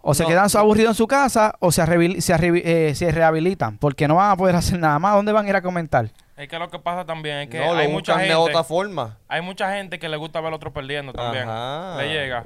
O 0.02 0.14
se 0.14 0.22
No. 0.22 0.28
quedan 0.28 0.48
aburridos 0.54 0.90
en 0.90 0.94
su 0.94 1.06
casa 1.06 1.54
o 1.60 1.70
se, 1.72 1.84
se, 2.20 2.34
eh, 2.64 2.94
se 2.94 3.10
rehabilitan, 3.12 3.78
porque 3.78 4.08
no 4.08 4.16
van 4.16 4.30
a 4.30 4.36
poder 4.36 4.56
hacer 4.56 4.78
nada 4.78 4.98
más. 4.98 5.14
¿Dónde 5.14 5.32
van 5.32 5.46
a 5.46 5.48
ir 5.48 5.56
a 5.56 5.62
comentar? 5.62 6.10
Es 6.36 6.48
que 6.48 6.58
lo 6.58 6.70
que 6.70 6.78
pasa 6.78 7.04
también 7.04 7.36
es 7.40 7.48
que 7.48 7.58
no, 7.58 7.74
hay 7.74 7.88
mucha 7.88 8.14
gente. 8.14 8.28
de 8.28 8.34
otra 8.34 8.64
forma. 8.64 9.18
Hay 9.28 9.42
mucha 9.42 9.74
gente 9.74 9.98
que 9.98 10.08
le 10.08 10.16
gusta 10.16 10.40
ver 10.40 10.48
al 10.48 10.54
otro 10.54 10.72
perdiendo 10.72 11.12
también. 11.12 11.44
Ajá. 11.48 11.96
Le 11.98 12.08
llega. 12.08 12.44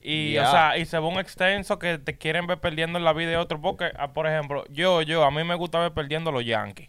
Y, 0.00 0.36
o 0.38 0.50
sea, 0.50 0.76
y 0.78 0.84
se 0.86 0.98
ve 0.98 1.06
un 1.06 1.18
extenso 1.18 1.78
que 1.78 1.98
te 1.98 2.16
quieren 2.16 2.46
ver 2.46 2.58
perdiendo 2.58 2.98
en 2.98 3.04
la 3.04 3.12
vida 3.12 3.30
de 3.30 3.36
otro. 3.36 3.60
Porque, 3.60 3.90
ah, 3.98 4.08
por 4.12 4.26
ejemplo, 4.26 4.64
yo, 4.70 5.02
yo, 5.02 5.24
a 5.24 5.30
mí 5.30 5.44
me 5.44 5.54
gusta 5.54 5.78
ver 5.78 5.92
perdiendo 5.92 6.30
los 6.32 6.44
Yankees. 6.44 6.88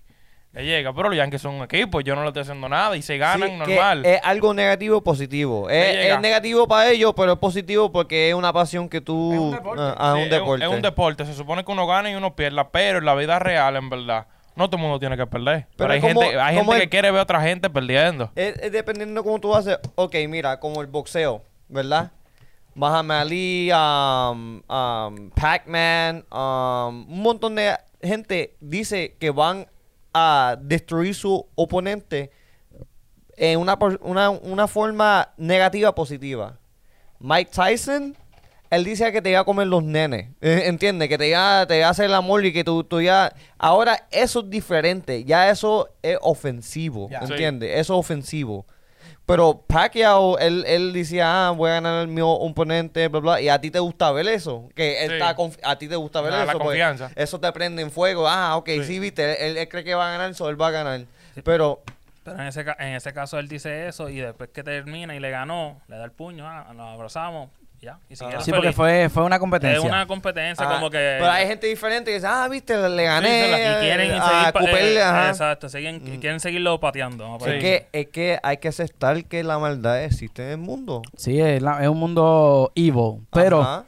Le 0.55 0.63
llega, 0.63 0.93
pero 0.93 1.09
los 1.09 1.17
Yankees 1.17 1.41
son 1.41 1.55
un 1.55 1.63
equipo, 1.63 1.99
yo 1.99 2.15
no 2.15 2.21
le 2.21 2.29
estoy 2.29 2.43
haciendo 2.43 2.69
nada 2.69 2.95
y 2.95 3.01
se 3.01 3.17
ganan 3.17 3.49
Sí, 3.49 3.55
que 3.65 3.75
normal. 3.75 4.05
Es 4.05 4.21
algo 4.23 4.53
negativo 4.53 4.99
o 4.99 5.03
positivo. 5.03 5.69
Es, 5.69 6.17
negativo 6.21 6.65
para 6.65 6.89
ellos, 6.91 7.13
pero 7.13 7.33
es 7.33 7.39
positivo 7.39 7.91
porque 7.91 8.29
es 8.29 8.35
una 8.35 8.53
pasión 8.53 8.87
que 8.87 9.01
tú. 9.01 9.33
Es 9.33 9.39
un 9.39 9.51
deporte. 9.51 9.81
ah, 9.83 9.95
ah, 9.97 10.13
Sí, 10.15 10.23
un 10.23 10.29
deporte. 10.29 10.65
Es 10.65 10.71
un, 10.71 10.81
deporte. 10.81 11.25
Se 11.25 11.33
supone 11.33 11.65
que 11.65 11.71
uno 11.73 11.85
gana 11.85 12.09
y 12.09 12.15
uno 12.15 12.37
pierda, 12.37 12.69
pero 12.69 12.99
en 12.99 13.05
la 13.05 13.15
vida 13.15 13.37
real, 13.37 13.75
en 13.75 13.89
verdad, 13.89 14.27
no 14.55 14.69
todo 14.69 14.77
el 14.77 14.83
mundo 14.83 14.97
tiene 14.97 15.17
que 15.17 15.27
perder. 15.27 15.67
Pero, 15.75 15.89
Pero 15.89 15.93
hay 15.93 15.99
como- 15.99 16.21
gente, 16.21 16.39
hay 16.39 16.55
gente 16.55 16.73
el- 16.73 16.81
que 16.83 16.89
quiere 16.89 17.11
ver 17.11 17.19
a 17.19 17.23
otra 17.23 17.41
gente 17.41 17.69
perdiendo. 17.69 18.31
Es, 18.33 18.57
es 18.59 18.71
dependiendo 18.71 19.25
cómo 19.25 19.39
tú 19.39 19.53
haces. 19.53 19.77
Ok, 19.95 20.15
mira, 20.29 20.61
como 20.61 20.79
el 20.79 20.87
boxeo, 20.87 21.43
¿verdad? 21.67 22.11
Muhammad 22.75 23.21
Ali, 23.21 23.71
um, 23.73 24.61
um, 24.69 25.29
Pac-Man, 25.31 26.23
um, 26.31 27.11
un 27.11 27.21
montón 27.21 27.55
de 27.55 27.75
gente 28.01 28.55
dice 28.61 29.15
que 29.19 29.31
van 29.31 29.67
a 30.17 30.55
destruir 30.61 31.13
su 31.13 31.45
oponente 31.55 32.31
en 33.35 33.59
una, 33.59 33.77
por- 33.77 33.99
una, 34.01 34.29
una 34.29 34.65
forma 34.67 35.33
negativa 35.35 35.93
positiva. 35.93 36.57
Mike 37.19 37.51
Tyson, 37.53 38.15
él 38.69 38.83
dice 38.85 39.11
que 39.11 39.21
te 39.21 39.29
iba 39.31 39.41
a 39.41 39.43
comer 39.43 39.67
los 39.67 39.83
nenes. 39.83 40.29
¿Entiendes? 40.41 41.09
Que 41.09 41.17
te 41.17 41.27
iba, 41.27 41.65
te 41.67 41.77
iba 41.79 41.87
a 41.87 41.89
hacer 41.89 42.05
el 42.05 42.13
amor 42.13 42.45
y 42.45 42.53
que 42.53 42.63
tú, 42.63 42.85
tú 42.85 43.01
ya... 43.01 43.33
Ahora 43.57 44.07
eso 44.09 44.39
es 44.39 44.49
diferente. 44.49 45.25
Ya 45.25 45.49
eso 45.49 45.89
es 46.01 46.17
ofensivo. 46.21 47.09
Sí. 47.09 47.15
¿Entiendes? 47.33 47.71
Eso 47.77 47.93
es 47.93 47.99
ofensivo. 47.99 48.65
Pero 49.25 49.63
Pacquiao, 49.67 50.37
él, 50.37 50.63
él 50.67 50.93
decía, 50.93 51.47
ah, 51.47 51.51
voy 51.51 51.69
a 51.71 51.73
ganar 51.75 52.01
el 52.01 52.07
mío 52.07 52.29
oponente, 52.29 53.07
bla, 53.07 53.19
bla. 53.19 53.41
Y 53.41 53.49
a 53.49 53.59
ti 53.59 53.71
te 53.71 53.79
gusta 53.79 54.11
ver 54.11 54.27
eso. 54.27 54.69
Que 54.75 55.03
él 55.03 55.09
Sí. 55.11 55.15
está 55.15 55.35
a 55.63 55.77
ti 55.77 55.87
te 55.87 55.95
gusta 55.95 56.21
ver 56.21 56.33
Ah, 56.33 56.37
eso. 56.37 56.45
la 56.45 56.51
porque 56.53 56.65
confianza. 56.67 57.11
Eso 57.15 57.39
te 57.39 57.51
prende 57.51 57.81
en 57.81 57.89
fuego. 57.91 58.27
Ah, 58.27 58.55
ok, 58.57 58.67
sí, 58.67 58.83
Sí. 58.83 58.99
viste. 58.99 59.47
Él, 59.47 59.57
él 59.57 59.67
cree 59.67 59.83
que 59.83 59.95
va 59.95 60.07
a 60.09 60.11
ganar, 60.11 60.29
eso 60.31 60.47
él 60.49 60.61
va 60.61 60.67
a 60.67 60.71
ganar. 60.71 61.01
Pero 61.43 61.81
Pero 62.23 62.39
en 62.39 62.47
ese, 62.47 62.61
en 62.79 62.93
ese 62.95 63.13
caso 63.13 63.37
él 63.39 63.47
dice 63.47 63.87
eso 63.87 64.09
y 64.09 64.17
después 64.17 64.49
que 64.51 64.63
termina 64.63 65.15
y 65.15 65.19
le 65.19 65.29
ganó, 65.29 65.79
le 65.87 65.97
da 65.97 66.05
el 66.05 66.11
puño, 66.11 66.47
ah, 66.47 66.71
nos 66.75 66.93
abrazamos 66.95 67.49
Ya. 67.85 67.99
Y 68.09 68.15
si 68.15 68.25
Ah. 68.25 68.41
Sí, 68.41 68.49
porque 68.51 68.73
feliz. 68.73 68.75
fue, 68.75 69.09
fue 69.09 69.23
una 69.23 69.37
competencia. 69.37 69.77
Es 69.77 69.83
una 69.83 70.07
competencia, 70.07 70.65
Ah, 70.67 70.73
como 70.73 70.89
que. 70.89 70.97
Pero 71.19 71.29
hay 71.29 71.45
gente 71.47 71.67
diferente 71.67 72.09
que 72.09 72.15
dice, 72.15 72.25
ah, 72.27 72.47
viste, 72.49 72.75
le 72.89 73.03
gané. 73.03 73.45
Sí, 73.45 73.51
la- 73.51 73.59
y 73.59 73.79
quieren 73.81 74.11
a 74.11 74.25
seguir. 74.45 74.53
Cooper, 74.53 74.83
eh, 74.83 75.01
ajá. 75.03 75.29
exacto, 75.29 75.69
siguen, 75.69 75.97
Mm. 76.03 76.19
quieren 76.19 76.39
seguirlo 76.39 76.79
pateando. 76.79 77.37
Sí. 77.43 77.49
Es, 77.51 77.61
que, 77.61 77.87
es 77.93 78.07
que 78.07 78.39
hay 78.41 78.57
que 78.57 78.67
aceptar 78.69 79.23
que 79.25 79.43
la 79.43 79.59
maldad 79.59 80.03
existe 80.03 80.43
en 80.45 80.49
el 80.49 80.57
mundo. 80.57 81.03
Sí, 81.15 81.39
es, 81.39 81.61
la- 81.61 81.81
es 81.83 81.87
un 81.87 81.99
mundo 81.99 82.71
evil. 82.75 83.25
Pero 83.31 83.61
Ajá. 83.61 83.85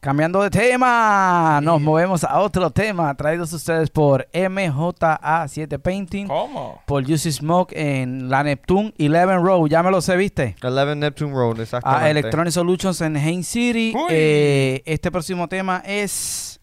Cambiando 0.00 0.42
de 0.42 0.50
tema, 0.50 1.60
nos 1.62 1.80
movemos 1.80 2.24
a 2.24 2.40
otro 2.40 2.70
tema. 2.70 3.14
Traídos 3.14 3.52
ustedes 3.52 3.90
por 3.90 4.28
MJA7 4.32 5.78
Painting, 5.80 6.26
¿Cómo? 6.26 6.82
por 6.86 7.04
Juicy 7.04 7.32
Smoke 7.32 7.72
en 7.74 8.28
la 8.28 8.42
Neptune 8.42 8.94
11 8.98 9.38
Road. 9.38 9.68
Ya 9.68 9.82
me 9.82 9.90
lo 9.90 10.00
sé, 10.00 10.16
¿viste? 10.16 10.56
11 10.62 10.96
Neptune 10.96 11.32
Road, 11.32 11.58
A 11.58 11.62
exactamente. 11.62 12.10
Electronic 12.10 12.52
Solutions 12.52 13.00
en 13.00 13.16
Haines 13.16 13.48
City. 13.48 13.92
Uy. 13.94 14.06
Eh, 14.10 14.82
este 14.84 15.10
próximo 15.10 15.48
tema 15.48 15.82
es. 15.84 16.60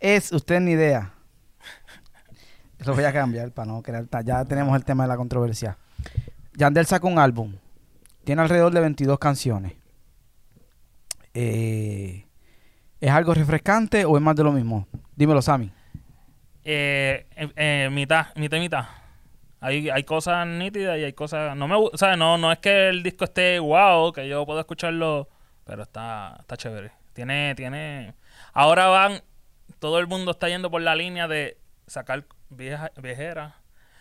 Es, 0.00 0.32
usted 0.32 0.60
ni 0.60 0.72
idea. 0.72 1.12
Lo 2.84 2.94
voy 2.94 3.04
a 3.04 3.12
cambiar 3.12 3.50
para 3.52 3.72
no 3.72 3.82
crear. 3.82 4.06
Ya 4.24 4.44
tenemos 4.44 4.76
el 4.76 4.84
tema 4.84 5.04
de 5.04 5.08
la 5.08 5.16
controversia. 5.16 5.78
Yandel 6.54 6.86
sacó 6.86 7.08
un 7.08 7.18
álbum. 7.18 7.54
Tiene 8.24 8.42
alrededor 8.42 8.72
de 8.72 8.80
22 8.80 9.18
canciones. 9.18 9.72
Eh, 11.32 12.23
¿Es 13.00 13.10
algo 13.10 13.34
refrescante 13.34 14.04
o 14.04 14.16
es 14.16 14.22
más 14.22 14.36
de 14.36 14.44
lo 14.44 14.52
mismo? 14.52 14.86
Dímelo, 15.16 15.42
Sammy. 15.42 15.70
Eh, 16.64 17.26
eh, 17.36 17.48
eh, 17.56 17.88
mitad, 17.92 18.26
mitad 18.36 18.56
y 18.56 18.60
mitad. 18.60 18.84
Hay, 19.60 19.88
hay 19.90 20.04
cosas 20.04 20.46
nítidas 20.46 20.98
y 20.98 21.04
hay 21.04 21.12
cosas. 21.12 21.56
No 21.56 21.68
me 21.68 21.74
o 21.76 21.90
sea, 21.96 22.16
no, 22.16 22.38
no 22.38 22.52
es 22.52 22.58
que 22.58 22.88
el 22.88 23.02
disco 23.02 23.24
esté 23.24 23.58
wow, 23.58 24.12
que 24.12 24.28
yo 24.28 24.44
puedo 24.46 24.60
escucharlo, 24.60 25.28
pero 25.64 25.82
está, 25.82 26.36
está 26.40 26.56
chévere. 26.56 26.92
Tiene, 27.12 27.54
tiene. 27.54 28.14
Ahora 28.52 28.86
van, 28.86 29.22
todo 29.78 29.98
el 29.98 30.06
mundo 30.06 30.32
está 30.32 30.48
yendo 30.48 30.70
por 30.70 30.82
la 30.82 30.94
línea 30.94 31.28
de 31.28 31.58
sacar 31.86 32.24
vieja, 32.50 32.90
viejeras. 33.00 33.54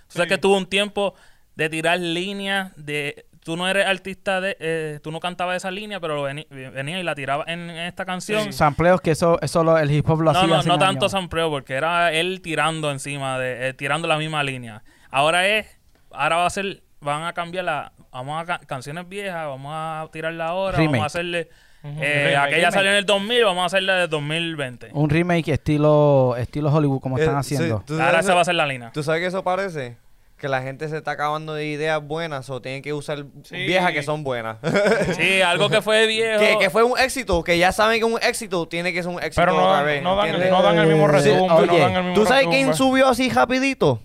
Tú 0.08 0.14
sabes 0.18 0.30
Sí. 0.30 0.36
que 0.36 0.38
tuvo 0.42 0.58
un 0.58 0.66
tiempo 0.68 1.16
de 1.56 1.70
tirar 1.70 2.00
líneas 2.00 2.72
de. 2.76 3.26
Tú 3.44 3.58
no 3.58 3.68
eres 3.68 3.86
artista 3.86 4.40
de. 4.40 4.56
eh, 4.60 5.00
tú 5.04 5.12
no 5.12 5.20
cantabas 5.20 5.58
esa 5.58 5.70
línea, 5.70 6.00
pero 6.00 6.24
veni- 6.24 6.48
venía 6.50 7.00
y 7.00 7.04
la 7.04 7.14
tiraba 7.14 7.44
en, 7.48 7.70
en 7.70 7.78
esta 7.78 8.06
canción. 8.06 8.54
Sampleos 8.54 9.02
que 9.02 9.12
eso, 9.12 9.38
eso 9.42 9.64
lo- 9.64 9.78
el 9.78 9.92
hip 9.92 10.10
hop 10.10 10.22
lo 10.22 10.32
No, 10.32 10.40
hacía 10.40 10.48
no, 10.48 10.56
hace 10.60 10.68
no 10.70 10.76
años. 10.76 10.86
tanto 10.88 11.10
sampleo, 11.10 11.50
porque 11.50 11.74
era 11.74 12.14
él 12.14 12.42
tirando 12.42 12.90
encima 12.92 13.38
de, 13.40 13.70
eh, 13.70 13.74
tirando 13.74 14.08
la 14.08 14.18
misma 14.18 14.44
línea. 14.44 14.82
Ahora 15.12 15.46
es, 15.48 15.68
ahora 16.12 16.38
va 16.38 16.46
a 16.46 16.50
ser, 16.50 16.84
van 17.02 17.24
a 17.26 17.34
cambiar 17.34 17.66
la, 17.66 17.92
vamos 18.12 18.42
a 18.42 18.46
ca- 18.46 18.60
canciones 18.66 19.10
viejas, 19.10 19.46
vamos 19.46 19.72
a 19.76 20.08
tirarla 20.14 20.46
ahora, 20.48 20.78
Remake. 20.78 20.92
vamos 20.92 21.04
a 21.04 21.08
hacerle, 21.08 21.40
eh, 21.40 21.50
remake, 21.84 22.36
aquella 22.38 22.56
remake. 22.58 22.72
salió 22.74 22.92
en 22.92 22.98
el 22.98 23.06
2000, 23.06 23.44
vamos 23.44 23.64
a 23.64 23.66
hacerla 23.66 23.96
de 23.98 24.08
2020. 24.08 24.90
Un 24.94 25.10
remake 25.10 25.50
estilo, 25.52 26.36
estilo 26.38 26.72
Hollywood, 26.72 27.02
como 27.02 27.18
están 27.18 27.38
Eh, 27.40 27.44
sí, 27.44 27.56
haciendo. 27.56 27.84
¿tú 27.86 28.02
ahora 28.02 28.22
esa 28.22 28.34
va 28.36 28.42
a 28.42 28.46
ser 28.46 28.56
la 28.56 28.66
línea. 28.66 28.92
¿Tú 28.94 29.04
sabes 29.04 29.20
que 29.20 29.28
eso 29.28 29.44
parece? 29.44 29.98
Que 30.44 30.50
la 30.50 30.62
gente 30.62 30.90
se 30.90 30.98
está 30.98 31.12
acabando 31.12 31.54
de 31.54 31.66
ideas 31.68 32.06
buenas 32.06 32.50
o 32.50 32.62
tienen 32.62 32.82
que 32.82 32.92
usar 32.92 33.24
Sí. 33.44 33.56
viejas 33.56 33.94
que 33.94 34.04
son 34.04 34.26
buenas. 34.26 34.58
Sí, 35.16 35.42
algo 35.42 35.70
que 35.70 35.82
fue 35.82 36.06
viejo. 36.06 36.38
que, 36.42 36.58
que 36.60 36.70
fue 36.70 36.84
un 36.84 37.00
éxito, 37.00 37.42
que 37.46 37.58
ya 37.58 37.72
saben 37.72 38.00
que 38.00 38.04
un 38.04 38.20
éxito 38.22 38.68
tiene 38.68 38.92
que 38.92 39.02
ser 39.02 39.10
un 39.10 39.20
éxito 39.24 39.42
Pero 39.42 39.54
no, 39.54 39.70
otra 39.70 39.84
vez. 39.84 40.04
no, 40.04 40.18
dan, 40.18 40.50
no 40.50 40.62
dan 40.62 40.80
el 40.80 40.88
mismo 40.88 41.08
Sí, 41.08 41.14
resumen. 41.14 41.48
no 41.48 41.56
oye, 41.56 41.80
dan 41.80 41.92
el 41.96 42.04
mismo 42.04 42.16
¿Tú 42.22 42.26
sabes 42.28 42.48
quién 42.48 42.74
subió 42.74 43.08
así 43.08 43.30
rapidito? 43.30 44.02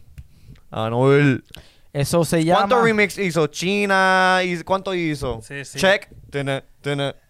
Anuel. 0.71 1.43
Eso 1.93 2.25
se 2.25 2.45
llama... 2.45 2.61
¿Cuántos 2.61 2.85
remix 2.85 3.19
hizo? 3.19 3.49
China. 3.49 4.39
y 4.45 4.63
¿Cuánto 4.63 4.95
hizo? 4.95 5.41
Sí, 5.43 5.65
sí. 5.65 5.79
Check. 5.81 6.09
Tene, 6.31 6.63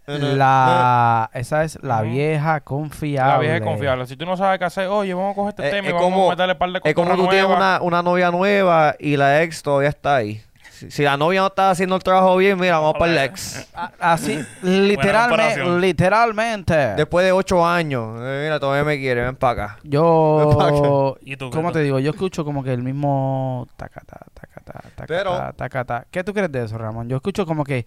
La, 0.06 1.30
esa 1.34 1.64
es 1.64 1.78
la 1.82 2.02
vieja 2.02 2.60
confiable. 2.60 3.32
La 3.32 3.38
vieja 3.38 3.60
confiable. 3.60 4.06
Si 4.06 4.16
tú 4.16 4.24
no 4.24 4.36
sabes 4.36 4.58
qué 4.58 4.64
hacer, 4.64 4.86
oye, 4.88 5.12
vamos 5.14 5.32
a 5.32 5.34
coger 5.34 5.50
este 5.50 5.68
Eh, 5.68 5.70
tema 5.70 5.88
y 5.88 5.92
vamos 5.92 6.10
como- 6.10 6.26
a 6.28 6.30
meterle 6.30 6.54
par 6.54 6.70
de 6.72 6.80
Es 6.84 6.94
como 6.94 7.10
cosas 7.10 7.24
tú 7.24 7.28
tienes 7.30 7.50
una, 7.50 7.80
una 7.82 8.02
novia 8.02 8.30
nueva 8.30 8.94
y 8.98 9.16
la 9.16 9.42
ex 9.42 9.62
todavía 9.62 9.90
está 9.90 10.16
ahí. 10.16 10.42
Si, 10.70 10.90
si 10.92 11.02
la 11.02 11.16
novia 11.16 11.40
no 11.40 11.48
está 11.48 11.70
haciendo 11.70 11.96
el 11.96 12.02
trabajo 12.04 12.36
bien, 12.36 12.58
mira, 12.58 12.78
vamos 12.78 12.94
para 12.98 13.10
el 13.12 13.18
ex. 13.18 13.68
Así, 13.98 14.38
literalmente, 14.62 15.64
literalmente. 15.80 16.74
Después 16.94 17.26
de 17.26 17.32
ocho 17.32 17.66
años, 17.66 18.16
eh, 18.22 18.42
mira, 18.44 18.60
todavía 18.60 18.84
me 18.84 18.96
quiere, 18.96 19.22
ven 19.24 19.34
para 19.36 19.64
acá. 19.64 19.78
Yo, 19.82 21.16
¿Y 21.22 21.36
tú, 21.36 21.50
¿cómo 21.50 21.72
te 21.72 21.80
digo? 21.80 21.98
Yo 21.98 22.10
escucho 22.12 22.44
como 22.44 22.62
que 22.62 22.72
el 22.72 22.82
mismo 22.82 23.66
tacata, 23.76 24.20
tacata, 24.32 24.72
tacata, 24.94 25.04
Pero- 25.06 25.52
tacata. 25.56 26.06
¿Qué 26.10 26.22
tú 26.22 26.32
crees 26.32 26.52
de 26.52 26.64
eso, 26.64 26.78
Ramón? 26.78 27.08
Yo 27.08 27.16
escucho 27.16 27.44
como 27.44 27.64
que 27.64 27.84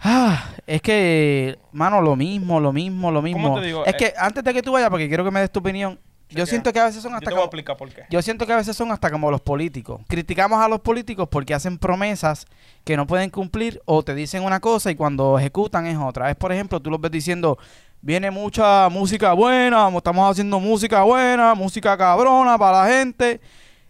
ah, 0.00 0.50
es 0.66 0.80
que, 0.82 1.58
mano, 1.72 2.00
lo 2.00 2.16
mismo, 2.16 2.60
lo 2.60 2.72
mismo, 2.72 3.10
lo 3.10 3.22
mismo. 3.22 3.60
te 3.60 3.66
digo? 3.66 3.84
Es 3.84 3.94
Eh, 3.94 3.96
que 3.96 4.14
antes 4.18 4.44
de 4.44 4.54
que 4.54 4.62
tú 4.62 4.72
vayas, 4.72 4.90
porque 4.90 5.08
quiero 5.08 5.24
que 5.24 5.30
me 5.30 5.40
des 5.40 5.50
tu 5.50 5.60
opinión, 5.60 5.98
yo 6.30 6.44
siento 6.44 6.72
que 6.74 6.78
a 6.80 6.84
veces 6.84 7.02
son 7.02 7.12
Yo 7.12 7.16
hasta 7.16 7.30
te 7.30 7.34
voy 7.34 7.38
a 7.38 7.40
como, 7.40 7.44
explicar 7.46 7.76
por 7.78 7.88
qué. 7.88 8.02
yo 8.10 8.20
siento 8.20 8.46
que 8.46 8.52
a 8.52 8.56
veces 8.56 8.76
son 8.76 8.92
hasta 8.92 9.10
como 9.10 9.30
los 9.30 9.40
políticos. 9.40 10.02
Criticamos 10.08 10.60
a 10.60 10.68
los 10.68 10.80
políticos 10.80 11.26
porque 11.30 11.54
hacen 11.54 11.78
promesas 11.78 12.44
que 12.84 12.98
no 12.98 13.06
pueden 13.06 13.30
cumplir 13.30 13.80
o 13.86 14.02
te 14.02 14.14
dicen 14.14 14.42
una 14.44 14.60
cosa 14.60 14.90
y 14.90 14.94
cuando 14.94 15.38
ejecutan 15.38 15.86
es 15.86 15.96
otra. 15.96 16.28
Es, 16.30 16.36
por 16.36 16.52
ejemplo, 16.52 16.80
tú 16.80 16.90
los 16.90 17.00
ves 17.00 17.10
diciendo, 17.12 17.56
viene 18.02 18.30
mucha 18.30 18.90
música 18.90 19.32
buena, 19.32 19.88
estamos 19.96 20.30
haciendo 20.30 20.60
música 20.60 21.02
buena, 21.02 21.54
música 21.54 21.96
cabrona 21.96 22.58
para 22.58 22.82
la 22.84 22.90
gente. 22.92 23.40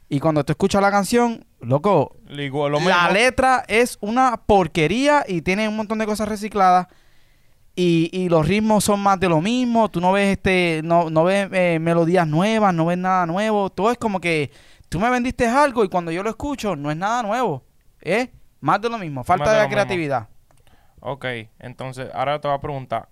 Y 0.08 0.20
cuando 0.20 0.44
tú 0.44 0.52
escuchas 0.52 0.80
la 0.80 0.92
canción, 0.92 1.44
loco, 1.60 2.16
Igual, 2.30 2.72
lo 2.72 2.80
la 2.80 3.10
letra 3.10 3.64
es 3.68 3.98
una 4.00 4.42
porquería 4.46 5.24
y 5.26 5.42
tiene 5.42 5.68
un 5.68 5.76
montón 5.76 5.98
de 5.98 6.06
cosas 6.06 6.28
recicladas. 6.28 6.88
Y, 7.74 8.10
y 8.12 8.28
los 8.28 8.46
ritmos 8.48 8.82
son 8.84 9.00
más 9.00 9.20
de 9.20 9.28
lo 9.28 9.40
mismo. 9.40 9.88
Tú 9.88 10.00
no 10.00 10.10
ves 10.12 10.32
este, 10.32 10.80
no, 10.82 11.10
no 11.10 11.22
ves 11.24 11.48
eh, 11.52 11.78
melodías 11.80 12.26
nuevas, 12.26 12.74
no 12.74 12.86
ves 12.86 12.98
nada 12.98 13.24
nuevo. 13.26 13.70
Todo 13.70 13.92
es 13.92 13.98
como 13.98 14.20
que 14.20 14.50
tú 14.88 14.98
me 14.98 15.08
vendiste 15.10 15.46
algo 15.46 15.84
y 15.84 15.88
cuando 15.88 16.10
yo 16.10 16.22
lo 16.24 16.30
escucho 16.30 16.74
no 16.74 16.90
es 16.90 16.96
nada 16.96 17.22
nuevo. 17.22 17.64
¿Eh? 18.00 18.32
Más 18.60 18.80
de 18.80 18.88
lo 18.88 18.98
mismo. 18.98 19.22
Falta 19.22 19.44
Más 19.44 19.52
de 19.52 19.54
de, 19.54 19.62
lo 19.62 19.68
mismo. 19.68 19.74
creatividad. 19.76 20.28
Ok, 21.00 21.24
entonces 21.60 22.10
ahora 22.12 22.40
te 22.40 22.48
voy 22.48 22.56
a 22.56 22.60
preguntar. 22.60 23.08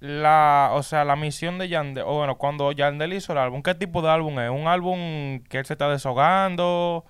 La, 0.00 0.70
o 0.74 0.82
sea, 0.82 1.04
la 1.04 1.14
misión 1.16 1.58
de 1.58 1.68
Yandel, 1.68 2.04
o 2.06 2.16
bueno, 2.16 2.36
cuando 2.36 2.72
Yandel 2.72 3.12
hizo 3.12 3.32
el 3.32 3.38
álbum, 3.38 3.62
¿qué 3.62 3.74
tipo 3.74 4.02
de 4.02 4.10
álbum 4.10 4.38
es? 4.40 4.50
¿Un 4.50 4.66
álbum 4.66 5.40
que 5.48 5.58
él 5.58 5.64
se 5.64 5.74
está 5.74 5.88
desahogando? 5.88 7.04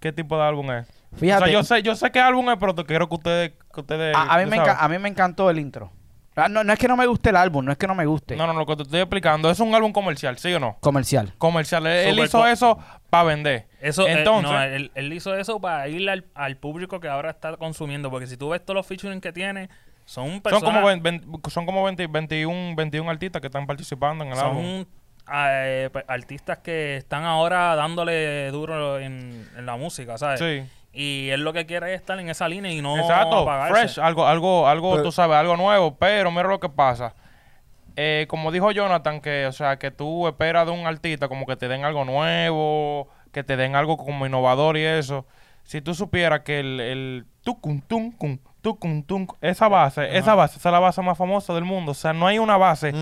¿Qué 0.00 0.12
tipo 0.12 0.36
de 0.36 0.44
álbum 0.44 0.70
es? 0.72 0.86
Fíjate, 1.16 1.42
O 1.42 1.46
sea, 1.46 1.52
yo 1.52 1.62
sé, 1.62 1.82
yo 1.82 1.94
sé 1.94 2.10
qué 2.10 2.20
álbum 2.20 2.48
es, 2.50 2.56
pero 2.58 2.74
te 2.74 2.84
quiero 2.84 3.08
que 3.08 3.14
ustedes, 3.14 3.52
que 3.72 3.80
ustedes 3.80 4.16
a, 4.16 4.34
a 4.34 4.38
mí 4.38 4.46
me 4.46 4.58
a 4.58 4.88
mí 4.88 4.98
me 4.98 5.08
encantó 5.08 5.50
el 5.50 5.58
intro. 5.58 5.90
Ah, 6.36 6.48
No, 6.48 6.64
no 6.64 6.72
es 6.72 6.78
que 6.78 6.88
no 6.88 6.96
me 6.96 7.06
guste 7.06 7.30
el 7.30 7.36
álbum, 7.36 7.64
no 7.64 7.72
es 7.72 7.78
que 7.78 7.86
no 7.86 7.94
me 7.94 8.06
guste. 8.06 8.36
No, 8.36 8.46
no, 8.46 8.54
lo 8.54 8.64
que 8.64 8.76
te 8.76 8.82
estoy 8.84 9.00
explicando 9.00 9.50
es 9.50 9.60
un 9.60 9.74
álbum 9.74 9.92
comercial, 9.92 10.38
¿sí 10.38 10.52
o 10.54 10.60
no? 10.60 10.76
Comercial. 10.80 11.34
Comercial. 11.38 11.86
Él, 11.86 12.18
hizo 12.18 12.46
eso 12.46 12.78
para 13.10 13.24
vender. 13.24 13.66
Eso, 13.80 14.06
eh, 14.06 14.12
Entonces, 14.12 14.50
no, 14.50 14.62
él, 14.62 14.90
él 14.94 15.12
hizo 15.12 15.36
eso 15.36 15.60
para 15.60 15.88
ir 15.88 16.08
al, 16.08 16.24
al 16.34 16.56
público 16.56 17.00
que 17.00 17.08
ahora 17.08 17.30
está 17.30 17.56
consumiendo, 17.56 18.10
porque 18.10 18.26
si 18.26 18.36
tú 18.36 18.50
ves 18.50 18.64
todos 18.64 18.76
los 18.76 18.86
featuring 18.86 19.20
que 19.20 19.32
tiene, 19.32 19.68
son 20.06 20.30
son 20.30 20.40
personas... 20.40 20.82
como, 20.82 21.50
son 21.50 21.66
como 21.66 21.84
20 21.84 22.06
21, 22.06 22.74
21 22.76 23.10
artistas 23.10 23.40
que 23.40 23.48
están 23.48 23.66
participando 23.66 24.24
en 24.24 24.32
el 24.32 24.38
álbum. 24.38 24.62
son 24.64 24.86
eh, 25.32 25.90
pe- 25.92 26.04
artistas 26.08 26.58
que 26.58 26.96
están 26.96 27.24
ahora 27.24 27.74
dándole 27.76 28.50
duro 28.50 28.98
en, 28.98 29.48
en 29.56 29.66
la 29.66 29.76
música, 29.76 30.18
¿sabes? 30.18 30.40
Sí. 30.40 30.62
Y 30.92 31.28
él 31.30 31.42
lo 31.44 31.52
que 31.52 31.66
quiere 31.66 31.94
es 31.94 32.00
estar 32.00 32.18
en 32.18 32.28
esa 32.28 32.48
línea 32.48 32.72
y 32.72 32.82
no 32.82 32.96
Exacto, 32.98 33.38
apagarse. 33.38 33.72
fresh, 33.74 33.98
algo, 34.00 34.26
algo, 34.26 34.66
algo, 34.66 34.90
Pero- 34.92 35.02
tú 35.04 35.12
sabes, 35.12 35.36
algo 35.36 35.56
nuevo, 35.56 35.96
pero 35.96 36.30
mira 36.30 36.48
lo 36.48 36.58
que 36.60 36.68
pasa. 36.68 37.14
Eh, 37.96 38.26
como 38.28 38.50
dijo 38.52 38.70
Jonathan, 38.72 39.20
que, 39.20 39.46
o 39.46 39.52
sea, 39.52 39.78
que 39.78 39.90
tú 39.90 40.26
esperas 40.26 40.66
de 40.66 40.72
un 40.72 40.86
artista 40.86 41.28
como 41.28 41.46
que 41.46 41.56
te 41.56 41.68
den 41.68 41.84
algo 41.84 42.04
nuevo, 42.04 43.08
que 43.32 43.44
te 43.44 43.56
den 43.56 43.74
algo 43.76 43.96
como 43.96 44.26
innovador 44.26 44.76
y 44.76 44.84
eso. 44.84 45.26
Si 45.64 45.80
tú 45.80 45.94
supieras 45.94 46.40
que 46.40 46.60
el, 46.60 46.80
el 46.80 47.26
tucum, 47.44 47.80
tuncum, 47.82 48.38
tucum, 48.60 49.02
tuncum, 49.02 49.36
esa 49.40 49.68
base, 49.68 50.16
esa 50.16 50.34
base, 50.34 50.58
esa 50.58 50.68
es 50.68 50.72
la 50.72 50.78
base 50.80 51.00
más 51.02 51.16
famosa 51.16 51.54
del 51.54 51.64
mundo. 51.64 51.92
O 51.92 51.94
sea, 51.94 52.12
no 52.12 52.26
hay 52.26 52.38
una 52.38 52.56
base 52.56 52.92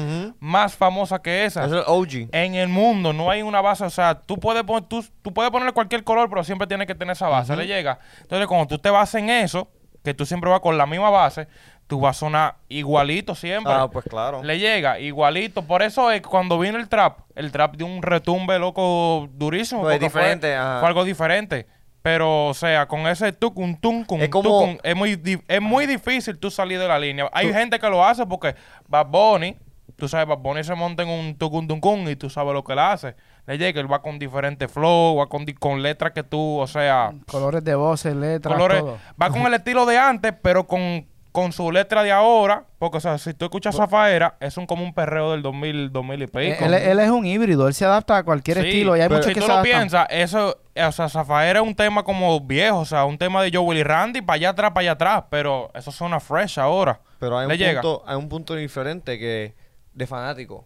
más 0.40 0.74
famosa 0.76 1.20
que 1.20 1.44
esa. 1.44 1.64
Es 1.64 1.72
OG. 1.86 2.28
En 2.32 2.54
el 2.54 2.68
mundo 2.68 3.12
no 3.12 3.30
hay 3.30 3.42
una 3.42 3.60
base, 3.60 3.84
o 3.84 3.90
sea, 3.90 4.14
tú 4.14 4.38
puedes, 4.38 4.62
pon- 4.64 4.88
tú, 4.88 5.04
tú 5.22 5.32
puedes 5.34 5.50
ponerle 5.50 5.72
cualquier 5.72 6.04
color, 6.04 6.28
pero 6.30 6.44
siempre 6.44 6.66
tienes 6.66 6.86
que 6.86 6.94
tener 6.94 7.12
esa 7.12 7.28
base, 7.28 7.56
le 7.56 7.66
llega. 7.66 7.98
Entonces, 8.22 8.46
cuando 8.46 8.66
tú 8.66 8.78
te 8.78 8.90
basas 8.90 9.16
en 9.22 9.30
eso, 9.30 9.68
que 10.04 10.14
tú 10.14 10.24
siempre 10.24 10.48
vas 10.50 10.60
con 10.60 10.78
la 10.78 10.86
misma 10.86 11.10
base, 11.10 11.48
tú 11.86 12.00
vas 12.00 12.16
a 12.16 12.20
sonar 12.20 12.56
igualito 12.68 13.34
siempre. 13.34 13.72
Ah, 13.72 13.88
pues 13.90 14.04
claro. 14.08 14.42
Le 14.42 14.58
llega 14.58 15.00
igualito. 15.00 15.62
Por 15.62 15.82
eso 15.82 16.10
es 16.10 16.20
cuando 16.22 16.58
vino 16.58 16.78
el 16.78 16.88
trap, 16.88 17.20
el 17.34 17.50
trap 17.50 17.76
dio 17.76 17.86
un 17.86 18.02
retumbe 18.02 18.58
loco 18.58 19.28
durísimo. 19.32 19.80
Pues 19.82 19.98
fue- 19.98 20.06
diferente. 20.06 20.54
Fue 20.80 20.86
algo 20.88 21.04
diferente. 21.04 21.66
Pero, 22.02 22.46
o 22.48 22.54
sea, 22.54 22.86
con 22.86 23.00
ese 23.06 23.32
tucum, 23.32 23.76
tuncum, 23.76 24.20
Es 24.20 24.28
como- 24.28 24.42
tucum, 24.48 24.78
es 24.82 24.94
muy, 24.96 25.16
di- 25.16 25.42
es 25.48 25.60
muy 25.60 25.86
difícil 25.86 26.38
tú 26.38 26.50
salir 26.50 26.78
de 26.78 26.88
la 26.88 26.98
línea. 26.98 27.28
Hay 27.32 27.52
gente 27.52 27.78
que 27.78 27.88
lo 27.90 28.04
hace 28.04 28.24
porque 28.24 28.54
Bad 28.86 29.06
Bunny, 29.06 29.56
tú 29.96 30.08
sabes, 30.08 30.26
Bad 30.28 30.38
Bunny 30.38 30.62
se 30.64 30.74
monta 30.74 31.02
en 31.02 31.08
un 31.08 31.36
tucum, 31.36 31.66
tuncum 31.66 32.08
y 32.08 32.14
tú 32.16 32.30
sabes 32.30 32.54
lo 32.54 32.62
que 32.62 32.72
él 32.72 32.78
hace. 32.78 33.16
Le 33.46 33.58
llega, 33.58 33.80
él 33.80 33.90
va 33.92 34.00
con 34.00 34.18
diferentes 34.18 34.70
flow, 34.70 35.16
va 35.16 35.26
con, 35.26 35.44
di- 35.44 35.54
con 35.54 35.82
letras 35.82 36.12
que 36.12 36.22
tú, 36.22 36.58
o 36.58 36.66
sea, 36.66 37.12
Colores 37.26 37.64
de 37.64 37.74
voces, 37.74 38.14
letras, 38.14 38.54
colores. 38.54 38.80
todo. 38.80 38.98
Va 39.20 39.30
con 39.30 39.42
el 39.46 39.54
estilo 39.54 39.84
de 39.84 39.98
antes, 39.98 40.32
pero 40.40 40.66
con 40.66 41.06
con 41.30 41.52
su 41.52 41.70
letra 41.70 42.02
de 42.02 42.10
ahora, 42.10 42.64
porque 42.80 42.96
o 42.96 43.00
sea, 43.00 43.16
si 43.18 43.32
tú 43.32 43.44
escuchas 43.44 43.76
Zafaera, 43.76 44.36
es 44.40 44.56
un 44.56 44.66
como 44.66 44.82
un 44.82 44.92
perreo 44.92 45.30
del 45.30 45.42
2000, 45.42 45.92
2000 45.92 46.22
y 46.22 46.26
pico. 46.26 46.64
Él, 46.64 46.74
él 46.74 46.98
es 46.98 47.10
un 47.10 47.26
híbrido, 47.26 47.68
él 47.68 47.74
se 47.74 47.84
adapta 47.84 48.16
a 48.16 48.22
cualquier 48.24 48.60
Sí, 48.60 48.66
estilo 48.66 48.96
y 48.96 49.00
hay 49.02 49.08
pero 49.08 49.18
muchos 49.18 49.28
si 49.28 49.34
que 49.34 49.40
tú 49.40 49.46
se 49.46 49.52
lo 49.52 49.54
adaptan. 49.58 49.78
piensas, 49.80 50.06
eso, 50.10 50.50
eh, 50.50 50.67
o 50.86 50.92
sea, 50.92 51.08
Zafaera 51.08 51.60
es 51.60 51.66
un 51.66 51.74
tema 51.74 52.02
como 52.02 52.40
viejo, 52.40 52.78
o 52.80 52.84
sea, 52.84 53.04
un 53.04 53.18
tema 53.18 53.42
de 53.42 53.50
Joe 53.52 53.60
Willy 53.64 53.82
Randy, 53.82 54.22
para 54.22 54.36
allá 54.36 54.48
atrás, 54.50 54.70
para 54.72 54.80
allá 54.82 54.92
atrás, 54.92 55.24
pero 55.30 55.70
eso 55.74 55.90
suena 55.92 56.20
fresh 56.20 56.58
ahora. 56.58 57.00
Pero 57.18 57.38
hay 57.38 57.46
un, 57.46 57.52
llega. 57.56 57.80
punto, 57.80 58.04
hay 58.06 58.16
un 58.16 58.28
punto 58.28 58.54
diferente 58.54 59.18
que 59.18 59.54
de 59.92 60.06
fanático. 60.06 60.64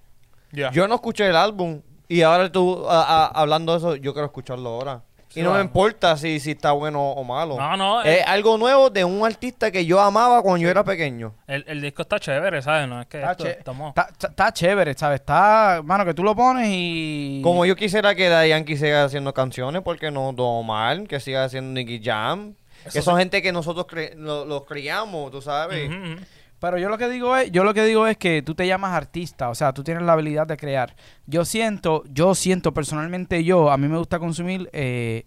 Ya. 0.50 0.70
Yo 0.70 0.86
no 0.88 0.96
escuché 0.96 1.26
el 1.28 1.36
álbum 1.36 1.80
y 2.08 2.22
ahora 2.22 2.52
tú 2.52 2.86
a- 2.88 3.02
a- 3.02 3.26
hablando 3.28 3.72
de 3.72 3.78
eso, 3.78 3.96
yo 3.96 4.12
quiero 4.12 4.26
escucharlo 4.26 4.68
ahora. 4.70 5.02
Sí, 5.32 5.40
y 5.40 5.42
no 5.42 5.54
me 5.54 5.60
importa 5.60 6.16
si, 6.16 6.38
si 6.40 6.50
está 6.50 6.72
bueno 6.72 7.00
o 7.12 7.24
malo. 7.24 7.56
No, 7.56 7.76
no, 7.76 8.02
Es 8.02 8.18
el, 8.20 8.24
algo 8.28 8.58
nuevo 8.58 8.90
de 8.90 9.04
un 9.04 9.24
artista 9.24 9.70
que 9.70 9.86
yo 9.86 9.98
amaba 10.00 10.42
cuando 10.42 10.62
yo 10.62 10.68
era 10.68 10.84
pequeño. 10.84 11.34
el, 11.46 11.64
el 11.66 11.80
disco 11.80 12.02
está 12.02 12.20
chévere, 12.20 12.60
¿sabes? 12.60 12.86
No 12.88 13.00
es 13.00 13.06
que 13.06 13.18
Está, 13.18 13.30
esto- 13.32 13.44
che- 13.44 13.50
estamos... 13.58 13.88
está- 13.88 14.08
está- 14.10 14.28
está 14.28 14.52
chévere, 14.52 14.94
¿sabes? 14.94 15.20
Está, 15.20 15.80
mano, 15.84 16.04
que 16.04 16.12
tú 16.14 16.22
lo 16.22 16.36
pones 16.36 16.68
y... 16.70 17.40
Como 17.42 17.64
yo 17.64 17.74
quisiera 17.76 18.14
que 18.14 18.28
Daddy 18.28 18.50
Yankee 18.50 18.76
siga 18.76 19.04
haciendo 19.04 19.32
canciones, 19.32 19.82
porque 19.82 20.10
no 20.10 20.32
Don 20.32 20.46
Omar, 20.60 21.04
que 21.08 21.18
siga 21.20 21.44
haciendo 21.44 21.72
Nicky 21.72 22.02
Jam. 22.04 22.54
que 22.92 23.00
son 23.00 23.16
gente 23.16 23.40
que 23.40 23.52
nosotros 23.52 23.86
cre- 23.86 24.14
lo- 24.16 24.44
los 24.44 24.64
criamos, 24.66 25.30
tú 25.30 25.40
sabes. 25.40 25.88
Ujú. 25.88 26.20
Pero 26.62 26.78
yo 26.78 26.88
lo 26.88 26.96
que 26.96 27.08
digo 27.08 27.36
es, 27.36 27.50
yo 27.50 27.64
lo 27.64 27.74
que 27.74 27.84
digo 27.84 28.06
es 28.06 28.16
que 28.16 28.40
tú 28.40 28.54
te 28.54 28.66
llamas 28.68 28.92
artista, 28.92 29.50
o 29.50 29.54
sea, 29.56 29.72
tú 29.72 29.82
tienes 29.82 30.04
la 30.04 30.12
habilidad 30.12 30.46
de 30.46 30.56
crear. 30.56 30.94
Yo 31.26 31.44
siento, 31.44 32.04
yo 32.08 32.36
siento 32.36 32.72
personalmente 32.72 33.42
yo, 33.42 33.68
a 33.70 33.76
mí 33.76 33.88
me 33.88 33.98
gusta 33.98 34.20
consumir 34.20 34.70
eh, 34.72 35.26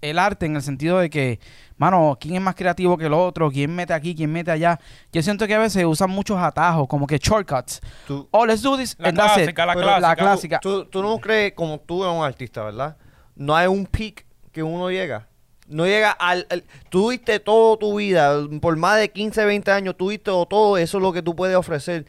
el 0.00 0.18
arte 0.18 0.46
en 0.46 0.56
el 0.56 0.62
sentido 0.62 0.98
de 0.98 1.08
que, 1.08 1.38
mano, 1.76 2.18
quién 2.20 2.34
es 2.34 2.42
más 2.42 2.56
creativo 2.56 2.98
que 2.98 3.06
el 3.06 3.12
otro, 3.12 3.48
quién 3.52 3.72
mete 3.72 3.94
aquí, 3.94 4.16
quién 4.16 4.32
mete 4.32 4.50
allá. 4.50 4.80
Yo 5.12 5.22
siento 5.22 5.46
que 5.46 5.54
a 5.54 5.60
veces 5.60 5.84
usan 5.84 6.10
muchos 6.10 6.36
atajos, 6.36 6.88
como 6.88 7.06
que 7.06 7.18
shortcuts. 7.18 7.80
Tú, 8.08 8.26
Oh, 8.32 8.44
let's 8.44 8.60
do 8.62 8.76
this. 8.76 8.96
La 8.98 9.10
and 9.10 9.16
that's 9.18 9.34
it. 9.34 9.54
clásica, 9.54 9.66
la 9.66 9.74
Pero 9.74 9.86
clásica. 9.86 10.16
clásica. 10.16 10.58
tú, 10.60 10.84
tú 10.86 11.00
no 11.00 11.16
crees, 11.18 11.52
como 11.52 11.78
tú 11.78 12.02
eres 12.02 12.16
un 12.16 12.24
artista, 12.24 12.64
¿verdad? 12.64 12.96
No 13.36 13.54
hay 13.54 13.68
un 13.68 13.86
peak 13.86 14.26
que 14.50 14.64
uno 14.64 14.90
llega. 14.90 15.28
No 15.72 15.86
llega 15.86 16.10
al, 16.10 16.46
al- 16.50 16.64
Tú 16.90 17.10
diste 17.10 17.40
toda 17.40 17.76
tu 17.78 17.96
vida, 17.96 18.38
por 18.60 18.76
más 18.76 18.98
de 18.98 19.10
15, 19.10 19.44
20 19.44 19.70
años, 19.70 19.96
tú 19.96 20.10
diste 20.10 20.30
todo, 20.48 20.76
eso 20.76 20.98
es 20.98 21.02
lo 21.02 21.12
que 21.12 21.22
tú 21.22 21.34
puedes 21.34 21.56
ofrecer. 21.56 22.06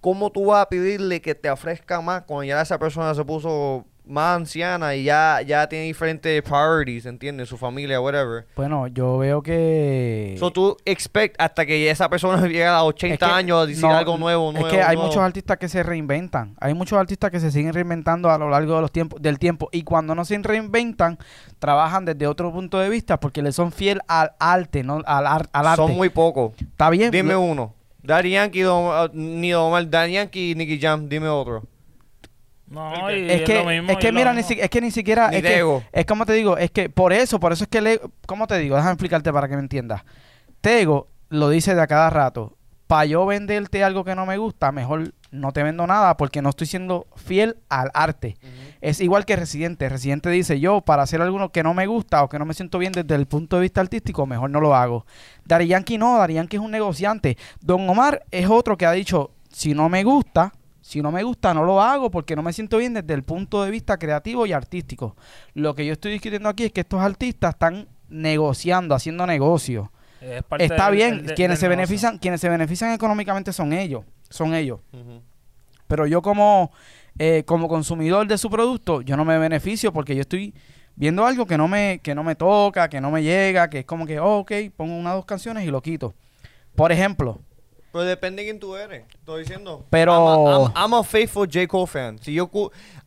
¿Cómo 0.00 0.30
tú 0.30 0.46
vas 0.46 0.62
a 0.62 0.68
pedirle 0.68 1.22
que 1.22 1.34
te 1.34 1.50
ofrezca 1.50 2.00
más 2.00 2.22
cuando 2.22 2.44
ya 2.44 2.60
esa 2.60 2.78
persona 2.78 3.14
se 3.14 3.24
puso 3.24 3.86
más 4.06 4.36
anciana 4.36 4.94
y 4.94 5.04
ya, 5.04 5.40
ya 5.46 5.66
tiene 5.68 5.86
diferentes 5.86 6.42
priorities, 6.42 7.06
¿entiendes? 7.06 7.48
Su 7.48 7.56
familia, 7.56 8.00
whatever. 8.00 8.46
Bueno, 8.56 8.86
yo 8.88 9.16
veo 9.18 9.42
que... 9.42 10.36
So 10.38 10.50
tú 10.50 10.76
expect 10.84 11.36
hasta 11.40 11.64
que 11.64 11.90
esa 11.90 12.08
persona 12.08 12.42
llegue 12.46 12.66
a 12.66 12.78
los 12.78 12.88
80 12.88 13.14
Es 13.14 13.18
que 13.18 13.24
años 13.24 13.62
a 13.62 13.66
decir 13.66 13.82
no, 13.82 13.96
algo 13.96 14.18
nuevo, 14.18 14.52
nuevo. 14.52 14.66
Es 14.66 14.72
que 14.72 14.82
hay 14.82 14.94
nuevo. 14.96 15.08
muchos 15.08 15.22
artistas 15.22 15.56
que 15.56 15.68
se 15.68 15.82
reinventan. 15.82 16.54
Hay 16.60 16.74
muchos 16.74 16.98
artistas 16.98 17.30
que 17.30 17.40
se 17.40 17.50
siguen 17.50 17.72
reinventando 17.72 18.30
a 18.30 18.36
lo 18.38 18.50
largo 18.50 18.74
de 18.74 18.80
los 18.82 18.92
tiempos, 18.92 19.22
del 19.22 19.38
tiempo. 19.38 19.68
Y 19.72 19.82
cuando 19.84 20.14
no 20.14 20.24
se 20.24 20.36
reinventan, 20.38 21.18
trabajan 21.58 22.04
desde 22.04 22.26
otro 22.26 22.52
punto 22.52 22.78
de 22.78 22.88
vista 22.90 23.18
porque 23.18 23.40
le 23.42 23.52
son 23.52 23.72
fiel 23.72 24.00
al 24.06 24.32
arte, 24.38 24.82
no 24.82 25.00
al, 25.06 25.26
ar- 25.26 25.48
al 25.52 25.66
arte. 25.66 25.82
Son 25.82 25.94
muy 25.96 26.10
pocos. 26.10 26.52
Está 26.60 26.90
bien. 26.90 27.10
Dime 27.10 27.36
uno. 27.36 27.74
Daddy 28.02 28.32
Yankee, 28.32 28.60
Don, 28.60 28.84
uh, 28.84 29.08
ni 29.14 29.54
Omar, 29.54 29.88
Daddy 29.88 30.12
Yankee 30.12 30.50
y 30.50 30.54
Nicky 30.54 30.78
Jam. 30.78 31.08
Dime 31.08 31.28
otro. 31.28 31.62
No, 32.66 33.10
y 33.14 33.30
es 33.30 33.42
que, 33.42 33.54
lo 33.56 33.64
mismo, 33.66 33.90
es 33.92 33.98
que 33.98 34.10
lo 34.10 34.18
mira, 34.18 34.32
ni 34.32 34.38
mismo. 34.38 34.54
si- 34.54 34.60
es 34.60 34.70
que 34.70 34.80
ni 34.80 34.90
siquiera. 34.90 35.28
Ni 35.30 35.36
Es, 35.36 35.42
que, 35.42 35.80
es 35.92 36.06
como 36.06 36.24
te 36.26 36.32
digo, 36.32 36.56
es 36.56 36.70
que 36.70 36.88
por 36.88 37.12
eso, 37.12 37.38
por 37.38 37.52
eso 37.52 37.64
es 37.64 37.68
que 37.68 37.80
le. 37.80 38.00
¿Cómo 38.26 38.46
te 38.46 38.58
digo? 38.58 38.76
Déjame 38.76 38.92
explicarte 38.94 39.32
para 39.32 39.48
que 39.48 39.54
me 39.56 39.60
entiendas. 39.62 40.02
Tego 40.60 41.08
lo 41.28 41.48
dice 41.50 41.74
de 41.74 41.82
a 41.82 41.86
cada 41.86 42.10
rato. 42.10 42.56
Para 42.86 43.06
yo 43.06 43.24
venderte 43.24 43.82
algo 43.82 44.04
que 44.04 44.14
no 44.14 44.26
me 44.26 44.36
gusta, 44.36 44.70
mejor 44.70 45.14
no 45.30 45.52
te 45.52 45.62
vendo 45.62 45.86
nada 45.86 46.16
porque 46.18 46.42
no 46.42 46.50
estoy 46.50 46.66
siendo 46.66 47.06
fiel 47.16 47.56
al 47.70 47.90
arte. 47.94 48.36
Es 48.82 49.00
igual 49.00 49.24
que 49.24 49.36
Residente. 49.36 49.88
Residente 49.88 50.28
dice, 50.28 50.60
yo 50.60 50.82
para 50.82 51.02
hacer 51.02 51.22
algo 51.22 51.48
que 51.50 51.62
no 51.62 51.72
me 51.72 51.86
gusta 51.86 52.22
o 52.22 52.28
que 52.28 52.38
no 52.38 52.44
me 52.44 52.52
siento 52.54 52.78
bien 52.78 52.92
desde 52.92 53.14
el 53.14 53.26
punto 53.26 53.56
de 53.56 53.62
vista 53.62 53.80
artístico, 53.80 54.26
mejor 54.26 54.50
no 54.50 54.60
lo 54.60 54.74
hago. 54.74 55.06
Dari 55.46 55.66
Yankee 55.66 55.96
no, 55.96 56.18
Dari 56.18 56.34
Yankee 56.34 56.56
es 56.56 56.62
un 56.62 56.70
negociante. 56.70 57.38
Don 57.60 57.88
Omar 57.88 58.22
es 58.30 58.48
otro 58.48 58.76
que 58.76 58.84
ha 58.86 58.92
dicho, 58.92 59.30
si 59.50 59.72
no 59.74 59.88
me 59.88 60.04
gusta, 60.04 60.52
si 60.86 61.00
no 61.00 61.10
me 61.10 61.22
gusta, 61.22 61.54
no 61.54 61.64
lo 61.64 61.80
hago 61.80 62.10
porque 62.10 62.36
no 62.36 62.42
me 62.42 62.52
siento 62.52 62.76
bien 62.76 62.92
desde 62.92 63.14
el 63.14 63.22
punto 63.22 63.64
de 63.64 63.70
vista 63.70 63.96
creativo 63.96 64.44
y 64.44 64.52
artístico. 64.52 65.16
Lo 65.54 65.74
que 65.74 65.86
yo 65.86 65.94
estoy 65.94 66.12
discutiendo 66.12 66.46
aquí 66.50 66.64
es 66.64 66.72
que 66.72 66.82
estos 66.82 67.00
artistas 67.00 67.54
están 67.54 67.88
negociando, 68.10 68.94
haciendo 68.94 69.26
negocio. 69.26 69.90
Es 70.20 70.42
Está 70.58 70.86
del- 70.90 70.94
bien, 70.96 71.10
quienes 71.34 71.58
se 71.58 71.66
negocio. 71.66 71.68
benefician, 71.70 72.18
quienes 72.18 72.38
se 72.42 72.50
benefician 72.50 72.92
económicamente 72.92 73.50
son 73.54 73.72
ellos, 73.72 74.04
son 74.28 74.54
ellos. 74.54 74.80
Pero 75.86 76.06
yo 76.06 76.20
como, 76.20 76.70
eh, 77.18 77.44
como 77.46 77.66
consumidor 77.66 78.26
de 78.26 78.36
su 78.36 78.50
producto, 78.50 79.00
yo 79.00 79.16
no 79.16 79.24
me 79.24 79.38
beneficio 79.38 79.90
porque 79.90 80.14
yo 80.14 80.20
estoy 80.20 80.52
viendo 80.96 81.24
algo 81.26 81.46
que 81.46 81.56
no 81.56 81.66
me, 81.66 82.00
que 82.02 82.14
no 82.14 82.22
me 82.24 82.34
toca, 82.34 82.90
que 82.90 83.00
no 83.00 83.10
me 83.10 83.22
llega, 83.22 83.70
que 83.70 83.80
es 83.80 83.84
como 83.86 84.04
que, 84.04 84.20
oh, 84.20 84.40
ok, 84.40 84.52
pongo 84.76 84.94
una 84.96 85.12
o 85.14 85.16
dos 85.16 85.24
canciones 85.24 85.64
y 85.64 85.70
lo 85.70 85.80
quito. 85.80 86.14
Por 86.74 86.92
ejemplo, 86.92 87.40
Pero 87.94 88.04
depende 88.06 88.42
de 88.42 88.48
quién 88.48 88.58
tú 88.58 88.74
eres. 88.74 89.04
Estoy 89.14 89.42
diciendo. 89.44 89.86
Pero- 89.88 90.12
I'm 90.12 90.46
a, 90.48 90.50
I'm- 90.58 90.72
I'm 90.74 90.94
a 90.94 91.04
faithful 91.04 91.46
J. 91.46 91.68
Cole 91.68 91.86
fan. 91.86 92.18
Si 92.18 92.34
yo 92.34 92.50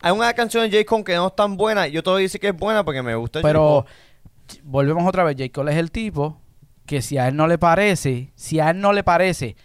hay 0.00 0.12
una 0.12 0.32
canción 0.32 0.62
de 0.68 0.74
J. 0.74 0.86
Cole 0.88 1.04
que 1.04 1.14
no 1.14 1.26
es 1.26 1.36
tan 1.36 1.58
buena, 1.58 1.86
yo 1.88 2.02
te 2.02 2.08
voy 2.08 2.20
a 2.20 2.22
decir 2.22 2.40
que 2.40 2.48
es 2.48 2.56
buena 2.56 2.82
porque 2.86 3.02
me 3.02 3.14
gusta 3.14 3.40
J. 3.40 3.46
pero 3.46 3.84
Cole. 3.84 4.60
volvemos 4.64 5.06
otra 5.06 5.24
vez, 5.24 5.36
J. 5.38 5.50
Cole 5.52 5.72
es 5.72 5.76
el 5.78 5.90
tipo 5.90 6.40
que 6.86 7.02
si 7.02 7.18
a 7.18 7.28
él 7.28 7.36
no 7.36 7.46
le 7.46 7.58
parece, 7.58 8.32
si 8.34 8.60
a 8.60 8.70
él 8.70 8.80
no 8.80 8.94
le 8.94 9.04
parece, 9.04 9.56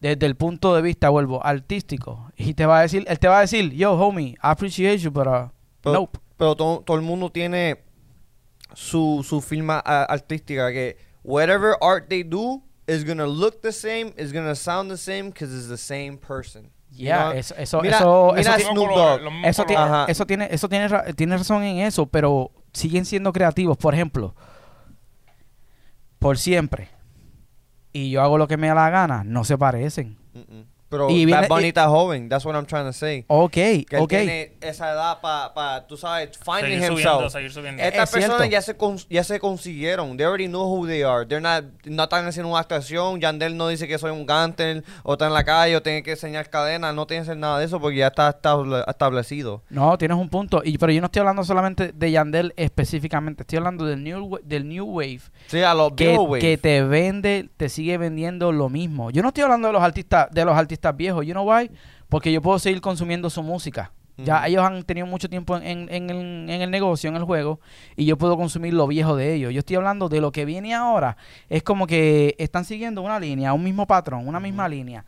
desde 0.00 0.26
el 0.26 0.34
punto 0.34 0.74
de 0.74 0.82
vista, 0.82 1.08
vuelvo, 1.08 1.40
artístico, 1.46 2.32
y 2.36 2.54
te 2.54 2.66
va 2.66 2.80
a 2.80 2.82
decir, 2.82 3.04
él 3.06 3.18
te 3.20 3.28
va 3.28 3.38
a 3.38 3.40
decir, 3.42 3.70
yo, 3.74 3.92
homie, 3.92 4.30
I 4.30 4.36
appreciate 4.40 4.98
you, 4.98 5.12
but 5.12 5.28
uh, 5.28 5.50
Pero, 5.82 5.94
nope. 6.00 6.18
pero 6.36 6.56
todo, 6.56 6.80
todo 6.80 6.96
el 6.96 7.04
mundo 7.04 7.30
tiene 7.30 7.84
su, 8.72 9.24
su 9.24 9.40
firma 9.40 9.78
artística 9.78 10.72
que 10.72 10.96
whatever 11.22 11.74
art 11.80 12.08
they 12.08 12.24
do 12.24 12.60
is 12.86 13.04
gonna 13.04 13.26
look 13.26 13.60
the 13.62 13.72
same, 13.72 14.12
is 14.16 14.32
gonna 14.32 14.54
sound 14.54 14.90
the 14.90 14.96
same 14.96 15.30
because 15.30 15.54
it's 15.56 15.68
the 15.68 15.76
same 15.78 16.18
person. 16.18 16.70
You 16.90 17.06
Yeah, 17.06 17.30
know? 17.30 17.38
eso, 17.38 17.54
eso, 17.56 17.80
Mira- 17.82 17.96
eso, 17.98 18.32
mira 18.36 18.56
eso 18.56 18.70
Snoop 18.70 18.88
Dogg. 18.94 19.20
eso 19.44 19.64
tiene. 19.64 19.82
Ajá. 19.82 20.04
eso 20.08 20.26
tiene, 20.26 20.48
eso 20.50 20.68
tiene, 20.68 20.88
ra- 20.88 21.04
tiene 21.12 21.36
razón 21.36 21.62
en 21.64 21.78
eso, 21.78 22.06
pero 22.06 22.50
siguen 22.72 23.04
siendo 23.04 23.32
creativos. 23.32 23.76
Por 23.76 23.94
ejemplo, 23.94 24.34
por 26.18 26.38
siempre. 26.38 26.88
Y 27.92 28.10
yo 28.10 28.22
hago 28.22 28.38
lo 28.38 28.48
que 28.48 28.56
me 28.56 28.68
da 28.68 28.74
la 28.74 28.90
gana, 28.90 29.24
no 29.24 29.44
se 29.44 29.56
parecen. 29.58 30.16
Mm-mm. 30.34 30.66
Pero 30.88 31.10
Y 31.10 31.24
Bad 31.24 31.40
viene- 31.40 31.48
Bunny 31.48 31.64
y- 31.64 31.68
está 31.68 31.88
joven, 31.88 32.28
that's 32.28 32.44
what 32.44 32.54
I'm 32.54 32.66
trying 32.66 32.84
to 32.84 32.92
say. 32.92 33.24
Ok, 33.26 33.50
Que 33.52 33.86
él 33.90 34.02
ok. 34.02 34.08
tiene 34.08 34.52
esa 34.60 34.92
edad 34.92 35.20
para, 35.20 35.52
pa, 35.52 35.86
tú 35.88 35.96
sabes, 35.96 36.38
finding 36.38 36.78
Seguir 36.80 36.86
subiendo, 36.88 37.12
himself. 37.14 37.32
seguir 37.32 37.52
subiendo. 37.52 37.82
Estas 37.82 38.02
Es 38.04 38.10
cierto. 38.10 38.28
personas 38.36 38.50
ya 38.50 38.62
se, 38.62 38.78
cons- 38.78 39.06
ya 39.10 39.24
se 39.24 39.40
consiguieron. 39.40 40.16
They 40.16 40.24
already 40.26 40.46
know 40.46 40.62
who 40.72 40.86
they 40.86 41.02
are. 41.02 41.26
They're 41.26 41.40
not, 41.40 41.64
no 41.86 42.04
están 42.04 42.26
haciendo 42.26 42.50
una 42.50 42.60
actuación. 42.60 43.20
Yandel 43.20 43.56
no 43.56 43.68
dice 43.68 43.88
que 43.88 43.98
soy 43.98 44.12
un 44.12 44.24
gánster 44.26 44.84
o 45.02 45.14
está 45.14 45.26
en 45.26 45.32
la 45.34 45.42
calle 45.42 45.74
o 45.76 45.82
tiene 45.82 46.02
que 46.02 46.12
enseñar 46.12 46.48
cadenas. 46.50 46.94
No 46.94 47.06
tiene 47.06 47.24
que 47.24 47.30
hacer 47.30 47.38
nada 47.38 47.58
de 47.58 47.64
eso 47.64 47.80
porque 47.80 47.96
ya 47.98 48.08
está 48.08 48.28
estable- 48.30 48.84
establecido. 48.86 49.62
No, 49.70 49.98
tienes 49.98 50.16
un 50.16 50.28
punto. 50.28 50.62
Y, 50.64 50.78
pero 50.78 50.92
yo 50.92 51.00
no 51.00 51.06
estoy 51.06 51.20
hablando 51.20 51.42
solamente 51.44 51.90
de 51.92 52.10
Yandel 52.12 52.52
específicamente, 52.56 53.42
estoy 53.42 53.58
hablando 53.58 53.84
del 53.86 54.04
New, 54.04 54.38
del 54.44 54.68
new 54.68 54.84
Wave. 54.84 55.20
Sí, 55.46 55.62
a 55.62 55.74
los 55.74 55.92
que, 55.94 56.16
güey. 56.16 56.40
que 56.40 56.58
te 56.58 56.82
vende, 56.84 57.48
te 57.56 57.68
sigue 57.68 57.98
vendiendo 57.98 58.52
lo 58.52 58.68
mismo. 58.68 59.10
Yo 59.10 59.22
no 59.22 59.28
estoy 59.28 59.42
hablando 59.44 59.68
de 59.68 59.72
los 59.72 59.82
artistas, 59.82 60.28
de 60.30 60.44
los 60.44 60.54
artistas 60.56 60.73
viejos, 60.96 61.24
you 61.26 61.32
know 61.32 61.48
why? 61.50 61.70
Porque 62.08 62.32
yo 62.32 62.40
puedo 62.42 62.58
seguir 62.58 62.80
consumiendo 62.80 63.30
su 63.30 63.42
música. 63.42 63.92
Ya 64.16 64.46
ellos 64.46 64.62
han 64.64 64.84
tenido 64.84 65.08
mucho 65.08 65.28
tiempo 65.28 65.56
en, 65.56 65.88
en 65.92 66.08
el, 66.08 66.48
en 66.48 66.62
el 66.62 66.70
negocio, 66.70 67.10
en 67.10 67.16
el 67.16 67.24
juego, 67.24 67.58
y 67.96 68.04
yo 68.04 68.16
puedo 68.16 68.36
consumir 68.36 68.72
lo 68.72 68.86
viejo 68.86 69.16
de 69.16 69.34
ellos. 69.34 69.52
Yo 69.52 69.58
estoy 69.58 69.74
hablando 69.74 70.08
de 70.08 70.20
lo 70.20 70.30
que 70.30 70.44
viene 70.44 70.72
ahora. 70.72 71.16
Es 71.48 71.64
como 71.64 71.88
que 71.88 72.36
están 72.38 72.64
siguiendo 72.64 73.02
una 73.02 73.18
línea, 73.18 73.52
un 73.52 73.64
mismo 73.64 73.88
patrón, 73.88 74.28
una 74.28 74.38
misma 74.38 74.68
línea. 74.68 75.04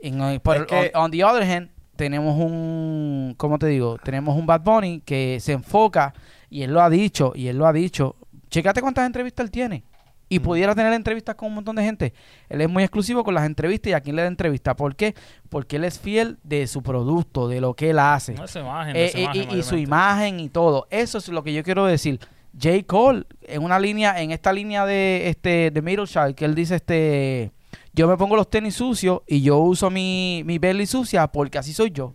En, 0.00 0.20
eh, 0.20 0.40
por 0.40 0.66
que- 0.66 0.90
on, 0.94 1.04
on 1.04 1.10
the 1.12 1.22
other 1.24 1.48
hand, 1.48 1.70
tenemos 1.94 2.36
un, 2.36 3.34
¿cómo 3.36 3.56
te 3.56 3.68
digo? 3.68 3.98
Tenemos 4.02 4.36
un 4.36 4.46
Bad 4.46 4.62
Bunny 4.62 5.00
que 5.04 5.38
se 5.40 5.52
enfoca, 5.52 6.12
y 6.50 6.62
él 6.62 6.72
lo 6.72 6.82
ha 6.82 6.90
dicho, 6.90 7.32
y 7.36 7.46
él 7.46 7.56
lo 7.56 7.68
ha 7.68 7.72
dicho. 7.72 8.16
Chécate 8.50 8.80
cuántas 8.80 9.06
entrevistas 9.06 9.44
él 9.44 9.52
tiene. 9.52 9.84
Y 10.28 10.38
Mm. 10.38 10.42
pudiera 10.42 10.74
tener 10.74 10.92
entrevistas 10.92 11.34
con 11.34 11.48
un 11.48 11.56
montón 11.56 11.76
de 11.76 11.84
gente. 11.84 12.14
Él 12.48 12.60
es 12.62 12.68
muy 12.68 12.82
exclusivo 12.82 13.22
con 13.24 13.34
las 13.34 13.44
entrevistas 13.46 13.90
y 13.90 13.92
a 13.94 14.00
quién 14.00 14.16
le 14.16 14.22
da 14.22 14.28
entrevista. 14.28 14.74
¿Por 14.74 14.96
qué? 14.96 15.14
Porque 15.48 15.76
él 15.76 15.84
es 15.84 15.98
fiel 15.98 16.38
de 16.42 16.66
su 16.66 16.82
producto, 16.82 17.46
de 17.48 17.60
lo 17.60 17.74
que 17.74 17.90
él 17.90 17.98
hace. 17.98 18.34
No, 18.34 18.44
esa 18.44 18.60
imagen, 18.60 18.96
Eh, 18.96 19.04
esa 19.06 19.18
imagen, 19.20 19.50
y, 19.50 19.58
y 19.58 19.62
su 19.62 19.76
imagen 19.76 20.40
y 20.40 20.48
todo. 20.48 20.86
Eso 20.90 21.18
es 21.18 21.28
lo 21.28 21.42
que 21.42 21.52
yo 21.52 21.62
quiero 21.62 21.84
decir. 21.86 22.18
J. 22.60 22.84
Cole, 22.86 23.24
en 23.42 23.62
una 23.64 23.78
línea, 23.78 24.20
en 24.22 24.30
esta 24.30 24.52
línea 24.52 24.86
de 24.86 25.28
este 25.28 25.70
de 25.70 25.82
Middle 25.82 26.06
Child, 26.06 26.34
que 26.34 26.44
él 26.44 26.54
dice 26.54 26.76
este 26.76 27.50
yo 27.92 28.06
me 28.08 28.16
pongo 28.16 28.34
los 28.36 28.48
tenis 28.48 28.74
sucios 28.76 29.20
y 29.26 29.40
yo 29.42 29.58
uso 29.58 29.90
mi, 29.90 30.42
mi 30.46 30.58
belly 30.58 30.86
sucia 30.86 31.26
porque 31.28 31.58
así 31.58 31.72
soy 31.72 31.90
yo. 31.90 32.14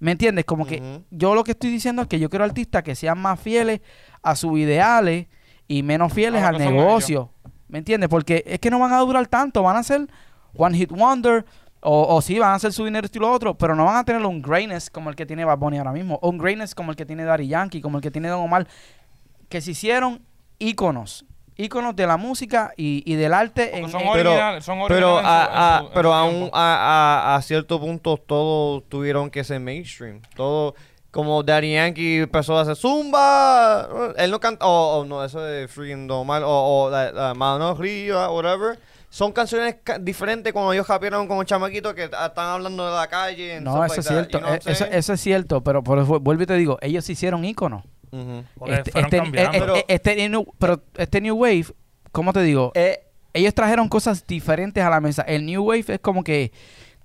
¿Me 0.00 0.12
entiendes? 0.12 0.44
Como 0.44 0.64
que 0.66 1.00
yo 1.10 1.34
lo 1.34 1.42
que 1.44 1.52
estoy 1.52 1.70
diciendo 1.70 2.02
es 2.02 2.08
que 2.08 2.18
yo 2.20 2.28
quiero 2.30 2.44
artistas 2.44 2.82
que 2.84 2.94
sean 2.94 3.18
más 3.20 3.40
fieles 3.40 3.80
a 4.22 4.36
sus 4.36 4.58
ideales 4.58 5.26
y 5.66 5.82
menos 5.82 6.12
fieles 6.12 6.42
A 6.42 6.52
lo 6.52 6.58
al 6.58 6.64
negocio. 6.64 7.30
¿Me 7.68 7.78
entiendes? 7.78 8.08
Porque 8.08 8.42
es 8.46 8.58
que 8.58 8.70
no 8.70 8.78
van 8.78 8.92
a 8.92 8.98
durar 8.98 9.26
tanto, 9.26 9.62
van 9.62 9.76
a 9.76 9.82
ser 9.82 10.08
one 10.54 10.76
hit 10.76 10.90
wonder. 10.90 11.44
O, 11.80 12.16
o 12.16 12.20
sí, 12.20 12.38
van 12.40 12.50
a 12.50 12.54
hacer 12.54 12.72
su 12.72 12.84
dinero 12.84 13.04
estilo 13.04 13.30
otro, 13.30 13.54
pero 13.54 13.76
no 13.76 13.84
van 13.84 13.96
a 13.96 14.04
tener 14.04 14.20
un 14.26 14.42
greatness 14.42 14.90
como 14.90 15.10
el 15.10 15.16
que 15.16 15.24
tiene 15.26 15.44
Bad 15.44 15.58
Bunny 15.58 15.78
ahora 15.78 15.92
mismo. 15.92 16.18
O 16.22 16.30
un 16.30 16.38
greatness 16.38 16.74
como 16.74 16.90
el 16.90 16.96
que 16.96 17.06
tiene 17.06 17.22
Daddy 17.24 17.46
Yankee, 17.46 17.80
como 17.80 17.98
el 17.98 18.02
que 18.02 18.10
tiene 18.10 18.28
Don 18.28 18.40
Omar. 18.40 18.66
Que 19.48 19.60
se 19.60 19.70
hicieron 19.70 20.20
íconos. 20.58 21.24
Íconos 21.56 21.94
de 21.96 22.06
la 22.06 22.16
música 22.16 22.72
y, 22.76 23.02
y 23.04 23.14
del 23.16 23.32
arte 23.34 23.66
Porque 23.66 23.78
en, 23.84 23.90
son 23.90 24.00
en- 24.02 24.12
Pero- 24.12 24.30
originales, 24.30 24.64
son 24.64 24.78
Pero, 24.88 25.14
originales 25.16 25.50
a, 25.52 25.78
a- 25.78 25.90
pero 25.92 26.14
a 26.14 27.40
cierto 27.42 27.80
punto 27.80 28.16
todos 28.16 28.82
tuvieron 28.88 29.30
que 29.30 29.42
ser 29.44 29.60
mainstream. 29.60 30.20
Todo, 30.36 30.74
como 31.10 31.42
Daddy 31.42 31.72
Yankee 31.74 32.18
empezó 32.20 32.58
a 32.58 32.62
hacer 32.62 32.76
Zumba. 32.76 33.88
Él 34.16 34.30
no 34.30 34.40
canta, 34.40 34.66
o 34.66 35.04
no, 35.04 35.24
eso 35.24 35.40
de 35.40 35.68
Freaking 35.68 36.06
Normal, 36.06 36.42
o, 36.44 36.50
o 36.84 36.90
la, 36.90 37.10
la 37.12 37.34
Mano 37.34 37.68
Arriba, 37.68 38.30
whatever. 38.30 38.78
Son 39.10 39.32
canciones 39.32 39.76
ca- 39.82 39.98
diferentes 39.98 40.52
cuando 40.52 40.72
ellos 40.74 40.86
rapearon 40.86 41.26
con 41.26 41.38
un 41.38 41.46
chamaquito 41.46 41.94
que 41.94 42.04
están 42.04 42.32
hablando 42.38 42.84
de 42.86 42.94
la 42.94 43.06
calle. 43.06 43.58
No, 43.60 43.70
eso 43.84 43.94
like 43.94 44.00
es 44.00 44.06
cierto. 44.06 44.38
you 44.38 44.44
know 44.44 44.50
what 44.52 44.60
eh, 44.66 44.88
Eso, 44.98 45.12
es 45.14 45.20
cierto, 45.20 45.62
pero, 45.64 45.82
pero 45.82 46.04
vu- 46.06 46.20
vuelvo 46.20 46.42
y 46.42 46.46
te 46.46 46.54
digo, 46.54 46.78
ellos 46.82 47.04
se 47.06 47.12
hicieron 47.12 47.42
íconos. 47.44 47.84
Ujú. 48.10 48.44
Porque 48.58 48.74
Este, 48.74 49.00
este- 49.00 49.16
eh, 49.16 49.48
Pero- 49.52 49.76
eh, 49.76 49.84
este 49.88 50.28
new, 50.28 50.44
pero 50.58 50.82
este 50.96 51.20
New 51.22 51.36
Wave, 51.36 51.66
¿cómo 52.12 52.34
te 52.34 52.42
digo? 52.42 52.70
Eh, 52.74 53.00
ellos 53.32 53.54
trajeron 53.54 53.88
cosas 53.88 54.26
diferentes 54.26 54.84
a 54.84 54.90
la 54.90 55.00
mesa. 55.00 55.22
El 55.22 55.46
New 55.46 55.64
Wave 55.64 55.84
es 55.88 56.00
como 56.00 56.22
que 56.22 56.52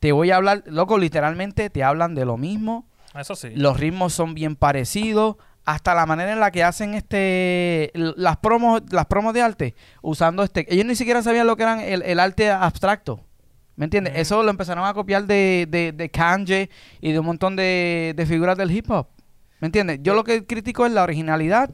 te 0.01 0.11
voy 0.11 0.31
a 0.31 0.35
hablar, 0.35 0.63
loco, 0.65 0.97
literalmente 0.97 1.69
te 1.69 1.83
hablan 1.85 2.15
de 2.15 2.25
lo 2.25 2.35
mismo. 2.37 2.85
Eso 3.15 3.35
sí. 3.35 3.51
Los 3.55 3.79
ritmos 3.79 4.13
son 4.13 4.33
bien 4.33 4.55
parecidos. 4.55 5.37
Hasta 5.65 5.93
la 5.93 6.05
manera 6.05 6.33
en 6.33 6.41
la 6.41 6.51
que 6.51 6.61
hacen 6.61 6.93
este 6.93 7.91
las 7.93 8.35
promos, 8.37 8.81
las 8.91 9.05
promos 9.05 9.33
de 9.33 9.41
arte, 9.41 9.75
usando 10.01 10.43
este. 10.43 10.65
Ellos 10.73 10.85
ni 10.85 10.95
siquiera 10.95 11.21
sabían 11.21 11.47
lo 11.47 11.55
que 11.55 11.63
eran 11.63 11.79
el, 11.79 12.01
el 12.01 12.19
arte 12.19 12.51
abstracto. 12.51 13.21
¿Me 13.77 13.85
entiendes? 13.85 14.13
Eso 14.17 14.43
lo 14.43 14.49
empezaron 14.49 14.85
a 14.85 14.93
copiar 14.93 15.25
de, 15.25 15.65
de, 15.69 15.93
de 15.93 16.09
Kanye 16.09 16.69
y 16.99 17.11
de 17.13 17.19
un 17.19 17.25
montón 17.25 17.55
de, 17.55 18.13
de 18.15 18.25
figuras 18.25 18.57
del 18.57 18.71
hip 18.71 18.91
hop. 18.91 19.07
¿Me 19.61 19.67
entiendes? 19.67 19.99
Yo 20.01 20.13
lo 20.15 20.25
que 20.25 20.45
critico 20.45 20.85
es 20.85 20.91
la 20.91 21.03
originalidad 21.03 21.71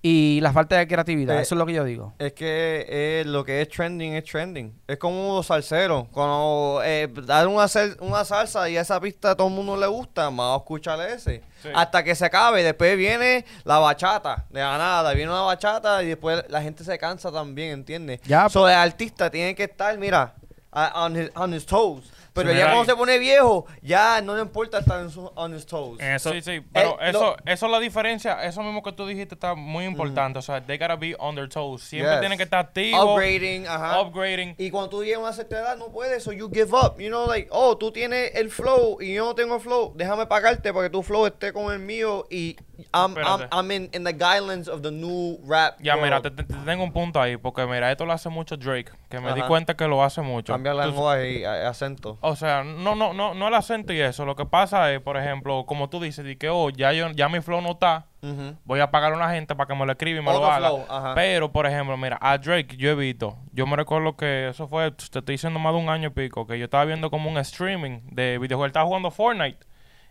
y 0.00 0.38
la 0.42 0.52
falta 0.52 0.76
de 0.76 0.86
creatividad. 0.86 1.36
Eh, 1.38 1.42
Eso 1.42 1.54
es 1.54 1.58
lo 1.58 1.66
que 1.66 1.72
yo 1.72 1.84
digo. 1.84 2.14
Es 2.18 2.32
que 2.32 2.86
eh, 2.88 3.24
lo 3.26 3.44
que 3.44 3.60
es 3.62 3.68
trending 3.68 4.14
es 4.14 4.24
trending. 4.24 4.72
Es 4.86 4.96
como 4.96 5.34
los 5.34 5.46
salseros. 5.46 6.06
Cuando 6.12 6.80
eh, 6.84 7.08
dan 7.24 7.48
una, 7.48 7.66
una 8.00 8.24
salsa 8.24 8.68
y 8.70 8.76
esa 8.76 9.00
pista 9.00 9.32
a 9.32 9.34
todo 9.36 9.48
el 9.48 9.54
mundo 9.54 9.76
le 9.76 9.86
gusta, 9.88 10.28
a 10.28 10.56
escuchar 10.56 11.00
ese. 11.00 11.42
Sí. 11.62 11.68
Hasta 11.74 12.04
que 12.04 12.14
se 12.14 12.24
acabe. 12.24 12.62
Después 12.62 12.96
viene 12.96 13.44
la 13.64 13.78
bachata. 13.78 14.46
De 14.50 14.60
la 14.60 14.78
nada, 14.78 15.12
viene 15.14 15.32
una 15.32 15.42
bachata 15.42 16.02
y 16.04 16.06
después 16.08 16.44
la 16.48 16.62
gente 16.62 16.84
se 16.84 16.96
cansa 16.96 17.32
también, 17.32 17.70
¿entiendes? 17.72 18.20
Ya, 18.24 18.48
So, 18.48 18.68
el 18.68 18.74
artista 18.76 19.28
tiene 19.30 19.54
que 19.56 19.64
estar, 19.64 19.98
mira, 19.98 20.34
a- 20.70 21.04
on 21.06 21.16
his, 21.20 21.30
on 21.34 21.52
his 21.54 21.66
toes. 21.66 22.04
Pero 22.46 22.52
ya 22.52 22.66
cuando 22.72 22.84
se 22.84 22.96
pone 22.96 23.18
viejo, 23.18 23.66
ya 23.82 24.20
no 24.20 24.34
le 24.36 24.42
importa 24.42 24.78
estar 24.78 25.00
en 25.00 25.10
su- 25.10 25.30
on 25.34 25.54
his 25.54 25.66
toes. 25.66 26.00
Eso, 26.00 26.32
sí, 26.32 26.42
sí, 26.42 26.60
pero 26.72 27.00
Eh, 27.00 27.10
eso, 27.10 27.20
lo- 27.20 27.36
eso 27.52 27.66
es 27.66 27.72
la 27.72 27.80
diferencia, 27.80 28.44
eso 28.44 28.62
mismo 28.62 28.82
que 28.82 28.92
tú 28.92 29.06
dijiste 29.06 29.34
está 29.34 29.54
muy 29.54 29.84
importante, 29.84 30.38
o 30.38 30.42
sea, 30.42 30.64
they 30.64 30.78
gotta 30.78 30.96
be 30.96 31.14
on 31.18 31.34
their 31.34 31.48
toes, 31.48 31.82
siempre 31.82 32.10
Yes. 32.12 32.20
tienen 32.20 32.38
que 32.38 32.44
estar 32.44 32.60
activos, 32.60 33.04
Upgrading, 33.04 33.66
ajá. 33.66 34.00
upgrading, 34.02 34.54
Y 34.58 34.70
cuando 34.70 34.88
tú 34.90 35.04
llegas 35.04 35.18
a 35.18 35.22
una 35.24 35.32
cierta 35.32 35.58
edad, 35.58 35.76
no 35.76 35.88
puedes, 35.88 36.22
so 36.22 36.32
you 36.32 36.48
give 36.52 36.70
up. 36.72 36.98
You 36.98 37.08
know, 37.08 37.26
like, 37.26 37.48
oh, 37.50 37.76
tú 37.76 37.90
tienes 37.92 38.34
el 38.34 38.50
flow 38.50 39.00
y 39.00 39.14
yo 39.14 39.24
no 39.26 39.34
tengo 39.34 39.56
el 39.56 39.60
flow. 39.60 39.92
Déjame 39.96 40.26
pagarte 40.26 40.72
para 40.72 40.86
que 40.86 40.90
tu 40.90 41.02
flow 41.02 41.26
esté 41.26 41.52
con 41.52 41.72
el 41.72 41.78
mío 41.78 42.26
y 42.30 42.56
I'm, 42.92 43.16
I'm. 43.18 43.48
I'm 43.50 43.70
in, 43.72 43.88
in 43.92 44.04
the 44.04 44.12
guidelines 44.12 44.68
of 44.68 44.82
the 44.82 44.90
new 44.90 45.38
rap. 45.44 45.78
Ya, 45.80 45.94
world. 45.94 46.04
mira, 46.04 46.22
te, 46.22 46.30
te- 46.30 46.44
te 46.44 46.54
tengo 46.64 46.84
un 46.84 46.92
punto 46.92 47.20
ahí, 47.20 47.36
porque 47.36 47.66
mira, 47.66 47.90
esto 47.90 48.06
lo 48.06 48.12
hace 48.12 48.28
mucho 48.28 48.56
Drake, 48.56 48.92
que 49.08 49.18
me 49.20 49.32
di 49.34 49.40
Ajá. 49.40 49.48
cuenta 49.48 49.76
que 49.76 49.86
lo 49.88 50.02
hace 50.02 50.20
mucho. 50.22 50.52
Cambia 50.52 50.74
la 50.74 50.84
Tú- 50.84 50.90
lengua 50.92 51.24
y 51.24 51.44
acento. 51.44 52.18
O 52.20 52.36
sea, 52.36 52.62
no, 52.64 52.94
no, 52.94 53.12
no, 53.12 53.34
no 53.34 53.48
el 53.48 53.54
acento 53.54 53.92
y 53.92 54.00
eso. 54.00 54.24
Lo 54.24 54.36
que 54.36 54.46
pasa 54.46 54.92
es, 54.92 55.00
por 55.00 55.16
ejemplo, 55.16 55.64
como 55.66 55.88
tú 55.90 56.00
dices, 56.00 56.24
de 56.24 56.38
que, 56.38 56.48
oh, 56.48 56.70
ya, 56.70 56.92
yo, 56.92 57.10
ya 57.10 57.28
mi 57.28 57.40
flow 57.40 57.60
no 57.60 57.72
está, 57.72 58.06
Ujú. 58.22 58.56
voy 58.64 58.80
a 58.80 58.90
pagar 58.90 59.12
a 59.12 59.16
una 59.16 59.30
gente 59.30 59.54
para 59.56 59.66
que 59.66 59.74
me 59.74 59.84
lo 59.84 59.92
escriba 59.92 60.20
y 60.20 60.22
me 60.22 60.30
Otro 60.30 60.42
lo 60.60 60.86
haga. 60.88 61.14
Pero, 61.14 61.50
por 61.50 61.66
ejemplo, 61.66 61.96
mira, 61.96 62.18
a 62.20 62.38
Drake 62.38 62.76
yo 62.76 62.90
he 62.90 62.94
visto, 62.94 63.36
yo 63.52 63.66
me 63.66 63.74
recuerdo 63.76 64.16
que 64.16 64.48
eso 64.50 64.68
fue, 64.68 64.90
te 64.92 65.02
estoy 65.04 65.22
diciendo 65.34 65.58
más 65.58 65.72
de 65.72 65.80
un 65.80 65.88
año 65.88 66.08
y 66.08 66.10
pico, 66.10 66.46
que 66.46 66.58
yo 66.58 66.66
estaba 66.66 66.84
viendo 66.84 67.10
como 67.10 67.28
un 67.28 67.38
streaming 67.38 68.00
de 68.12 68.38
videojuegos, 68.38 68.66
él 68.66 68.70
estaba 68.70 68.86
jugando 68.86 69.10
Fortnite. 69.10 69.66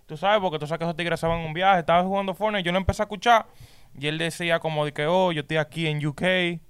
Tú 0.07 0.15
sabes, 0.15 0.39
porque 0.39 0.57
tú 0.57 0.65
sabes 0.65 0.79
que 0.79 0.85
esos 0.85 0.95
tigres 0.95 1.19
se 1.19 1.27
van 1.27 1.39
un 1.39 1.53
viaje, 1.53 1.81
estaba 1.81 2.01
jugando 2.01 2.33
Fortnite, 2.33 2.63
yo 2.63 2.71
lo 2.71 2.77
empecé 2.77 3.01
a 3.01 3.05
escuchar 3.05 3.45
y 3.99 4.07
él 4.07 4.17
decía 4.17 4.59
como 4.59 4.85
de 4.85 4.93
que, 4.93 5.05
oh, 5.05 5.33
yo 5.33 5.41
estoy 5.41 5.57
aquí 5.57 5.85
en 5.87 6.05
UK, 6.05 6.21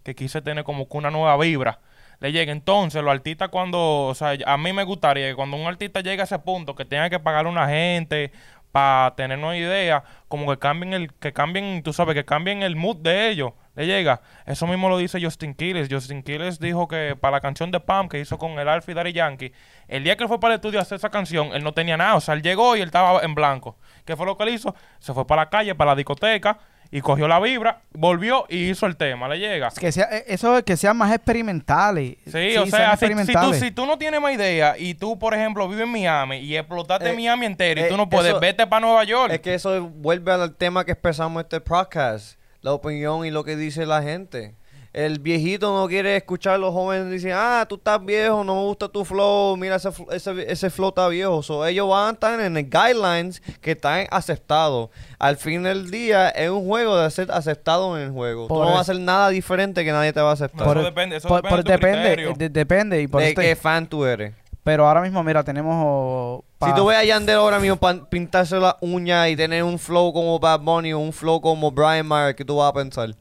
que 0.04 0.16
quise 0.16 0.42
tener 0.42 0.64
como 0.64 0.90
que 0.90 0.98
una 0.98 1.12
nueva 1.12 1.38
vibra. 1.38 1.80
Le 2.20 2.32
llega 2.32 2.52
entonces, 2.52 3.04
los 3.04 3.12
artistas 3.12 3.50
cuando, 3.50 4.08
o 4.08 4.16
sea, 4.16 4.36
a 4.46 4.58
mí 4.58 4.74
me 4.74 4.84
gustaría 4.84 5.30
que 5.30 5.36
cuando 5.36 5.56
un 5.56 5.68
artista 5.68 6.02
llegue 6.02 6.22
a 6.22 6.24
ese 6.26 6.40
punto 6.40 6.74
que 6.74 6.84
tenga 6.84 7.12
que 7.12 7.20
pagarle 7.20 7.50
a 7.50 7.52
una 7.52 7.68
gente 7.68 8.32
para 8.72 9.14
tener 9.16 9.38
una 9.38 9.56
idea, 9.56 10.04
como 10.28 10.50
que 10.50 10.58
cambien 10.58 10.94
el, 10.94 11.14
que 11.14 11.32
cambien, 11.32 11.84
tú 11.84 11.94
sabes, 11.94 12.16
que 12.16 12.26
cambien 12.26 12.64
el 12.64 12.76
mood 12.76 12.98
de 12.98 13.30
ellos. 13.30 13.54
Le 13.78 13.86
llega. 13.86 14.20
Eso 14.46 14.68
mismo 14.68 14.90
lo 14.90 14.98
dice 14.98 15.22
Justin 15.24 15.54
Quiles. 15.54 15.88
Justin 15.90 16.24
Quiles 16.24 16.60
dijo 16.60 16.88
que 16.88 17.16
para 17.20 17.38
la 17.38 17.42
canción 17.42 17.72
de 17.72 17.80
Pam 17.80 18.10
que 18.10 18.20
hizo 18.20 18.38
con 18.38 18.52
el 18.60 18.68
Alfie 18.68 18.94
Daddy 18.96 19.14
Yankee, 19.14 19.54
el 19.88 20.04
día 20.04 20.18
que 20.18 20.24
él 20.24 20.28
fue 20.28 20.40
para 20.40 20.56
el 20.56 20.58
estudio 20.58 20.80
a 20.80 20.82
hacer 20.82 20.96
esa 20.98 21.10
canción, 21.10 21.52
él 21.54 21.64
no 21.64 21.74
tenía 21.74 21.96
nada. 21.96 22.16
O 22.16 22.20
sea, 22.22 22.34
él 22.34 22.42
llegó 22.42 22.76
y 22.76 22.82
él 22.82 22.88
estaba 22.88 23.22
en 23.22 23.36
blanco. 23.36 23.78
¿Qué 24.04 24.16
fue 24.18 24.26
lo 24.26 24.36
que 24.36 24.44
él 24.44 24.50
hizo? 24.50 24.76
Se 25.00 25.14
fue 25.14 25.26
para 25.28 25.44
la 25.44 25.50
calle, 25.50 25.76
para 25.76 25.92
la 25.92 25.96
discoteca, 25.96 26.58
y 26.90 27.02
cogió 27.02 27.28
la 27.28 27.40
vibra, 27.42 27.82
volvió 27.92 28.46
y 28.50 28.70
hizo 28.70 28.86
el 28.86 28.96
tema. 28.96 29.28
Le 29.28 29.38
llega. 29.40 29.70
Que 29.78 29.92
sea, 29.92 30.06
eh, 30.10 30.24
eso 30.28 30.64
que 30.64 30.76
sean 30.78 30.96
más 30.98 31.14
experimentales. 31.14 32.16
Sí, 32.26 32.58
o 32.58 32.66
sea, 32.66 32.96
si, 32.98 33.08
si 33.26 33.34
tú, 33.34 33.54
si 33.54 33.72
tú 33.72 33.86
no 33.86 33.98
tienes 33.98 34.22
más 34.22 34.34
idea 34.34 34.76
y 34.78 34.94
tú, 34.96 35.20
por 35.20 35.34
ejemplo, 35.34 35.68
vives 35.68 35.84
en 35.84 35.92
Miami 35.92 36.38
y 36.38 36.56
explotaste 36.58 37.10
Eh, 37.12 37.14
Miami 37.14 37.46
entero 37.46 37.82
y 37.82 37.84
eh, 37.84 37.88
tú 37.90 37.98
no 37.98 38.10
puedes, 38.10 38.32
eso- 38.32 38.40
vete 38.40 38.66
para 38.66 38.80
Nueva 38.86 39.04
York. 39.04 39.34
Es 39.34 39.42
que 39.42 39.54
eso 39.54 39.82
vuelve 39.88 40.32
al 40.32 40.56
tema 40.56 40.86
que 40.86 40.92
empezamos 40.92 41.44
este 41.44 41.60
podcast. 41.62 42.40
La 42.68 42.74
opinión 42.74 43.26
y 43.26 43.32
lo 43.32 43.46
que 43.46 43.56
dice 43.56 43.86
la 43.86 44.04
gente. 44.04 44.56
El 44.92 45.20
viejito 45.20 45.74
no 45.80 45.88
quiere 45.88 46.18
escuchar, 46.18 46.60
los 46.60 46.74
jóvenes 46.74 47.10
dicen, 47.12 47.32
ah, 47.34 47.66
tú 47.70 47.76
estás 47.76 48.04
viejo, 48.04 48.44
no 48.44 48.56
me 48.56 48.62
gusta 48.64 48.90
tu 48.90 49.06
flow, 49.06 49.56
mira 49.56 49.76
ese, 49.78 49.90
ese, 50.12 50.52
ese 50.52 50.70
flow 50.70 50.90
está 50.90 51.08
viejo. 51.08 51.42
So, 51.44 51.66
ellos 51.66 51.88
van 51.88 52.10
a 52.10 52.12
estar 52.14 52.40
en 52.42 52.58
el 52.58 52.70
guidelines 52.70 53.42
que 53.62 53.72
están 53.72 54.06
aceptados. 54.12 54.90
Al 55.18 55.38
fin 55.38 55.64
del 55.64 55.92
día 55.92 56.30
es 56.30 56.50
un 56.50 56.66
juego 56.68 56.98
de 56.98 57.10
ser 57.12 57.32
aceptado 57.32 57.96
en 57.98 58.04
el 58.08 58.12
juego. 58.12 58.48
Por 58.48 58.58
tú 58.58 58.64
no 58.64 58.70
vas 58.72 58.78
a 58.90 58.92
hacer 58.92 59.00
nada 59.00 59.30
diferente 59.30 59.86
que 59.86 59.92
nadie 59.94 60.12
te 60.12 60.20
va 60.20 60.32
a 60.32 60.34
aceptar. 60.34 60.66
Eso 60.78 60.84
depende, 60.84 61.16
eso 61.18 61.28
por- 61.30 61.42
depende 61.44 61.56
por- 61.56 61.64
de 61.64 61.78
tu 61.78 61.88
depende, 61.88 62.34
de- 62.38 62.50
depende. 62.50 63.02
Y 63.02 63.08
por 63.08 63.22
de 63.22 63.34
qué 63.36 63.56
fan 63.56 63.88
tú 63.88 64.04
eres. 64.04 64.34
pero 64.64 64.88
ahora 64.88 65.02
mismo, 65.02 65.24
mira, 65.24 65.44
tenemos. 65.44 66.42
Oh, 66.58 66.60
pa- 66.60 66.68
Si 66.70 66.74
tú 66.76 66.86
ves 66.88 66.98
a 66.98 67.04
Yandel 67.04 67.36
ahora 67.38 67.60
mismo 67.60 67.78
pintarse 68.10 68.58
la 68.60 68.78
uña 68.82 69.30
y 69.30 69.36
tener 69.36 69.64
un 69.64 69.78
flow 69.80 70.12
como 70.14 70.40
Bad 70.40 70.60
Bunny 70.62 70.94
o 70.94 71.00
un 71.00 71.14
flow 71.14 71.40
como 71.42 71.72
Brian 71.72 72.06
Mayer, 72.08 72.36
¿qué 72.36 72.44
tú 72.46 72.58
vas 72.58 72.70
a 72.70 72.74
pensar? 72.74 73.16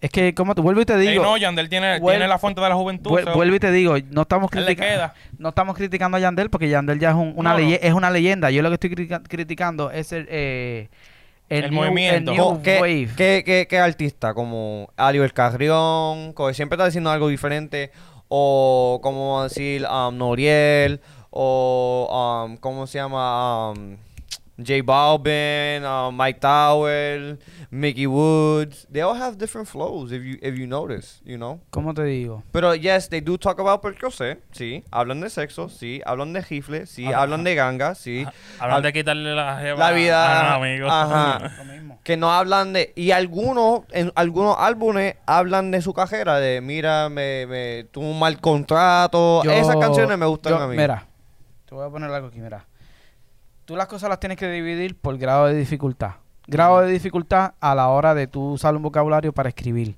Es 0.00 0.08
que, 0.10 0.34
como 0.34 0.54
te 0.54 0.62
vuelvo 0.62 0.80
y 0.80 0.86
te 0.86 0.94
Ey, 0.94 1.08
digo. 1.08 1.22
no, 1.22 1.36
Yandel 1.36 1.68
tiene, 1.68 2.00
vuel- 2.00 2.12
tiene 2.12 2.26
la 2.28 2.38
fuente 2.38 2.58
de 2.62 2.68
la 2.70 2.74
juventud. 2.74 3.10
vuel- 3.10 3.34
vuelvo 3.34 3.54
y 3.56 3.60
te 3.60 3.70
digo, 3.70 3.96
no 4.10 4.22
estamos 4.22 4.50
criticando. 4.50 5.12
No 5.38 5.50
estamos 5.50 5.76
criticando 5.76 6.16
a 6.16 6.20
Yandel 6.20 6.48
porque 6.48 6.70
Yandel 6.70 6.98
ya 6.98 7.10
es 7.10 7.16
un- 7.16 7.34
una, 7.36 7.50
No, 7.52 7.58
no. 7.58 7.64
leye- 7.64 7.80
es 7.82 7.92
una 7.92 8.10
leyenda. 8.10 8.50
Yo 8.50 8.62
lo 8.62 8.70
que 8.70 8.74
estoy 8.74 8.90
critica- 8.90 9.22
criticando 9.28 9.90
es 9.90 10.12
el, 10.12 10.26
eh, 10.30 10.88
El 11.50 11.64
new- 11.70 11.72
movimiento. 11.82 12.30
el 12.30 12.36
new 12.38 12.46
Co- 12.54 12.62
¿Qué, 12.62 12.76
wave. 12.80 13.08
qué- 13.14 13.42
qué- 13.44 13.66
qué 13.68 13.78
artista? 13.78 14.32
Como 14.32 14.88
Ariel 14.96 15.34
Carrión, 15.34 16.32
que 16.32 16.54
siempre 16.54 16.76
está 16.76 16.86
diciendo 16.86 17.10
algo 17.10 17.28
diferente. 17.28 17.90
O 18.28 19.00
como 19.02 19.42
decir 19.42 19.84
um, 19.86 20.16
Noriel. 20.16 21.00
O 21.30 22.44
um, 22.46 22.56
¿cómo 22.56 22.86
se 22.86 22.98
llama? 22.98 23.70
Um, 23.70 23.96
J 24.62 24.82
Balvin, 24.84 25.86
um, 25.86 26.14
Mike 26.14 26.38
Tower, 26.38 27.38
Mickey 27.70 28.06
Woods. 28.06 28.86
They 28.92 29.00
all 29.00 29.14
have 29.14 29.38
different 29.38 29.66
flows 29.66 30.12
if 30.12 30.22
you, 30.22 30.36
if 30.42 30.58
you 30.58 30.66
notice, 30.66 31.22
you 31.24 31.38
know. 31.38 31.60
¿Cómo 31.70 31.94
te 31.94 32.02
digo? 32.02 32.42
Pero 32.52 32.74
yes, 32.74 33.08
they 33.08 33.20
do 33.22 33.38
talk 33.38 33.58
about 33.58 33.80
percocet, 33.80 34.38
sí. 34.52 34.84
Hablan 34.92 35.20
de 35.22 35.30
sexo, 35.30 35.70
sí. 35.70 36.02
Hablan 36.04 36.34
de 36.34 36.42
rifle, 36.42 36.84
sí. 36.84 37.06
Ajá. 37.06 37.22
Hablan 37.22 37.42
de 37.42 37.54
ganga, 37.54 37.94
sí. 37.94 38.26
Hablan 38.58 38.82
de 38.82 38.92
quitarle 38.92 39.34
la 39.34 39.56
jeva 39.60 39.78
La 39.78 39.92
vida, 39.92 40.52
a 40.54 40.58
un 40.58 40.62
amigo. 40.64 40.88
ajá. 40.90 41.52
Lo 41.56 41.64
mismo. 41.64 41.98
que 42.04 42.16
no 42.18 42.30
hablan 42.30 42.74
de 42.74 42.92
y 42.96 43.12
algunos 43.12 43.82
en 43.92 44.12
algunos 44.14 44.56
álbumes 44.58 45.16
hablan 45.26 45.70
de 45.70 45.80
su 45.82 45.92
cajera 45.94 46.38
de 46.38 46.60
mira 46.62 47.08
me, 47.10 47.46
me 47.46 47.84
tuvo 47.84 48.10
un 48.10 48.18
mal 48.18 48.40
contrato 48.40 49.42
Yo- 49.44 49.52
esas 49.52 49.76
canciones 49.76 50.16
me 50.18 50.24
gustan 50.26 50.52
yo- 50.54 50.58
a 50.60 50.66
mí 50.66 50.76
Mira, 50.76 51.06
te 51.70 51.76
voy 51.76 51.86
a 51.86 51.88
poner 51.88 52.10
algo 52.10 52.26
aquí, 52.26 52.40
mira. 52.40 52.66
Tú 53.64 53.76
las 53.76 53.86
cosas 53.86 54.08
las 54.08 54.18
tienes 54.18 54.36
que 54.36 54.50
dividir 54.50 54.98
por 54.98 55.16
grado 55.18 55.46
de 55.46 55.54
dificultad. 55.54 56.14
Grado 56.48 56.80
de 56.80 56.90
dificultad 56.90 57.54
a 57.60 57.76
la 57.76 57.88
hora 57.90 58.12
de 58.12 58.26
tú 58.26 58.54
usar 58.54 58.74
un 58.74 58.82
vocabulario 58.82 59.32
para 59.32 59.50
escribir. 59.50 59.96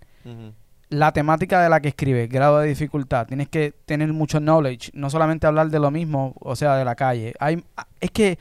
La 0.91 1.13
temática 1.13 1.63
de 1.63 1.71
la 1.71 1.81
que 1.81 1.89
escribes, 1.89 2.29
grado 2.29 2.59
de 2.59 2.69
dificultad. 2.69 3.27
Tienes 3.27 3.49
que 3.49 3.73
tener 3.87 4.13
mucho 4.13 4.39
knowledge, 4.39 4.91
no 4.93 5.09
solamente 5.09 5.47
hablar 5.47 5.71
de 5.71 5.79
lo 5.79 5.91
mismo, 5.91 6.35
o 6.41 6.55
sea, 6.57 6.77
de 6.77 6.85
la 6.85 6.95
calle. 6.95 7.33
Hay, 7.41 7.65
es 8.01 8.11
que 8.11 8.39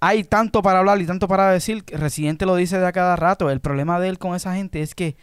hay 0.00 0.24
tanto 0.24 0.62
para 0.62 0.78
hablar 0.78 0.98
y 1.02 1.04
tanto 1.04 1.28
para 1.28 1.50
decir. 1.50 1.84
Residente 1.88 2.46
lo 2.46 2.56
dice 2.56 2.78
de 2.78 2.86
a 2.86 2.92
cada 2.92 3.16
rato. 3.16 3.50
El 3.50 3.60
problema 3.60 4.00
de 4.00 4.08
él 4.08 4.18
con 4.18 4.34
esa 4.34 4.54
gente 4.54 4.80
es 4.80 4.94
que 4.94 5.14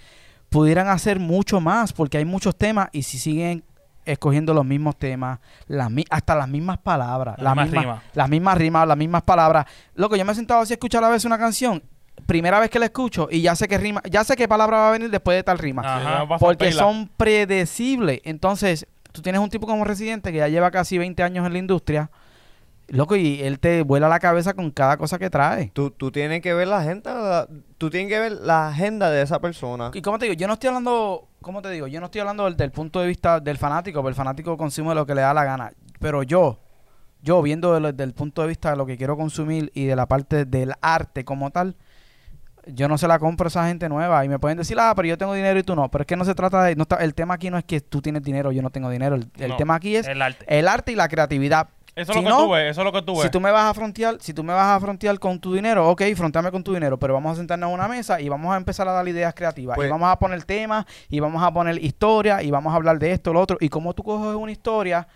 pudieran 0.50 0.88
hacer 0.88 1.20
mucho 1.20 1.60
más 1.62 1.93
porque 1.93 2.20
hay 2.20 2.26
muchos 2.26 2.56
temas 2.56 2.89
y 2.91 3.02
si 3.02 3.18
siguen 3.18 3.64
escogiendo 4.12 4.53
los 4.53 4.66
mismos 4.66 4.97
temas, 4.97 5.39
las 5.68 5.89
mi- 5.91 6.05
hasta 6.10 6.36
las 6.36 6.47
mismas 6.47 6.78
palabras, 6.80 7.36
Las 7.39 7.53
mismas 7.55 7.66
mismas- 7.68 7.84
rimas. 7.84 8.03
las 8.14 8.30
mismas 8.30 8.57
rimas, 8.57 8.88
las 8.88 8.97
mismas 8.97 9.24
palabras. 9.24 9.66
Loco, 9.95 10.16
yo 10.16 10.26
me 10.26 10.32
he 10.32 10.36
sentado 10.36 10.62
así 10.62 10.74
a 10.74 10.76
escuchar 10.76 11.03
a 11.03 11.10
veces 11.10 11.26
una 11.26 11.38
canción, 11.38 11.84
primera 12.26 12.60
vez 12.60 12.70
que 12.70 12.80
la 12.80 12.86
escucho 12.86 13.28
y 13.32 13.41
ya 13.41 13.55
sé 13.55 13.68
qué 13.68 13.78
rima, 13.78 14.01
ya 14.10 14.24
sé 14.24 14.36
qué 14.36 14.47
palabra 14.47 14.78
va 14.78 14.89
a 14.89 14.91
venir 14.91 15.10
después 15.10 15.38
de 15.38 15.43
tal 15.43 15.57
rima. 15.57 15.82
Ajá. 15.86 16.38
Porque 16.38 16.72
son 16.72 17.10
predecibles. 17.18 18.22
Entonces, 18.24 18.88
tú 19.12 19.22
tienes 19.22 19.41
un 19.41 19.49
tipo 19.49 19.66
como 19.68 19.84
residente 19.86 20.32
que 20.32 20.38
ya 20.39 20.47
lleva 20.47 20.70
casi 20.72 20.97
20 20.97 21.24
años 21.24 21.45
en 21.47 21.53
la 21.53 21.60
industria, 21.60 22.10
loco, 22.92 23.16
y 23.16 23.42
él 23.42 23.60
te 23.60 23.82
vuela 23.84 24.08
la 24.10 24.20
cabeza 24.20 24.54
con 24.54 24.72
cada 24.72 24.98
cosa 24.98 25.18
que 25.20 25.30
trae. 25.30 25.72
Tú, 25.74 25.92
tú 25.92 26.12
tienes 26.12 26.42
que 26.42 26.54
ver 26.54 26.68
la 26.68 26.80
agenda, 26.80 27.48
tú 27.78 27.90
tienes 27.90 28.10
que 28.12 28.20
ver 28.20 28.32
la 28.34 28.70
agenda 28.70 29.10
de 29.10 29.22
esa 29.22 29.40
persona. 29.40 29.92
Y 29.94 30.02
como 30.02 30.20
te 30.20 30.26
digo, 30.26 30.36
yo 30.36 30.48
no 30.48 30.54
estoy 30.54 30.68
hablando, 30.70 31.28
¿cómo 31.42 31.62
te 31.62 31.70
digo? 31.70 31.88
Yo 31.88 32.00
no 32.00 32.08
estoy 32.08 32.22
hablando 32.22 32.46
del, 32.46 32.58
del 32.58 32.72
punto 32.72 33.00
de 33.02 33.08
vista 33.08 33.40
del 33.40 33.58
fanático, 33.58 34.02
porque 34.02 34.10
el 34.10 34.16
fanático 34.16 34.58
consume 34.58 34.94
lo 34.96 35.06
que 35.06 35.16
le 35.16 35.22
da 35.22 35.34
la 35.34 35.44
gana. 35.44 35.72
Pero 36.00 36.24
yo, 36.24 36.60
yo 37.22 37.42
viendo 37.42 37.80
del, 37.80 37.96
del 37.96 38.14
punto 38.14 38.42
de 38.42 38.48
vista 38.48 38.72
de 38.72 38.78
lo 38.78 38.86
que 38.86 38.98
quiero 38.98 39.18
consumir 39.18 39.72
y 39.74 39.86
de 39.86 39.96
la 39.96 40.06
parte 40.08 40.46
del 40.46 40.74
arte 40.82 41.26
como 41.26 41.52
tal, 41.52 41.76
yo 42.68 42.88
no 42.88 42.98
se 43.00 43.08
la 43.08 43.18
compro 43.18 43.48
a 43.48 43.50
esa 43.50 43.68
gente 43.68 43.90
nueva. 43.90 44.24
Y 44.26 44.30
me 44.30 44.38
pueden 44.38 44.58
decir, 44.58 44.78
ah, 44.80 44.94
pero 44.96 45.08
yo 45.08 45.18
tengo 45.18 45.34
dinero 45.34 45.58
y 45.58 45.64
tú 45.64 45.76
no. 45.76 45.90
Pero 45.90 46.04
es 46.04 46.06
que 46.08 46.16
no 46.16 46.24
se 46.26 46.36
trata 46.36 46.64
de... 46.64 46.76
No 46.76 46.84
está, 46.84 46.98
el 46.98 47.16
tema 47.16 47.34
aquí 47.34 47.50
no 47.50 47.58
es 47.58 47.64
que 47.64 47.82
tú 47.82 48.02
tienes 48.02 48.22
dinero 48.22 48.50
o 48.50 48.52
yo 48.52 48.62
no 48.62 48.70
tengo 48.70 48.90
dinero. 48.92 49.16
El, 49.16 49.28
el 49.40 49.50
No. 49.52 49.58
tema 49.58 49.76
aquí 49.76 49.96
es 49.96 50.06
El 50.08 50.22
arte. 50.22 50.46
el 50.48 50.68
arte 50.68 50.92
y 50.92 50.96
la 50.96 51.08
creatividad. 51.08 51.70
Eso 52.02 52.12
es 52.12 52.18
Si 52.18 52.24
lo 52.24 52.30
que 52.30 52.30
no, 52.30 52.43
tú 52.45 52.52
ves, 52.52 52.72
eso 52.72 52.82
es 52.82 52.86
lo 52.86 52.91
que 52.91 53.02
tú 53.02 53.14
ves. 53.14 53.24
Si 53.24 53.30
tú 53.30 53.39
me 53.39 53.52
vas 53.52 53.66
a 53.70 53.74
frontear, 53.74 54.18
si 54.20 54.34
tú 54.34 54.43
me 54.43 54.54
vas 54.54 54.76
a 54.76 54.80
frontear 54.80 55.20
con 55.20 55.39
tu 55.39 55.54
dinero, 55.54 55.89
ok, 55.89 56.02
fronteame 56.16 56.52
con 56.52 56.64
tu 56.64 56.74
dinero, 56.74 56.97
pero 56.97 57.14
vamos 57.14 57.34
a 57.34 57.36
sentarnos 57.36 57.70
a 57.70 57.74
una 57.74 57.88
mesa 57.88 58.20
y 58.22 58.30
vamos 58.30 58.54
a 58.54 58.58
empezar 58.58 58.88
a 58.88 58.91
dar 58.93 59.08
ideas 59.08 59.34
creativas. 59.34 59.76
Pues- 59.76 59.88
y 59.88 59.91
vamos 59.91 60.10
a 60.10 60.18
poner 60.18 60.43
temas, 60.43 60.86
y 61.10 61.20
vamos 61.20 61.43
a 61.43 61.52
poner 61.54 61.84
historia, 61.84 62.41
y 62.43 62.52
vamos 62.52 62.74
a 62.74 62.76
hablar 62.78 63.00
de 63.00 63.12
esto, 63.12 63.34
lo 63.34 63.41
otro. 63.41 63.58
Y 63.60 63.70
cómo 63.70 63.93
tú 63.93 64.04
coges 64.04 64.36
una 64.36 64.52
historia 64.52 65.08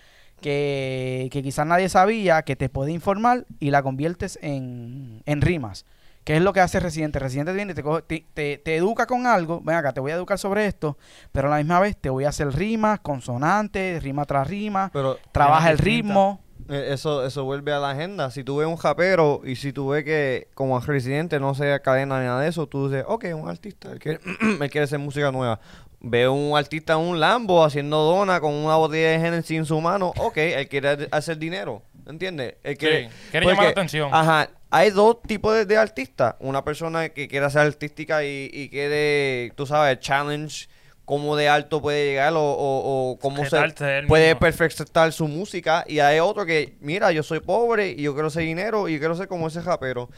que, 0.41 1.29
que 1.31 1.41
quizás 1.41 1.65
nadie 1.65 1.89
sabía, 1.89 2.41
que 2.43 2.55
te 2.55 2.69
puede 2.69 2.91
informar, 2.91 3.45
y 3.59 3.71
la 3.71 3.81
conviertes 3.81 4.38
en, 4.41 5.21
en 5.25 5.41
rimas. 5.41 5.86
¿Qué 6.25 6.38
es 6.38 6.41
lo 6.41 6.53
que 6.53 6.61
hace 6.61 6.79
Residente? 6.79 7.19
Residente 7.19 7.51
viene 7.51 7.73
y 7.73 7.75
te, 7.75 7.84
coge- 7.84 8.01
te, 8.07 8.25
te- 8.34 8.57
te 8.57 8.75
educa 8.77 9.05
con 9.07 9.27
algo. 9.27 9.59
Ven 9.61 9.75
acá, 9.75 9.91
te 9.91 9.99
voy 9.99 10.11
a 10.11 10.15
educar 10.15 10.39
sobre 10.39 10.67
esto, 10.67 10.97
pero 11.34 11.47
a 11.47 11.51
la 11.51 11.57
misma 11.57 11.81
vez 11.81 11.97
te 11.97 12.09
voy 12.09 12.23
a 12.23 12.29
hacer 12.29 12.47
rimas, 12.53 13.01
consonantes, 13.01 14.01
rima 14.01 14.23
tras 14.23 14.47
rima. 14.47 14.89
Pero 14.93 15.17
Trabaja 15.34 15.69
el 15.69 15.77
ritmo. 15.77 16.39
Eh, 16.70 16.89
eso, 16.91 17.26
eso 17.26 17.43
vuelve 17.43 17.74
a 17.74 17.80
la 17.80 17.91
agenda. 17.91 18.32
Si 18.32 18.43
tú 18.43 18.57
ves 18.57 18.68
un 18.68 18.78
japero 18.78 19.41
y 19.43 19.55
si 19.55 19.74
tú 19.74 19.89
ves 19.89 20.03
que 20.03 20.47
como 20.53 20.80
residente 20.80 21.39
no 21.39 21.55
se 21.55 21.80
cadena 21.82 22.20
ni 22.20 22.26
nada 22.26 22.41
de 22.41 22.49
eso, 22.49 22.68
tú 22.68 22.89
dices, 22.89 23.05
ok, 23.07 23.26
un 23.36 23.49
artista, 23.49 23.91
él 23.91 23.99
quiere, 23.99 24.20
él 24.61 24.70
quiere 24.70 24.86
hacer 24.86 24.99
música 24.99 25.32
nueva. 25.32 25.59
Ve 25.99 26.28
un 26.28 26.57
artista 26.57 26.93
en 26.93 26.99
un 26.99 27.20
Lambo 27.20 27.64
haciendo 27.64 27.97
dona 28.03 28.41
con 28.41 28.53
una 28.53 28.76
botella 28.76 29.11
de 29.11 29.20
Genesis 29.20 29.57
en 29.57 29.66
su 29.66 29.80
mano, 29.80 30.14
ok, 30.18 30.38
él 30.38 30.68
quiere 30.68 31.07
hacer 31.11 31.38
dinero, 31.38 31.82
¿entiendes? 32.05 32.55
Él 32.64 32.78
quiere, 32.78 33.09
Sí, 33.09 33.16
quiere 33.32 33.45
llamar 33.45 33.64
la 33.64 33.70
atención. 33.72 34.09
Ajá, 34.11 34.49
hay 34.70 34.89
dos 34.89 35.22
tipos 35.22 35.55
de, 35.55 35.66
de 35.66 35.78
artistas. 35.78 36.36
Una 36.39 36.64
persona 36.64 37.07
que 37.09 37.30
quiere 37.30 37.49
ser 37.49 37.61
artística 37.61 38.24
y, 38.26 38.49
y 38.51 38.70
quiere, 38.70 39.53
tú 39.55 39.66
sabes, 39.66 39.99
challenge 39.99 40.68
cómo 41.06 41.36
de 41.36 41.49
alto 41.49 41.82
puede 41.82 42.06
llegar 42.06 42.34
o, 42.34 42.39
o, 42.41 43.12
o 43.12 43.20
cómo 43.20 43.43
se 43.45 43.60
puede 44.08 44.28
mismo. 44.30 44.39
perfeccionar 44.39 45.12
su 45.12 45.28
música. 45.28 45.84
Y 45.88 45.99
hay 45.99 46.20
otro 46.20 46.45
que, 46.45 46.76
mira, 46.80 47.12
yo 47.12 47.24
soy 47.24 47.39
pobre 47.41 47.89
y 47.89 48.04
yo 48.04 48.14
quiero 48.14 48.30
ser 48.30 48.43
dinero 48.43 48.88
y 48.88 48.93
yo 48.93 48.99
quiero 48.99 49.16
ser 49.16 49.28
como 49.28 49.47
ese 49.47 49.62
rapero. 49.62 50.10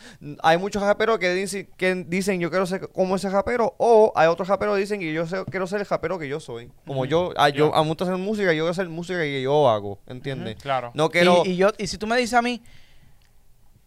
Hay 0.44 0.58
muchos 0.58 0.82
raperos 0.84 1.18
que 1.20 1.34
dicen, 1.34 1.68
que 1.78 1.96
dicen 2.08 2.40
yo 2.40 2.50
quiero 2.50 2.66
ser 2.66 2.88
como 2.90 3.16
ese 3.16 3.30
rapero 3.30 3.74
o 3.78 4.14
hay 4.16 4.28
otros 4.28 4.48
raperos 4.48 4.76
que 4.76 4.82
dicen 4.82 5.00
que 5.00 5.12
yo 5.12 5.26
sé- 5.26 5.44
quiero 5.50 5.66
ser 5.68 5.80
el 5.82 5.88
rapero 5.88 6.20
que 6.20 6.28
yo 6.28 6.40
soy. 6.40 6.72
Como 6.86 7.06
yo, 7.06 7.32
ah, 7.38 7.50
yo, 7.50 7.74
a 7.74 7.80
mí 7.80 7.84
me 7.86 7.90
gusta 7.90 8.04
hacer 8.06 8.18
música 8.18 8.54
y 8.54 8.58
yo 8.58 8.64
quiero 8.64 8.72
hacer 8.72 8.88
música 8.90 9.20
que 9.20 9.42
yo 9.42 9.70
hago, 9.70 10.00
¿entiendes? 10.08 10.56
Claro. 10.62 10.92
No 10.94 11.10
quiero... 11.10 11.44
Y, 11.46 11.52
y 11.52 11.56
yo, 11.56 11.70
y 11.78 11.88
si 11.88 11.98
tú 11.98 12.06
me 12.08 12.16
dices 12.18 12.36
a 12.36 12.42
mí, 12.42 12.62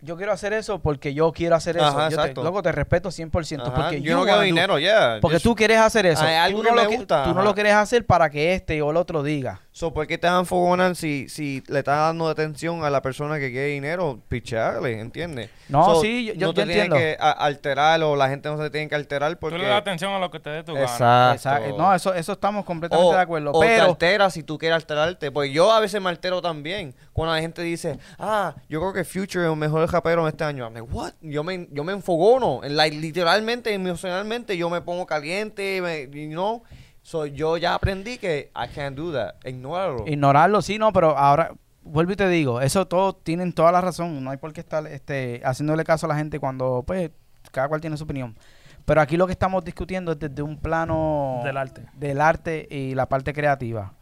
yo 0.01 0.17
quiero 0.17 0.33
hacer 0.33 0.53
eso 0.53 0.79
porque 0.79 1.13
yo 1.13 1.33
quiero 1.33 1.57
hacer 1.57 1.77
eso. 1.77 1.87
Ajá, 1.87 2.09
yo 2.09 2.23
te, 2.23 2.35
loco, 2.35 2.63
te 2.63 2.73
respeto 2.73 3.09
100%. 3.09 3.63
Ajá, 3.63 3.75
porque 3.75 4.01
yo 4.01 4.17
no 4.17 4.25
quiero 4.25 4.41
dinero, 4.41 4.79
ya. 4.79 5.19
Porque 5.21 5.41
tú 5.41 5.55
quieres 5.55 5.79
hacer 5.79 6.07
eso. 6.07 6.23
Hay 6.23 6.37
algo 6.37 6.61
tú 6.61 6.69
que 6.69 6.73
me 6.73 6.85
lo, 6.85 6.91
gusta, 6.91 7.25
tú 7.25 7.35
no 7.35 7.43
lo 7.43 7.55
quieres 7.55 7.75
hacer 7.75 8.07
para 8.07 8.31
que 8.31 8.55
este 8.55 8.81
o 8.83 8.91
el 8.91 8.97
otro 8.97 9.23
diga. 9.23 9.61
So, 9.79 9.93
¿Por 9.95 10.09
qué 10.09 10.18
te 10.18 10.26
dan 10.26 10.45
fogonan 10.45 10.97
si, 10.97 11.29
si 11.29 11.62
le 11.68 11.79
estás 11.79 11.99
dando 11.99 12.26
atención 12.26 12.83
a 12.83 12.91
la 12.91 13.01
persona 13.01 13.39
que 13.39 13.53
quiere 13.53 13.68
dinero? 13.68 14.18
Picharle, 14.26 14.99
¿entiendes? 14.99 15.51
No, 15.68 16.01
sí, 16.01 16.24
yo- 16.24 16.35
yo- 16.35 16.49
no 16.49 16.55
te 16.55 16.62
entiendo. 16.62 16.97
que 16.97 17.16
alterar 17.20 18.03
o 18.03 18.16
la 18.16 18.29
gente 18.29 18.49
no 18.49 18.61
se 18.61 18.70
tiene 18.70 18.89
que 18.89 18.97
alterar 18.97 19.35
Tú 19.35 19.39
porque... 19.39 19.57
le 19.57 19.68
das 19.68 19.81
atención 19.81 20.12
a 20.12 20.18
lo 20.18 20.33
que 20.33 20.41
te 20.41 20.51
dé 20.51 20.64
tu 20.64 20.74
gana. 20.74 20.85
Exacto. 20.85 21.35
Exacto. 21.37 21.79
No, 21.79 21.95
eso, 21.95 22.12
eso 22.12 22.33
estamos 22.33 22.64
completamente 22.64 23.09
o, 23.09 23.14
de 23.14 23.20
acuerdo. 23.20 23.53
o 23.53 23.61
te 23.61 23.66
pero 23.68 23.85
alteras 23.85 24.35
si 24.35 24.43
tú 24.43 24.59
quieres 24.59 24.74
alterarte. 24.74 25.31
Pues 25.31 25.53
yo 25.53 25.70
a 25.70 25.79
veces 25.79 26.03
me 26.03 26.09
altero 26.09 26.43
también. 26.43 26.93
Cuando 27.12 27.37
la 27.37 27.41
gente 27.41 27.62
dice, 27.62 28.01
ah, 28.18 28.57
yo 28.68 28.81
creo 28.81 28.93
que 28.93 29.05
Future 29.05 29.45
es 29.45 29.53
el 29.53 29.57
mejor 29.57 29.89
rapero 29.93 30.22
en 30.22 30.29
este 30.29 30.43
año. 30.43 30.64
I'm 30.64 30.74
like, 30.74 30.89
what? 30.91 31.12
Yo 31.20 31.45
me, 31.45 31.68
yo 31.70 31.85
me 31.85 31.93
enfogono. 31.93 32.62
Like, 32.64 32.97
literalmente, 32.97 33.72
emocionalmente, 33.72 34.57
yo 34.57 34.68
me 34.70 34.81
pongo 34.81 35.07
caliente. 35.07 35.81
Me, 35.81 36.09
you 36.11 36.31
know? 36.31 36.64
So, 37.09 37.25
yo 37.25 37.57
ya 37.57 37.73
aprendí 37.75 38.19
que 38.19 38.51
I 38.55 38.69
can't 38.75 38.95
do 38.95 39.11
that. 39.15 39.37
Ignóralo. 39.47 40.05
ignorarlo, 40.07 40.61
sí, 40.61 40.79
no, 40.79 40.93
pero 40.93 41.17
ahora 41.17 41.53
vuelvo 41.83 42.13
y 42.13 42.17
te 42.17 42.29
digo, 42.29 42.61
eso 42.61 42.87
todos 42.87 43.25
tienen 43.25 43.55
toda 43.55 43.73
la 43.73 43.81
razón. 43.81 44.23
No 44.23 44.31
hay 44.31 44.37
por 44.37 44.53
qué 44.53 44.61
estar 44.61 44.87
este, 44.87 45.41
haciéndole 45.43 45.85
caso 45.85 46.05
a 46.05 46.11
la 46.11 46.17
gente 46.17 46.39
cuando, 46.39 46.85
pues, 46.87 47.11
cada 47.51 47.67
cual 47.69 47.81
tiene 47.81 47.97
su 47.97 48.05
opinión. 48.05 48.37
Pero 48.85 49.01
aquí 49.01 49.17
lo 49.17 49.25
que 49.27 49.33
estamos 49.33 49.65
discutiendo 49.65 50.13
es 50.13 50.19
desde 50.19 50.43
un 50.43 50.59
plano 50.59 51.41
Del 51.45 51.57
arte. 51.57 51.87
del 51.95 52.21
arte 52.21 52.67
y 52.71 52.95
la 52.95 53.07
parte 53.07 53.33
creativa. 53.33 53.95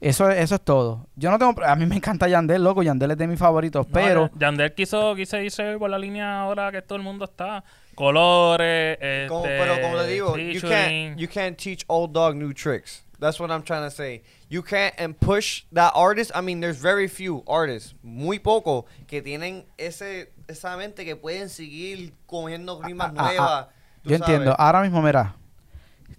Eso, 0.00 0.28
eso 0.28 0.56
es 0.56 0.60
todo. 0.60 1.06
Yo 1.14 1.30
no 1.30 1.38
tengo. 1.38 1.54
A 1.64 1.76
mí 1.76 1.86
me 1.86 1.94
encanta 1.94 2.26
Yandel, 2.26 2.62
loco. 2.64 2.82
Yandel 2.82 3.12
es 3.12 3.18
de 3.18 3.26
mis 3.28 3.38
favoritos. 3.38 3.86
No, 3.86 3.92
pero. 3.92 4.30
Ya- 4.34 4.46
Yandel 4.48 4.74
quiso, 4.74 5.14
quiso 5.14 5.38
irse 5.38 5.76
por 5.78 5.90
la 5.90 5.98
línea 5.98 6.40
ahora 6.40 6.72
que 6.72 6.82
todo 6.82 6.96
el 6.96 7.04
mundo 7.04 7.24
está. 7.24 7.62
Colores, 7.98 8.96
este, 9.00 9.26
Como- 9.28 9.42
pero 9.42 9.80
como 9.82 9.96
le 9.96 10.06
digo, 10.06 10.36
you 10.36 10.60
can't, 10.60 11.18
you 11.18 11.28
can't 11.28 11.56
teach 11.58 11.84
old 11.88 12.12
dog 12.12 12.36
new 12.36 12.52
tricks. 12.52 13.04
That's 13.18 13.40
what 13.40 13.50
I'm 13.50 13.62
trying 13.64 13.82
to 13.82 13.90
say. 13.90 14.22
You 14.48 14.62
can't 14.62 14.94
and 14.98 15.14
push 15.18 15.64
that 15.72 15.92
artist. 15.96 16.30
I 16.36 16.40
mean, 16.40 16.60
there's 16.60 16.80
very 16.80 17.08
few 17.08 17.42
artists, 17.48 17.96
muy 18.02 18.38
poco, 18.38 18.86
que 19.08 19.20
tienen 19.22 19.64
ese 19.76 20.30
esa 20.46 20.76
mente 20.76 21.04
que 21.04 21.16
pueden 21.16 21.48
seguir 21.48 22.12
cogiendo 22.26 22.80
rimas 22.80 23.10
Ah, 23.10 23.14
ah, 23.18 23.22
nuevas. 23.24 23.66
Yo 24.04 24.14
entiendo. 24.16 24.44
sabes. 24.52 24.56
Ahora 24.60 24.82
mismo, 24.82 25.02
mira. 25.02 25.34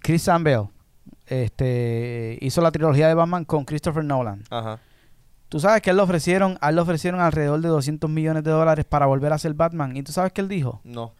Chris 0.02 0.28
Bell 0.40 0.68
este, 1.26 2.38
hizo 2.40 2.60
la 2.60 2.70
trilogía 2.70 3.08
de 3.08 3.14
Batman 3.14 3.44
con 3.44 3.64
Christopher 3.64 4.04
Nolan. 4.04 4.44
Ajá. 4.50 4.78
Tú 5.48 5.58
sabes 5.58 5.80
que 5.82 5.90
él 5.90 5.96
le 5.96 6.02
ofrecieron, 6.02 6.58
a 6.60 6.68
él 6.68 6.76
le 6.76 6.80
ofrecieron 6.82 7.20
alrededor 7.20 7.60
de 7.60 7.68
200 7.68 8.08
millones 8.08 8.44
de 8.44 8.50
dólares 8.50 8.84
para 8.84 9.06
volver 9.06 9.32
a 9.32 9.38
ser 9.38 9.54
Batman. 9.54 9.96
¿Y 9.96 10.02
tú 10.02 10.12
sabes 10.12 10.32
qué 10.32 10.40
él 10.42 10.48
dijo? 10.48 10.80
No. 10.84 11.12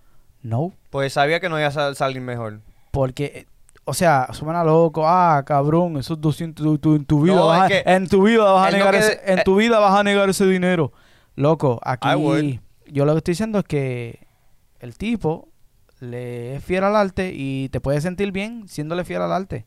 No. 0.42 0.72
Pues 0.90 1.12
sabía 1.12 1.40
que 1.40 1.48
no 1.48 1.58
iba 1.58 1.68
a 1.68 1.72
sal- 1.72 1.96
salir 1.96 2.20
mejor. 2.22 2.60
Porque, 2.90 3.24
eh, 3.34 3.46
o 3.84 3.94
sea, 3.94 4.28
suena 4.32 4.64
loco. 4.64 5.06
Ah, 5.06 5.42
cabrón, 5.46 5.96
esos 5.96 6.20
200, 6.20 6.64
tú- 6.64 6.78
tú- 6.78 6.96
en 6.96 7.04
tu 7.04 7.22
vida 7.22 7.34
No, 7.36 7.46
vas 7.46 7.62
a, 7.62 7.66
es 7.66 7.82
que 7.84 7.90
en 7.90 8.06
tu 8.08 8.22
vida 8.24 8.50
vas 8.50 8.68
a 8.68 8.70
no 8.70 8.76
negar 8.78 8.94
ese, 8.94 9.20
en 9.24 9.38
eh, 9.38 9.42
tu 9.44 9.56
vida 9.56 9.78
vas 9.78 9.98
a 9.98 10.02
negar 10.02 10.28
ese 10.28 10.46
dinero. 10.46 10.92
Loco, 11.36 11.78
aquí 11.82 12.60
yo 12.86 13.04
lo 13.04 13.12
que 13.12 13.18
estoy 13.18 13.32
diciendo 13.32 13.58
es 13.60 13.64
que 13.64 14.26
el 14.80 14.96
tipo 14.96 15.48
le 16.00 16.56
es 16.56 16.64
fiel 16.64 16.82
al 16.84 16.96
arte 16.96 17.30
y 17.34 17.68
te 17.68 17.80
puede 17.80 18.00
sentir 18.00 18.32
bien 18.32 18.66
siéndole 18.68 19.04
fiel 19.04 19.22
al 19.22 19.32
arte. 19.32 19.66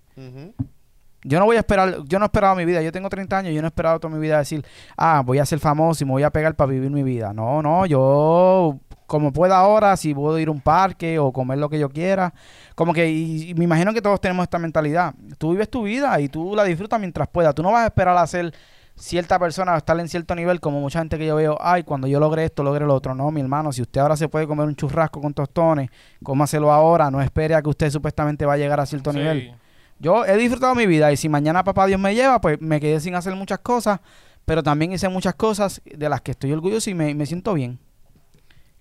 Yo 1.26 1.40
no 1.40 1.46
voy 1.46 1.56
a 1.56 1.60
esperar, 1.60 2.04
yo 2.06 2.20
no 2.20 2.26
he 2.26 2.28
esperado 2.28 2.54
mi 2.56 2.66
vida, 2.66 2.82
yo 2.82 2.92
tengo 2.92 3.08
30 3.08 3.38
años, 3.38 3.54
yo 3.54 3.62
no 3.62 3.68
he 3.68 3.70
esperado 3.70 3.98
toda 3.98 4.14
mi 4.14 4.20
vida 4.20 4.40
decir, 4.40 4.66
ah, 4.98 5.22
voy 5.26 5.40
a 5.40 5.46
ser 5.46 5.60
famoso 5.60 6.04
y 6.04 6.06
me 6.06 6.12
voy 6.12 6.24
a 6.24 6.30
pegar 6.32 6.54
para 6.56 6.70
vivir 6.72 6.92
mi 6.92 7.02
vida. 7.02 7.32
No, 7.32 7.62
no, 7.62 7.86
yo 7.86 8.78
como 9.08 9.32
pueda 9.34 9.58
ahora, 9.58 9.96
si 9.98 10.14
puedo 10.14 10.38
ir 10.40 10.48
a 10.48 10.52
un 10.52 10.62
parque 10.62 11.20
o 11.20 11.32
comer 11.32 11.58
lo 11.60 11.70
que 11.70 11.80
yo 11.80 11.90
quiera, 11.90 12.34
como 12.76 12.94
que, 12.94 13.10
y, 13.12 13.50
y 13.52 13.54
me 13.56 13.66
imagino 13.66 13.94
que 13.94 14.02
todos 14.02 14.20
tenemos 14.22 14.44
esta 14.44 14.60
mentalidad. 14.60 15.14
Tú 15.38 15.52
vives 15.52 15.70
tu 15.70 15.84
vida 15.84 16.20
y 16.20 16.30
tú 16.30 16.56
la 16.56 16.64
disfrutas 16.64 17.00
mientras 17.00 17.28
puedas. 17.28 17.54
Tú 17.56 17.62
no 17.64 17.72
vas 17.72 17.84
a 17.84 17.88
esperar 17.88 18.18
a 18.18 18.26
ser 18.28 18.54
cierta 18.96 19.40
persona 19.40 19.74
o 19.74 19.78
estar 19.78 20.00
en 20.00 20.08
cierto 20.08 20.36
nivel 20.36 20.60
como 20.60 20.80
mucha 20.80 21.00
gente 21.00 21.18
que 21.18 21.26
yo 21.26 21.36
veo, 21.36 21.58
ay, 21.60 21.84
cuando 21.84 22.06
yo 22.08 22.20
logre 22.20 22.46
esto, 22.46 22.64
logre 22.64 22.86
lo 22.86 22.94
otro. 22.94 23.16
No, 23.16 23.32
mi 23.32 23.42
hermano, 23.42 23.72
si 23.72 23.82
usted 23.82 24.02
ahora 24.02 24.16
se 24.16 24.30
puede 24.30 24.46
comer 24.48 24.68
un 24.68 24.76
churrasco 24.76 25.20
con 25.20 25.34
tostones, 25.34 25.90
cómaselo 26.24 26.72
ahora, 26.72 27.10
no 27.10 27.22
espere 27.22 27.56
a 27.56 27.62
que 27.62 27.70
usted 27.70 27.90
supuestamente 27.90 28.46
va 28.46 28.54
a 28.54 28.58
llegar 28.58 28.80
a 28.80 28.86
cierto 28.86 29.12
Sí. 29.12 29.18
nivel. 29.18 29.56
Yo 30.00 30.26
he 30.26 30.36
disfrutado 30.38 30.76
mi 30.76 30.86
vida 30.86 31.12
y 31.12 31.18
si 31.18 31.28
mañana 31.30 31.64
papá 31.64 31.86
Dios 31.88 32.00
me 32.00 32.14
lleva, 32.14 32.40
pues 32.42 32.60
me 32.62 32.80
quedé 32.80 33.00
sin 33.00 33.16
hacer 33.16 33.36
muchas 33.36 33.60
cosas, 33.60 34.00
pero 34.46 34.62
también 34.62 34.92
hice 34.92 35.08
muchas 35.10 35.34
cosas 35.36 35.82
de 35.86 36.10
las 36.10 36.22
que 36.22 36.32
estoy 36.32 36.52
orgulloso 36.52 36.90
y 36.90 36.94
me, 36.94 37.16
me 37.16 37.26
siento 37.26 37.54
bien. 37.54 37.80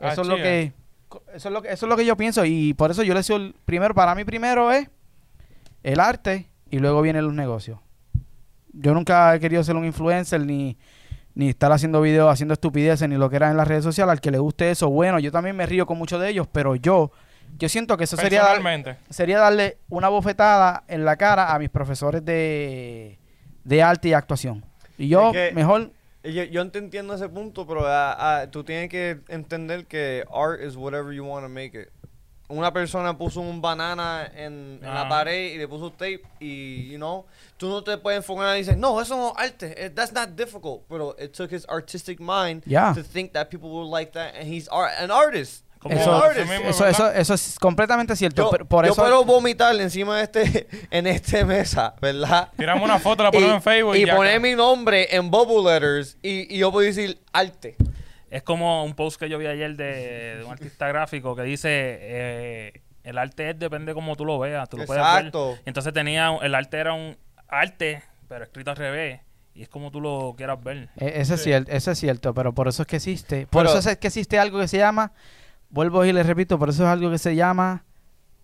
Ah, 0.03 0.12
Eso 0.12 0.22
es 0.22 0.28
lo 0.28 0.36
que 0.36 0.72
eso 1.34 1.48
es 1.48 1.53
lo 1.53 1.62
que 1.62 1.68
eso 1.72 1.86
es 1.86 1.90
lo 1.90 1.96
que 1.96 2.05
yo 2.07 2.16
pienso 2.16 2.44
y 2.44 2.74
por 2.74 2.90
eso 2.90 3.03
yo 3.03 3.14
le 3.14 3.20
el 3.20 3.55
primero 3.64 3.94
para 3.94 4.14
mí 4.14 4.24
primero 4.24 4.72
es 4.72 4.88
el 5.82 6.00
arte 6.00 6.48
y 6.70 6.78
luego 6.78 7.03
vienen 7.03 7.24
los 7.24 7.34
negocios. 7.34 7.78
Yo 8.72 8.94
nunca 8.94 9.34
he 9.34 9.40
querido 9.40 9.62
ser 9.62 9.76
un 9.76 9.84
influencer 9.84 10.40
ni 10.44 10.76
ni 11.34 11.48
estar 11.48 11.72
haciendo 11.72 12.00
videos 12.03 12.30
haciendo 12.30 12.53
estupideces 12.55 13.09
ni 13.09 13.16
lo 13.16 13.30
que 13.30 13.36
era 13.36 13.50
en 13.50 13.57
las 13.57 13.66
redes 13.66 13.84
sociales 13.84 14.12
al 14.12 14.20
que 14.20 14.30
le 14.30 14.38
guste 14.38 14.70
eso 14.70 14.90
bueno 14.90 15.18
yo 15.18 15.32
también 15.32 15.57
me 15.57 15.64
río 15.64 15.86
con 15.86 15.96
muchos 15.96 16.20
de 16.20 16.28
ellos 16.28 16.46
pero 16.53 16.74
yo 16.76 17.11
yo 17.59 17.68
siento 17.70 17.96
que 17.96 18.05
eso 18.05 18.16
sería 18.18 18.40
dar- 18.40 18.48
Personalmente. 18.57 18.96
sería 19.11 19.38
darle 19.38 19.78
una 19.88 20.09
bofetada 20.09 20.84
en 20.88 21.05
la 21.07 21.16
cara 21.16 21.55
a 21.55 21.59
mis 21.59 21.68
profesores 21.70 22.24
de, 22.24 23.18
de 23.64 23.82
arte 23.82 24.09
y 24.09 24.12
actuación. 24.14 24.64
Y 24.96 25.09
yo, 25.09 25.28
Es 25.34 25.50
que- 25.50 25.55
mejor, 25.55 25.90
Yo, 26.25 26.45
yo 26.45 26.70
te 26.70 26.79
entiendo 26.79 27.14
ese 27.14 27.29
punto, 27.29 27.66
pero 27.66 27.85
ah, 27.87 28.14
ah, 28.43 28.47
tú 28.51 28.62
tienes 28.62 28.89
que 28.89 29.20
entender 29.29 29.87
que 29.87 30.25
art 30.33 30.61
is 30.62 30.77
whatever 30.77 31.12
you 31.12 31.25
want 31.25 31.45
to 31.45 31.49
make 31.49 31.75
it. 31.75 31.89
Una 32.49 32.70
persona 32.70 33.16
puso 33.16 33.41
un 33.41 33.61
banana 33.62 34.31
en, 34.37 34.79
en 34.83 34.95
la 34.95 35.09
pared 35.09 35.55
y 35.55 35.57
le 35.59 35.66
puso 35.66 35.91
tape 35.91 36.20
y, 36.39 36.91
you 36.91 36.99
know, 36.99 37.25
tú 37.57 37.68
no 37.70 37.83
te 37.83 37.97
puedes 37.97 38.18
enfocar 38.18 38.55
y 38.57 38.59
dices, 38.59 38.77
no, 38.77 39.01
eso 39.01 39.16
no 39.16 39.29
es 39.31 39.35
arte, 39.51 39.75
eh, 39.87 39.89
that's 39.89 40.12
not 40.12 40.37
difficult. 40.37 40.83
Pero 40.89 41.14
it 41.18 41.33
took 41.33 41.51
his 41.51 41.64
artistic 41.68 42.20
mind 42.20 42.62
Yeah. 42.66 42.93
to 42.95 43.03
think 43.03 43.33
that 43.33 43.49
people 43.51 43.70
will 43.70 43.89
like 43.89 44.12
that 44.12 44.35
and 44.37 44.47
he's 44.47 44.68
art, 44.68 44.93
an 44.99 45.11
artist. 45.11 45.64
Eso- 45.91 46.28
eso 46.68 46.87
eso, 46.87 47.11
eso, 47.12 47.35
es 47.35 47.59
completamente 47.59 48.14
cierto. 48.16 48.43
Yo, 48.45 48.51
pero 48.51 48.64
por 48.66 48.85
yo 48.87 48.93
eso, 48.93 49.03
puedo 49.03 49.24
vomitar 49.24 49.74
encima 49.80 50.16
de 50.18 50.22
este, 50.24 50.68
en 50.91 51.07
este 51.07 51.45
mesa, 51.45 51.95
¿verdad? 52.01 52.49
Tiramos 52.57 52.85
una 52.85 52.99
foto, 52.99 53.22
la 53.22 53.30
ponemos 53.30 53.55
en 53.57 53.62
Facebook 53.62 53.97
y, 53.97 54.03
y 54.03 54.07
ya 54.07 54.16
poner 54.16 54.41
mi 54.41 54.55
nombre 54.55 55.09
en 55.14 55.30
bubble 55.30 55.72
letters 55.72 56.16
y, 56.22 56.55
y 56.55 56.59
yo 56.59 56.70
puedo 56.72 56.87
decir 56.87 57.18
arte. 57.33 57.76
Es 58.30 58.43
como 58.43 58.85
un 58.85 58.95
post 58.95 59.18
que 59.20 59.28
yo 59.28 59.37
vi 59.39 59.47
ayer 59.47 59.76
de, 59.76 60.37
de 60.39 60.45
un 60.45 60.53
artista 60.53 60.89
gráfico 60.89 61.37
que 61.37 61.43
dice 61.43 61.68
eh, 61.70 62.83
el 63.05 63.18
arte 63.18 63.51
es 63.51 63.59
depende 63.59 63.93
como 63.95 64.16
tú 64.16 64.24
lo 64.24 64.39
veas, 64.39 64.68
tú 64.68 64.76
lo 64.78 64.87
puedes 64.87 65.03
Exacto. 65.03 65.51
ver. 65.51 65.61
Entonces 65.66 65.93
tenía 65.93 66.35
el 66.41 66.55
arte 66.55 66.78
era 66.78 66.95
un 66.95 67.16
arte, 67.49 68.03
pero 68.28 68.45
escrito 68.45 68.70
al 68.70 68.76
revés 68.76 69.20
y 69.55 69.61
es 69.62 69.68
como 69.68 69.91
tú 69.91 70.01
lo 70.01 70.33
quieras 70.35 70.62
ver. 70.64 70.89
e- 70.97 71.20
ese, 71.20 71.35
es 71.35 71.43
cierto, 71.43 71.70
ese 71.70 71.91
es 71.91 71.99
cierto, 71.99 72.33
pero 72.33 72.55
por 72.55 72.68
eso 72.68 72.83
es 72.83 72.89
que 72.89 72.97
existe. 72.97 73.47
Por 73.49 73.66
Pero- 73.66 73.78
eso 73.78 73.91
es 73.91 73.99
que 73.99 74.07
existe 74.07 74.39
algo 74.39 74.59
que 74.61 74.68
se 74.68 74.78
llama, 74.78 75.12
vuelvo 75.73 76.05
y 76.05 76.12
les 76.12 76.25
repito, 76.27 76.59
por 76.59 76.68
eso 76.68 76.85
es 76.85 76.89
algo 76.89 77.11
que 77.11 77.18
se 77.18 77.35
llama 77.35 77.85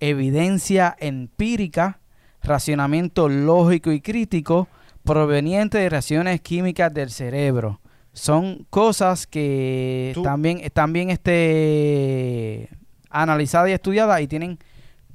evidencia 0.00 0.96
empírica, 0.98 2.00
racionamiento 2.42 3.28
lógico 3.28 3.92
y 3.92 4.00
crítico 4.00 4.66
proveniente 5.04 5.78
de 5.78 5.88
reacciones 5.88 6.40
químicas 6.40 6.92
del 6.92 7.10
cerebro. 7.10 7.80
Son 8.12 8.66
cosas 8.70 9.26
que 9.26 10.10
Tú- 10.14 10.22
también 10.22 10.60
también 10.72 11.10
este 11.10 12.68
analizadas 13.10 13.70
y 13.70 13.72
estudiadas 13.72 14.20
y 14.20 14.26
tienen 14.28 14.58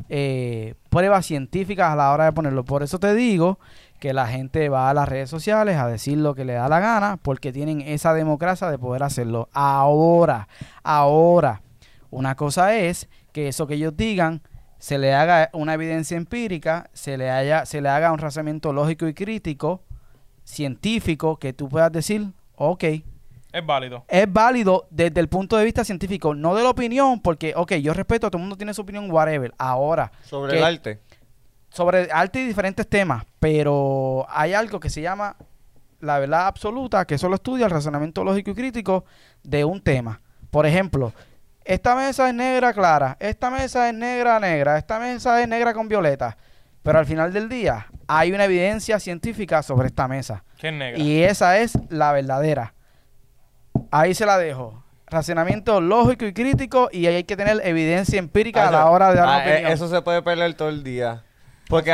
eh, 0.10 0.76
pruebas 0.90 1.26
científicas 1.26 1.92
a 1.92 1.96
la 1.96 2.12
hora 2.12 2.26
de 2.26 2.32
ponerlo. 2.34 2.64
Por 2.66 2.82
eso 2.84 3.00
te 3.00 3.14
digo 3.14 3.60
que 4.00 4.14
la 4.14 4.28
gente 4.28 4.68
va 4.70 4.90
a 4.90 4.94
las 4.94 5.08
redes 5.08 5.30
sociales 5.30 5.78
a 5.78 5.88
decir 5.88 6.18
lo 6.18 6.34
que 6.36 6.44
le 6.46 6.54
da 6.54 6.68
la 6.68 6.80
gana 6.80 7.18
porque 7.22 7.54
tienen 7.54 7.82
esa 7.82 8.14
democracia 8.14 8.70
de 8.70 8.78
poder 8.78 9.04
hacerlo. 9.04 9.48
Ahora, 9.54 10.48
ahora, 10.84 11.62
una 12.14 12.36
cosa 12.36 12.76
es 12.76 13.10
que 13.32 13.48
eso 13.48 13.68
que 13.68 13.76
ellos 13.76 13.96
digan 13.98 14.42
se 14.80 14.98
le 14.98 15.14
haga 15.14 15.50
una 15.54 15.74
evidencia 15.76 16.18
empírica, 16.18 16.90
se 16.94 17.18
le, 17.18 17.30
haya, 17.32 17.66
se 17.66 17.80
le 17.82 17.90
haga 17.90 18.12
un 18.12 18.20
razonamiento 18.20 18.74
lógico 18.74 19.08
y 19.08 19.14
crítico, 19.14 19.82
científico, 20.44 21.38
que 21.38 21.54
tú 21.54 21.70
puedas 21.70 21.92
decir, 21.92 22.28
ok, 22.56 22.84
Es 23.54 23.66
válido. 23.66 24.04
es 24.08 24.32
válido 24.32 24.88
desde 24.90 25.20
el 25.22 25.30
punto 25.30 25.56
de 25.58 25.64
vista 25.66 25.84
científico, 25.86 26.36
no 26.36 26.54
de 26.56 26.64
la 26.64 26.70
opinión, 26.70 27.22
porque, 27.22 27.54
ok, 27.56 27.74
yo 27.76 27.94
respeto, 27.94 28.30
todo 28.30 28.38
el 28.38 28.42
mundo 28.44 28.58
tiene 28.58 28.74
su 28.74 28.82
opinión, 28.82 29.10
whatever. 29.10 29.54
Ahora, 29.58 30.12
Sobre 30.24 30.58
el 30.58 30.64
arte. 30.64 31.00
sobre 31.70 32.10
arte 32.12 32.42
y 32.42 32.48
diferentes 32.48 32.88
temas, 32.88 33.24
pero 33.40 34.26
hay 34.30 34.54
algo 34.54 34.80
que 34.80 34.90
se 34.90 35.02
llama 35.02 35.36
la 36.02 36.20
verdad 36.20 36.48
absoluta, 36.48 37.06
que 37.06 37.18
solo 37.18 37.36
estudia 37.36 37.66
el 37.66 37.72
razonamiento 37.72 38.24
lógico 38.26 38.52
y 38.52 38.56
crítico 38.56 39.06
de 39.44 39.64
un 39.64 39.80
tema. 39.82 40.20
Por 40.52 40.66
ejemplo, 40.66 41.14
esta 41.66 41.96
mesa 41.96 42.28
es 42.30 42.36
negra 42.36 42.74
clara, 42.74 43.18
esta 43.20 43.50
mesa 43.50 43.88
es 43.90 43.96
negra 43.96 44.40
negra, 44.40 44.78
esta 44.78 45.00
mesa 45.00 45.42
es 45.42 45.48
negra 45.48 45.74
con 45.74 45.88
violeta, 45.88 46.38
pero 46.82 47.00
al 47.00 47.06
final 47.06 47.32
del 47.34 47.48
día 47.50 47.88
hay 48.08 48.32
una 48.32 48.46
evidencia 48.46 49.00
científica 49.00 49.64
sobre 49.64 49.88
esta 49.88 50.08
mesa. 50.08 50.44
Que 50.58 50.68
es 50.70 50.74
negra. 50.74 51.00
Y 51.00 51.24
esa 51.24 51.58
es 51.60 51.78
la 51.90 52.12
verdadera. 52.12 52.74
Ahí 53.92 54.14
se 54.14 54.26
la 54.26 54.38
dejo. 54.38 54.84
Racionamiento 55.08 55.80
lógico 55.80 56.26
y 56.26 56.34
crítico 56.34 56.90
y 56.92 57.06
ahí 57.06 57.16
hay 57.18 57.24
que 57.24 57.38
tener 57.38 57.62
evidencia 57.64 58.18
empírica 58.18 58.68
a 58.68 58.72
la 58.72 58.90
hora 58.90 59.10
de 59.12 59.16
dar 59.18 59.28
Ah, 59.28 59.46
eh, 59.48 59.52
opinión. 59.54 59.72
Eso 59.72 59.88
se 59.88 60.02
puede 60.02 60.22
perder 60.24 60.54
todo 60.56 60.70
el 60.70 60.84
día. 60.84 61.24
Porque 61.74 61.92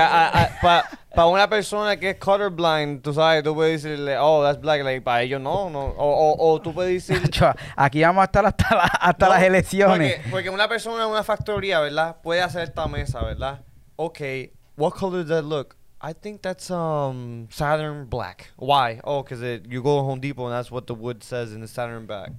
para 1.15 1.27
una 1.27 1.49
persona 1.49 1.97
que 1.97 2.11
es 2.11 2.17
colorblind, 2.17 3.01
tú 3.01 3.13
sabes, 3.13 3.43
tú 3.43 3.55
puedes 3.55 3.81
decirle, 3.81 4.17
oh, 4.19 4.43
that's 4.43 4.59
black, 4.59 4.83
like, 4.83 5.01
para 5.01 5.21
ellos 5.21 5.39
no, 5.41 5.69
no. 5.69 5.79
O, 5.97 6.33
o, 6.33 6.53
o 6.53 6.61
tú 6.61 6.73
puedes 6.73 7.07
decir... 7.07 7.21
Aquí 7.75 8.01
vamos 8.01 8.21
a 8.21 8.25
estar 8.25 8.45
hasta, 8.45 8.75
la- 8.75 8.83
hasta 8.83 9.25
No, 9.27 9.33
las 9.33 9.43
elecciones. 9.43 10.15
Porque, 10.15 10.29
porque 10.29 10.49
una 10.49 10.67
persona 10.67 11.03
en 11.05 11.09
una 11.09 11.23
factoría, 11.23 11.79
¿verdad? 11.79 12.17
Puede 12.21 12.41
hacer 12.41 12.63
esta 12.63 12.87
mesa, 12.87 13.23
¿verdad? 13.23 13.61
Okay, 13.95 14.51
what 14.75 14.91
color 14.91 15.23
does 15.23 15.29
that 15.29 15.45
look? 15.45 15.75
I 16.01 16.13
think 16.13 16.41
that's 16.41 16.71
um 16.71 17.47
Saturn 17.49 18.07
black. 18.09 18.51
Why? 18.57 19.01
Oh, 19.03 19.21
because 19.23 19.41
you 19.67 19.81
go 19.81 19.97
to 19.97 20.03
Home 20.03 20.21
Depot 20.21 20.45
and 20.45 20.53
that's 20.53 20.71
what 20.71 20.87
the 20.87 20.93
wood 20.93 21.23
says 21.23 21.51
in 21.51 21.59
the 21.59 21.67
Saturn 21.67 22.05
black. 22.05 22.31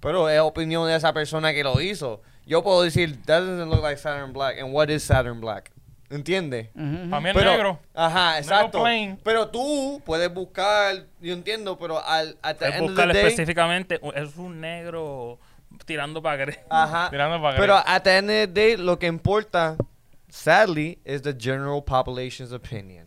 Pero 0.00 0.26
es 0.26 0.40
opinión 0.40 0.86
de 0.86 0.94
esa 0.96 1.12
persona 1.12 1.52
que 1.52 1.62
lo 1.62 1.80
hizo. 1.80 2.20
Yo 2.46 2.62
puedo 2.62 2.82
decir, 2.82 3.16
that 3.26 3.40
doesn't 3.40 3.70
look 3.70 3.82
like 3.82 3.98
Saturn 3.98 4.32
black. 4.32 4.58
And 4.58 4.72
what 4.72 4.90
is 4.90 5.04
Saturn 5.04 5.40
black? 5.40 5.70
¿Entiendes? 6.10 6.68
Ujú. 6.74 7.10
Para 7.10 7.20
mí 7.20 7.28
es 7.28 7.34
Pero- 7.34 7.50
negro. 7.50 7.78
Ajá, 7.94 8.38
exacto. 8.38 8.80
plain. 8.82 9.18
Pero 9.22 9.48
tú 9.48 10.00
puedes 10.06 10.32
buscar, 10.32 11.04
yo 11.20 11.34
entiendo, 11.34 11.78
pero 11.78 12.02
al 12.02 12.36
at 12.42 12.56
the 12.56 12.66
Es 12.68 12.74
end 12.76 12.82
of 12.84 12.88
buscar 12.90 13.10
específicamente, 13.16 14.00
es 14.14 14.36
un 14.36 14.60
negro 14.60 15.38
tirando 15.84 16.22
para 16.22 16.36
gris. 16.36 16.58
Ajá. 16.70 17.10
Tirando 17.10 17.42
para 17.42 17.58
Pero 17.58 17.76
at 17.76 18.02
the 18.02 18.16
end 18.16 18.30
of 18.30 18.34
the 18.36 18.46
day, 18.46 18.76
lo 18.78 18.98
que 18.98 19.06
importa, 19.06 19.76
sadly, 20.30 20.98
is 21.04 21.20
the 21.22 21.34
general 21.38 21.82
population's 21.84 22.52
opinion. 22.52 23.06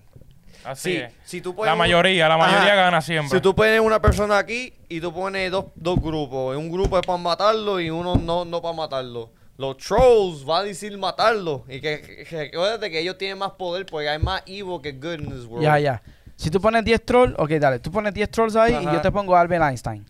Así 0.63 0.91
Si, 0.91 0.97
es. 0.97 1.13
si 1.23 1.41
tú 1.41 1.55
pones 1.55 1.71
La 1.71 1.75
mayoría, 1.75 2.27
la 2.29 2.37
mayoría 2.37 2.73
Ajá. 2.73 2.75
gana 2.75 3.01
siempre. 3.01 3.35
Si 3.35 3.41
tú 3.41 3.55
pones 3.55 3.79
una 3.79 3.99
persona 3.99 4.37
aquí 4.37 4.71
y 4.89 5.01
tú 5.01 5.11
pones 5.11 5.49
dos, 5.49 5.65
dos 5.73 5.99
grupos, 5.99 6.55
un 6.55 6.69
grupo 6.71 6.99
es 6.99 7.05
para 7.05 7.17
matarlo 7.17 7.79
y 7.79 7.89
uno 7.89 8.15
no, 8.15 8.45
no 8.45 8.61
para 8.61 8.75
matarlo. 8.75 9.31
Los 9.61 9.77
trolls 9.77 10.43
van 10.43 10.61
a 10.61 10.63
decir 10.63 10.97
matarlo. 10.97 11.63
Y 11.69 11.79
que, 11.79 12.25
recuérdate 12.31 12.89
que 12.89 12.99
ellos 12.99 13.15
tienen 13.19 13.37
más 13.37 13.51
poder 13.51 13.85
porque 13.85 14.09
hay 14.09 14.17
más 14.17 14.41
evil 14.47 14.81
que 14.81 14.91
good 14.91 15.19
in 15.19 15.29
this 15.29 15.45
world. 15.45 15.61
Ya, 15.61 15.77
ya. 15.77 16.01
Si 16.35 16.49
tú 16.49 16.59
pones 16.59 16.83
10 16.83 17.05
trolls, 17.05 17.35
ok, 17.37 17.49
dale. 17.51 17.77
Tú 17.77 17.91
pones 17.91 18.11
10 18.11 18.31
trolls 18.31 18.55
ahí 18.55 18.73
y 18.73 18.83
yo 18.83 18.99
te 19.01 19.11
pongo 19.11 19.35
Albert 19.35 19.63
Einstein. 19.63 20.03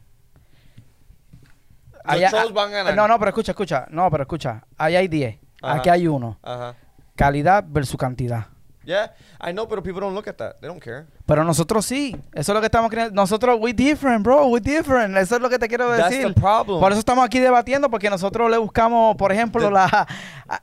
Los 1.91 2.01
Allá- 2.05 2.29
trolls 2.29 2.53
van 2.53 2.69
a 2.69 2.77
ganar. 2.77 2.95
No, 2.95 3.07
no, 3.09 3.19
pero 3.19 3.29
escucha, 3.29 3.51
escucha. 3.51 3.85
No, 3.89 4.09
pero 4.09 4.23
escucha. 4.23 4.63
Ahí 4.77 4.95
hay 4.95 5.09
10. 5.09 5.37
Ajá. 5.61 5.75
Aquí 5.75 5.89
hay 5.89 6.07
uno. 6.07 6.39
Ajá. 6.41 6.73
Calidad 7.17 7.65
versus 7.67 7.99
cantidad. 7.99 8.47
Yeah, 8.83 9.11
I 9.39 9.51
know, 9.51 9.67
but 9.67 9.83
people 9.83 10.01
don't 10.01 10.15
look 10.15 10.27
at 10.27 10.37
that. 10.37 10.59
They 10.59 10.67
don't 10.67 10.81
care. 10.83 11.05
Pero 11.27 11.43
nosotros 11.43 11.85
sí. 11.85 12.15
Eso 12.33 12.51
es 12.51 12.55
lo 12.55 12.59
que 12.61 12.65
estamos 12.65 12.89
creyendo. 12.89 13.13
Nosotros, 13.13 13.57
we 13.61 13.73
different, 13.73 14.23
bro. 14.23 14.47
We 14.47 14.59
different. 14.59 15.15
Eso 15.17 15.35
es 15.35 15.41
lo 15.41 15.49
que 15.51 15.59
te 15.59 15.67
quiero 15.67 15.87
That's 15.95 16.09
decir. 16.09 16.33
the 16.33 16.39
problem. 16.41 16.79
Por 16.79 16.91
eso 16.91 16.97
estamos 16.99 17.23
aquí 17.23 17.39
debatiendo, 17.39 17.91
porque 17.91 18.09
nosotros 18.09 18.49
le 18.49 18.57
buscamos, 18.57 19.15
por 19.17 19.31
ejemplo, 19.31 19.61
The- 19.65 19.69
la 19.71 20.07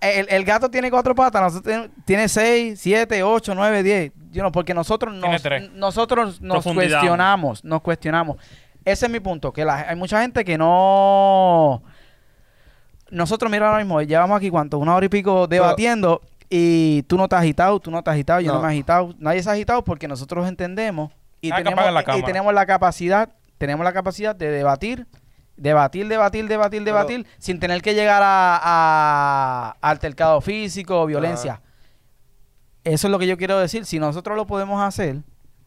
el, 0.01 0.27
el 0.31 0.45
gato 0.45 0.69
tiene 0.69 0.91
cuatro 0.91 1.15
patas, 1.15 1.41
nosotros 1.43 1.73
ten- 1.75 1.93
tiene 2.05 2.29
seis, 2.29 2.81
siete, 2.81 3.23
ocho, 3.23 3.55
nueve, 3.55 3.85
diez. 3.85 4.13
You 4.33 4.41
know, 4.41 4.51
porque 4.51 4.75
nosotros 4.75 5.15
nos, 5.15 5.31
nosotros 5.75 6.41
nos 6.41 6.65
cuestionamos, 6.65 7.65
nos 7.65 7.81
cuestionamos. 7.83 8.37
Ese 8.85 9.07
es 9.07 9.13
mi 9.13 9.21
punto, 9.21 9.53
que 9.53 9.65
la- 9.65 9.87
hay 9.89 9.97
mucha 9.97 10.21
gente 10.21 10.45
que 10.45 10.59
no... 10.59 11.83
Nosotros, 13.11 13.51
mira 13.51 13.67
ahora 13.69 13.79
mismo, 13.79 14.03
llevamos 14.03 14.37
aquí 14.37 14.51
cuánto, 14.51 14.77
una 14.79 14.95
hora 14.95 15.07
y 15.07 15.09
pico 15.09 15.47
debatiendo 15.47 16.21
y 16.51 17.03
tú 17.05 17.17
no 17.17 17.29
te 17.29 17.37
has 17.37 17.43
agitado, 17.43 17.79
tú 17.81 17.91
no 17.91 18.03
te 18.03 18.11
has 18.11 18.15
agitado, 18.15 18.41
yo 18.41 18.49
no, 18.53 18.59
No. 18.59 18.63
me 18.63 18.69
he 18.69 18.71
agitado, 18.73 19.15
nadie 19.19 19.43
se 19.43 19.51
ha 19.51 19.53
agitado 19.53 19.85
porque 19.85 20.09
nosotros 20.09 20.49
entendemos 20.49 21.11
y, 21.41 21.53
Hay 21.53 21.63
tenemos, 21.63 21.93
la 21.93 22.17
y 22.19 22.23
tenemos 22.23 22.53
la 22.55 22.67
capacidad, 22.67 23.29
tenemos 23.59 23.85
la 23.85 23.93
capacidad 23.93 24.35
de 24.35 24.51
debatir, 24.51 25.07
debatir, 25.57 26.09
debatir, 26.09 26.49
debatir, 26.49 26.83
Pero- 26.83 26.97
debatir, 26.97 27.27
sin 27.39 27.61
tener 27.61 27.83
que 27.83 27.95
llegar 27.95 28.23
a, 28.25 28.61
a 28.63 29.77
altercado 29.81 30.41
físico 30.41 31.01
o 31.03 31.07
violencia. 31.07 31.61
Eso 32.85 33.07
es 33.09 33.11
lo 33.11 33.19
que 33.19 33.27
yo 33.27 33.37
quiero 33.37 33.59
decir. 33.59 33.85
Si 33.85 33.99
nosotros 33.99 34.37
lo 34.37 34.47
podemos 34.47 34.81
hacer, 34.83 35.17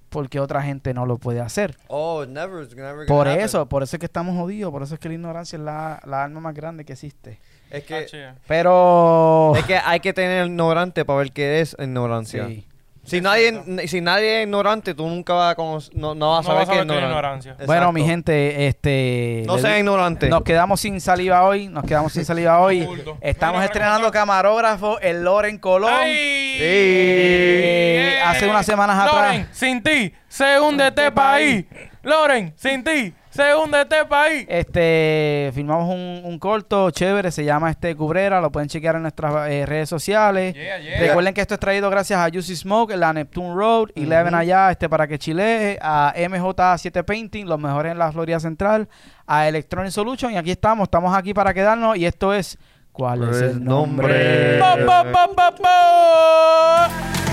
¿por 0.09 0.29
qué 0.29 0.39
otra 0.39 0.61
gente 0.63 0.93
no 0.93 1.05
lo 1.05 1.17
puede 1.17 1.39
hacer? 1.41 1.77
Oh, 1.87 2.25
never, 2.25 2.67
never 2.75 3.05
Por 3.05 3.27
happen. 3.27 3.41
eso, 3.45 3.67
por 3.67 3.83
eso 3.83 3.95
es 3.95 3.99
que 3.99 4.05
estamos 4.07 4.35
jodidos, 4.35 4.71
por 4.71 4.81
eso 4.81 4.95
es 4.95 4.99
que 4.99 5.07
la 5.09 5.13
ignorancia 5.15 5.57
es 5.57 5.61
la, 5.63 6.01
la 6.05 6.23
arma 6.23 6.39
más 6.39 6.55
grande 6.55 6.83
que 6.85 6.93
existe. 6.93 7.39
Es 7.71 7.83
que, 7.83 7.95
Ah, 7.95 8.05
che. 8.05 8.29
Pero... 8.47 9.53
es 9.55 9.63
que 9.67 9.77
hay 9.77 9.99
que 9.99 10.13
tener 10.13 10.45
ignorante 10.45 11.05
para 11.05 11.19
ver 11.19 11.31
qué 11.31 11.61
es 11.61 11.75
ignorancia. 11.79 12.47
Sí. 12.47 12.67
Si 13.03 13.19
nadie, 13.19 13.87
si 13.87 13.99
nadie 13.99 14.41
es 14.41 14.45
ignorante, 14.45 14.93
tú 14.93 15.07
nunca 15.07 15.33
vas 15.33 15.53
a 15.53 15.55
conocer, 15.55 15.91
no, 15.95 16.13
no 16.13 16.31
vas 16.33 16.45
a 16.45 16.49
No 16.49 16.53
saber 16.53 16.59
vas 16.59 16.69
a 16.69 16.71
qué 16.71 16.77
es 16.77 16.83
ignorancia. 16.83 17.07
ignorancia. 17.51 17.55
Bueno, 17.65 17.91
mi 17.91 18.03
gente, 18.05 18.67
este... 18.67 19.43
No 19.47 19.57
sean 19.57 19.79
ignorantes. 19.79 20.29
Nos 20.29 20.43
quedamos 20.43 20.79
sin 20.81 21.01
saliva 21.01 21.43
hoy, 21.43 21.67
nos 21.67 21.83
quedamos 21.83 22.13
sin 22.13 22.25
saliva 22.25 22.59
hoy. 22.59 22.87
Estamos 23.21 23.55
Mira, 23.55 23.65
estrenando 23.65 24.11
camarógrafo, 24.11 24.99
el 24.99 25.23
Loren 25.23 25.57
Colón. 25.57 25.89
¡Ay! 25.91 26.57
Eh, 26.59 28.19
hace 28.23 28.47
unas 28.47 28.65
semanas 28.67 28.99
atrás. 28.99 29.25
Loren, 29.35 29.49
sin 29.51 29.81
ti, 29.81 30.13
se 30.27 30.59
hunde 30.59 30.87
este 30.87 31.11
país. 31.11 31.65
Loren, 32.03 32.53
sin 32.55 32.83
ti, 32.83 33.13
Se 33.31 33.55
hunde 33.55 33.81
este 33.81 34.03
país. 34.05 34.45
Este, 34.49 35.51
filmamos 35.53 35.87
un, 35.89 36.21
un 36.25 36.37
corto 36.37 36.91
chévere, 36.91 37.31
se 37.31 37.45
llama 37.45 37.71
este 37.71 37.95
Cubrera, 37.95 38.41
lo 38.41 38.51
pueden 38.51 38.67
chequear 38.67 38.97
en 38.97 39.03
nuestras 39.03 39.49
eh, 39.49 39.65
redes 39.65 39.87
sociales. 39.87 40.53
Yeah, 40.53 40.79
yeah. 40.79 40.99
Recuerden 40.99 41.33
que 41.33 41.39
esto 41.39 41.53
es 41.53 41.59
traído 41.61 41.89
gracias 41.89 42.19
a 42.19 42.29
Juicy 42.29 42.57
Smoke, 42.57 42.95
la 42.97 43.13
Neptune 43.13 43.55
Road, 43.55 43.89
y 43.95 44.03
Eleven 44.03 44.35
allá, 44.35 44.69
este 44.69 44.89
para 44.89 45.07
que 45.07 45.17
chile, 45.17 45.79
a 45.81 46.13
MJ7 46.15 47.05
Painting, 47.05 47.45
los 47.45 47.57
mejores 47.57 47.93
en 47.93 47.99
la 47.99 48.11
Florida 48.11 48.39
Central, 48.41 48.89
a 49.25 49.47
Electronic 49.47 49.91
Solution, 49.91 50.33
y 50.33 50.37
aquí 50.37 50.51
estamos, 50.51 50.83
estamos 50.87 51.15
aquí 51.15 51.33
para 51.33 51.53
quedarnos, 51.53 51.95
y 51.95 52.05
esto 52.05 52.33
es 52.33 52.57
¿Cuál 52.91 53.29
es 53.29 53.41
el 53.41 53.63
nombre? 53.63 54.57
nombre? 54.57 54.85
Pa, 54.85 55.05
pa, 55.35 55.55
pa. 55.55 57.30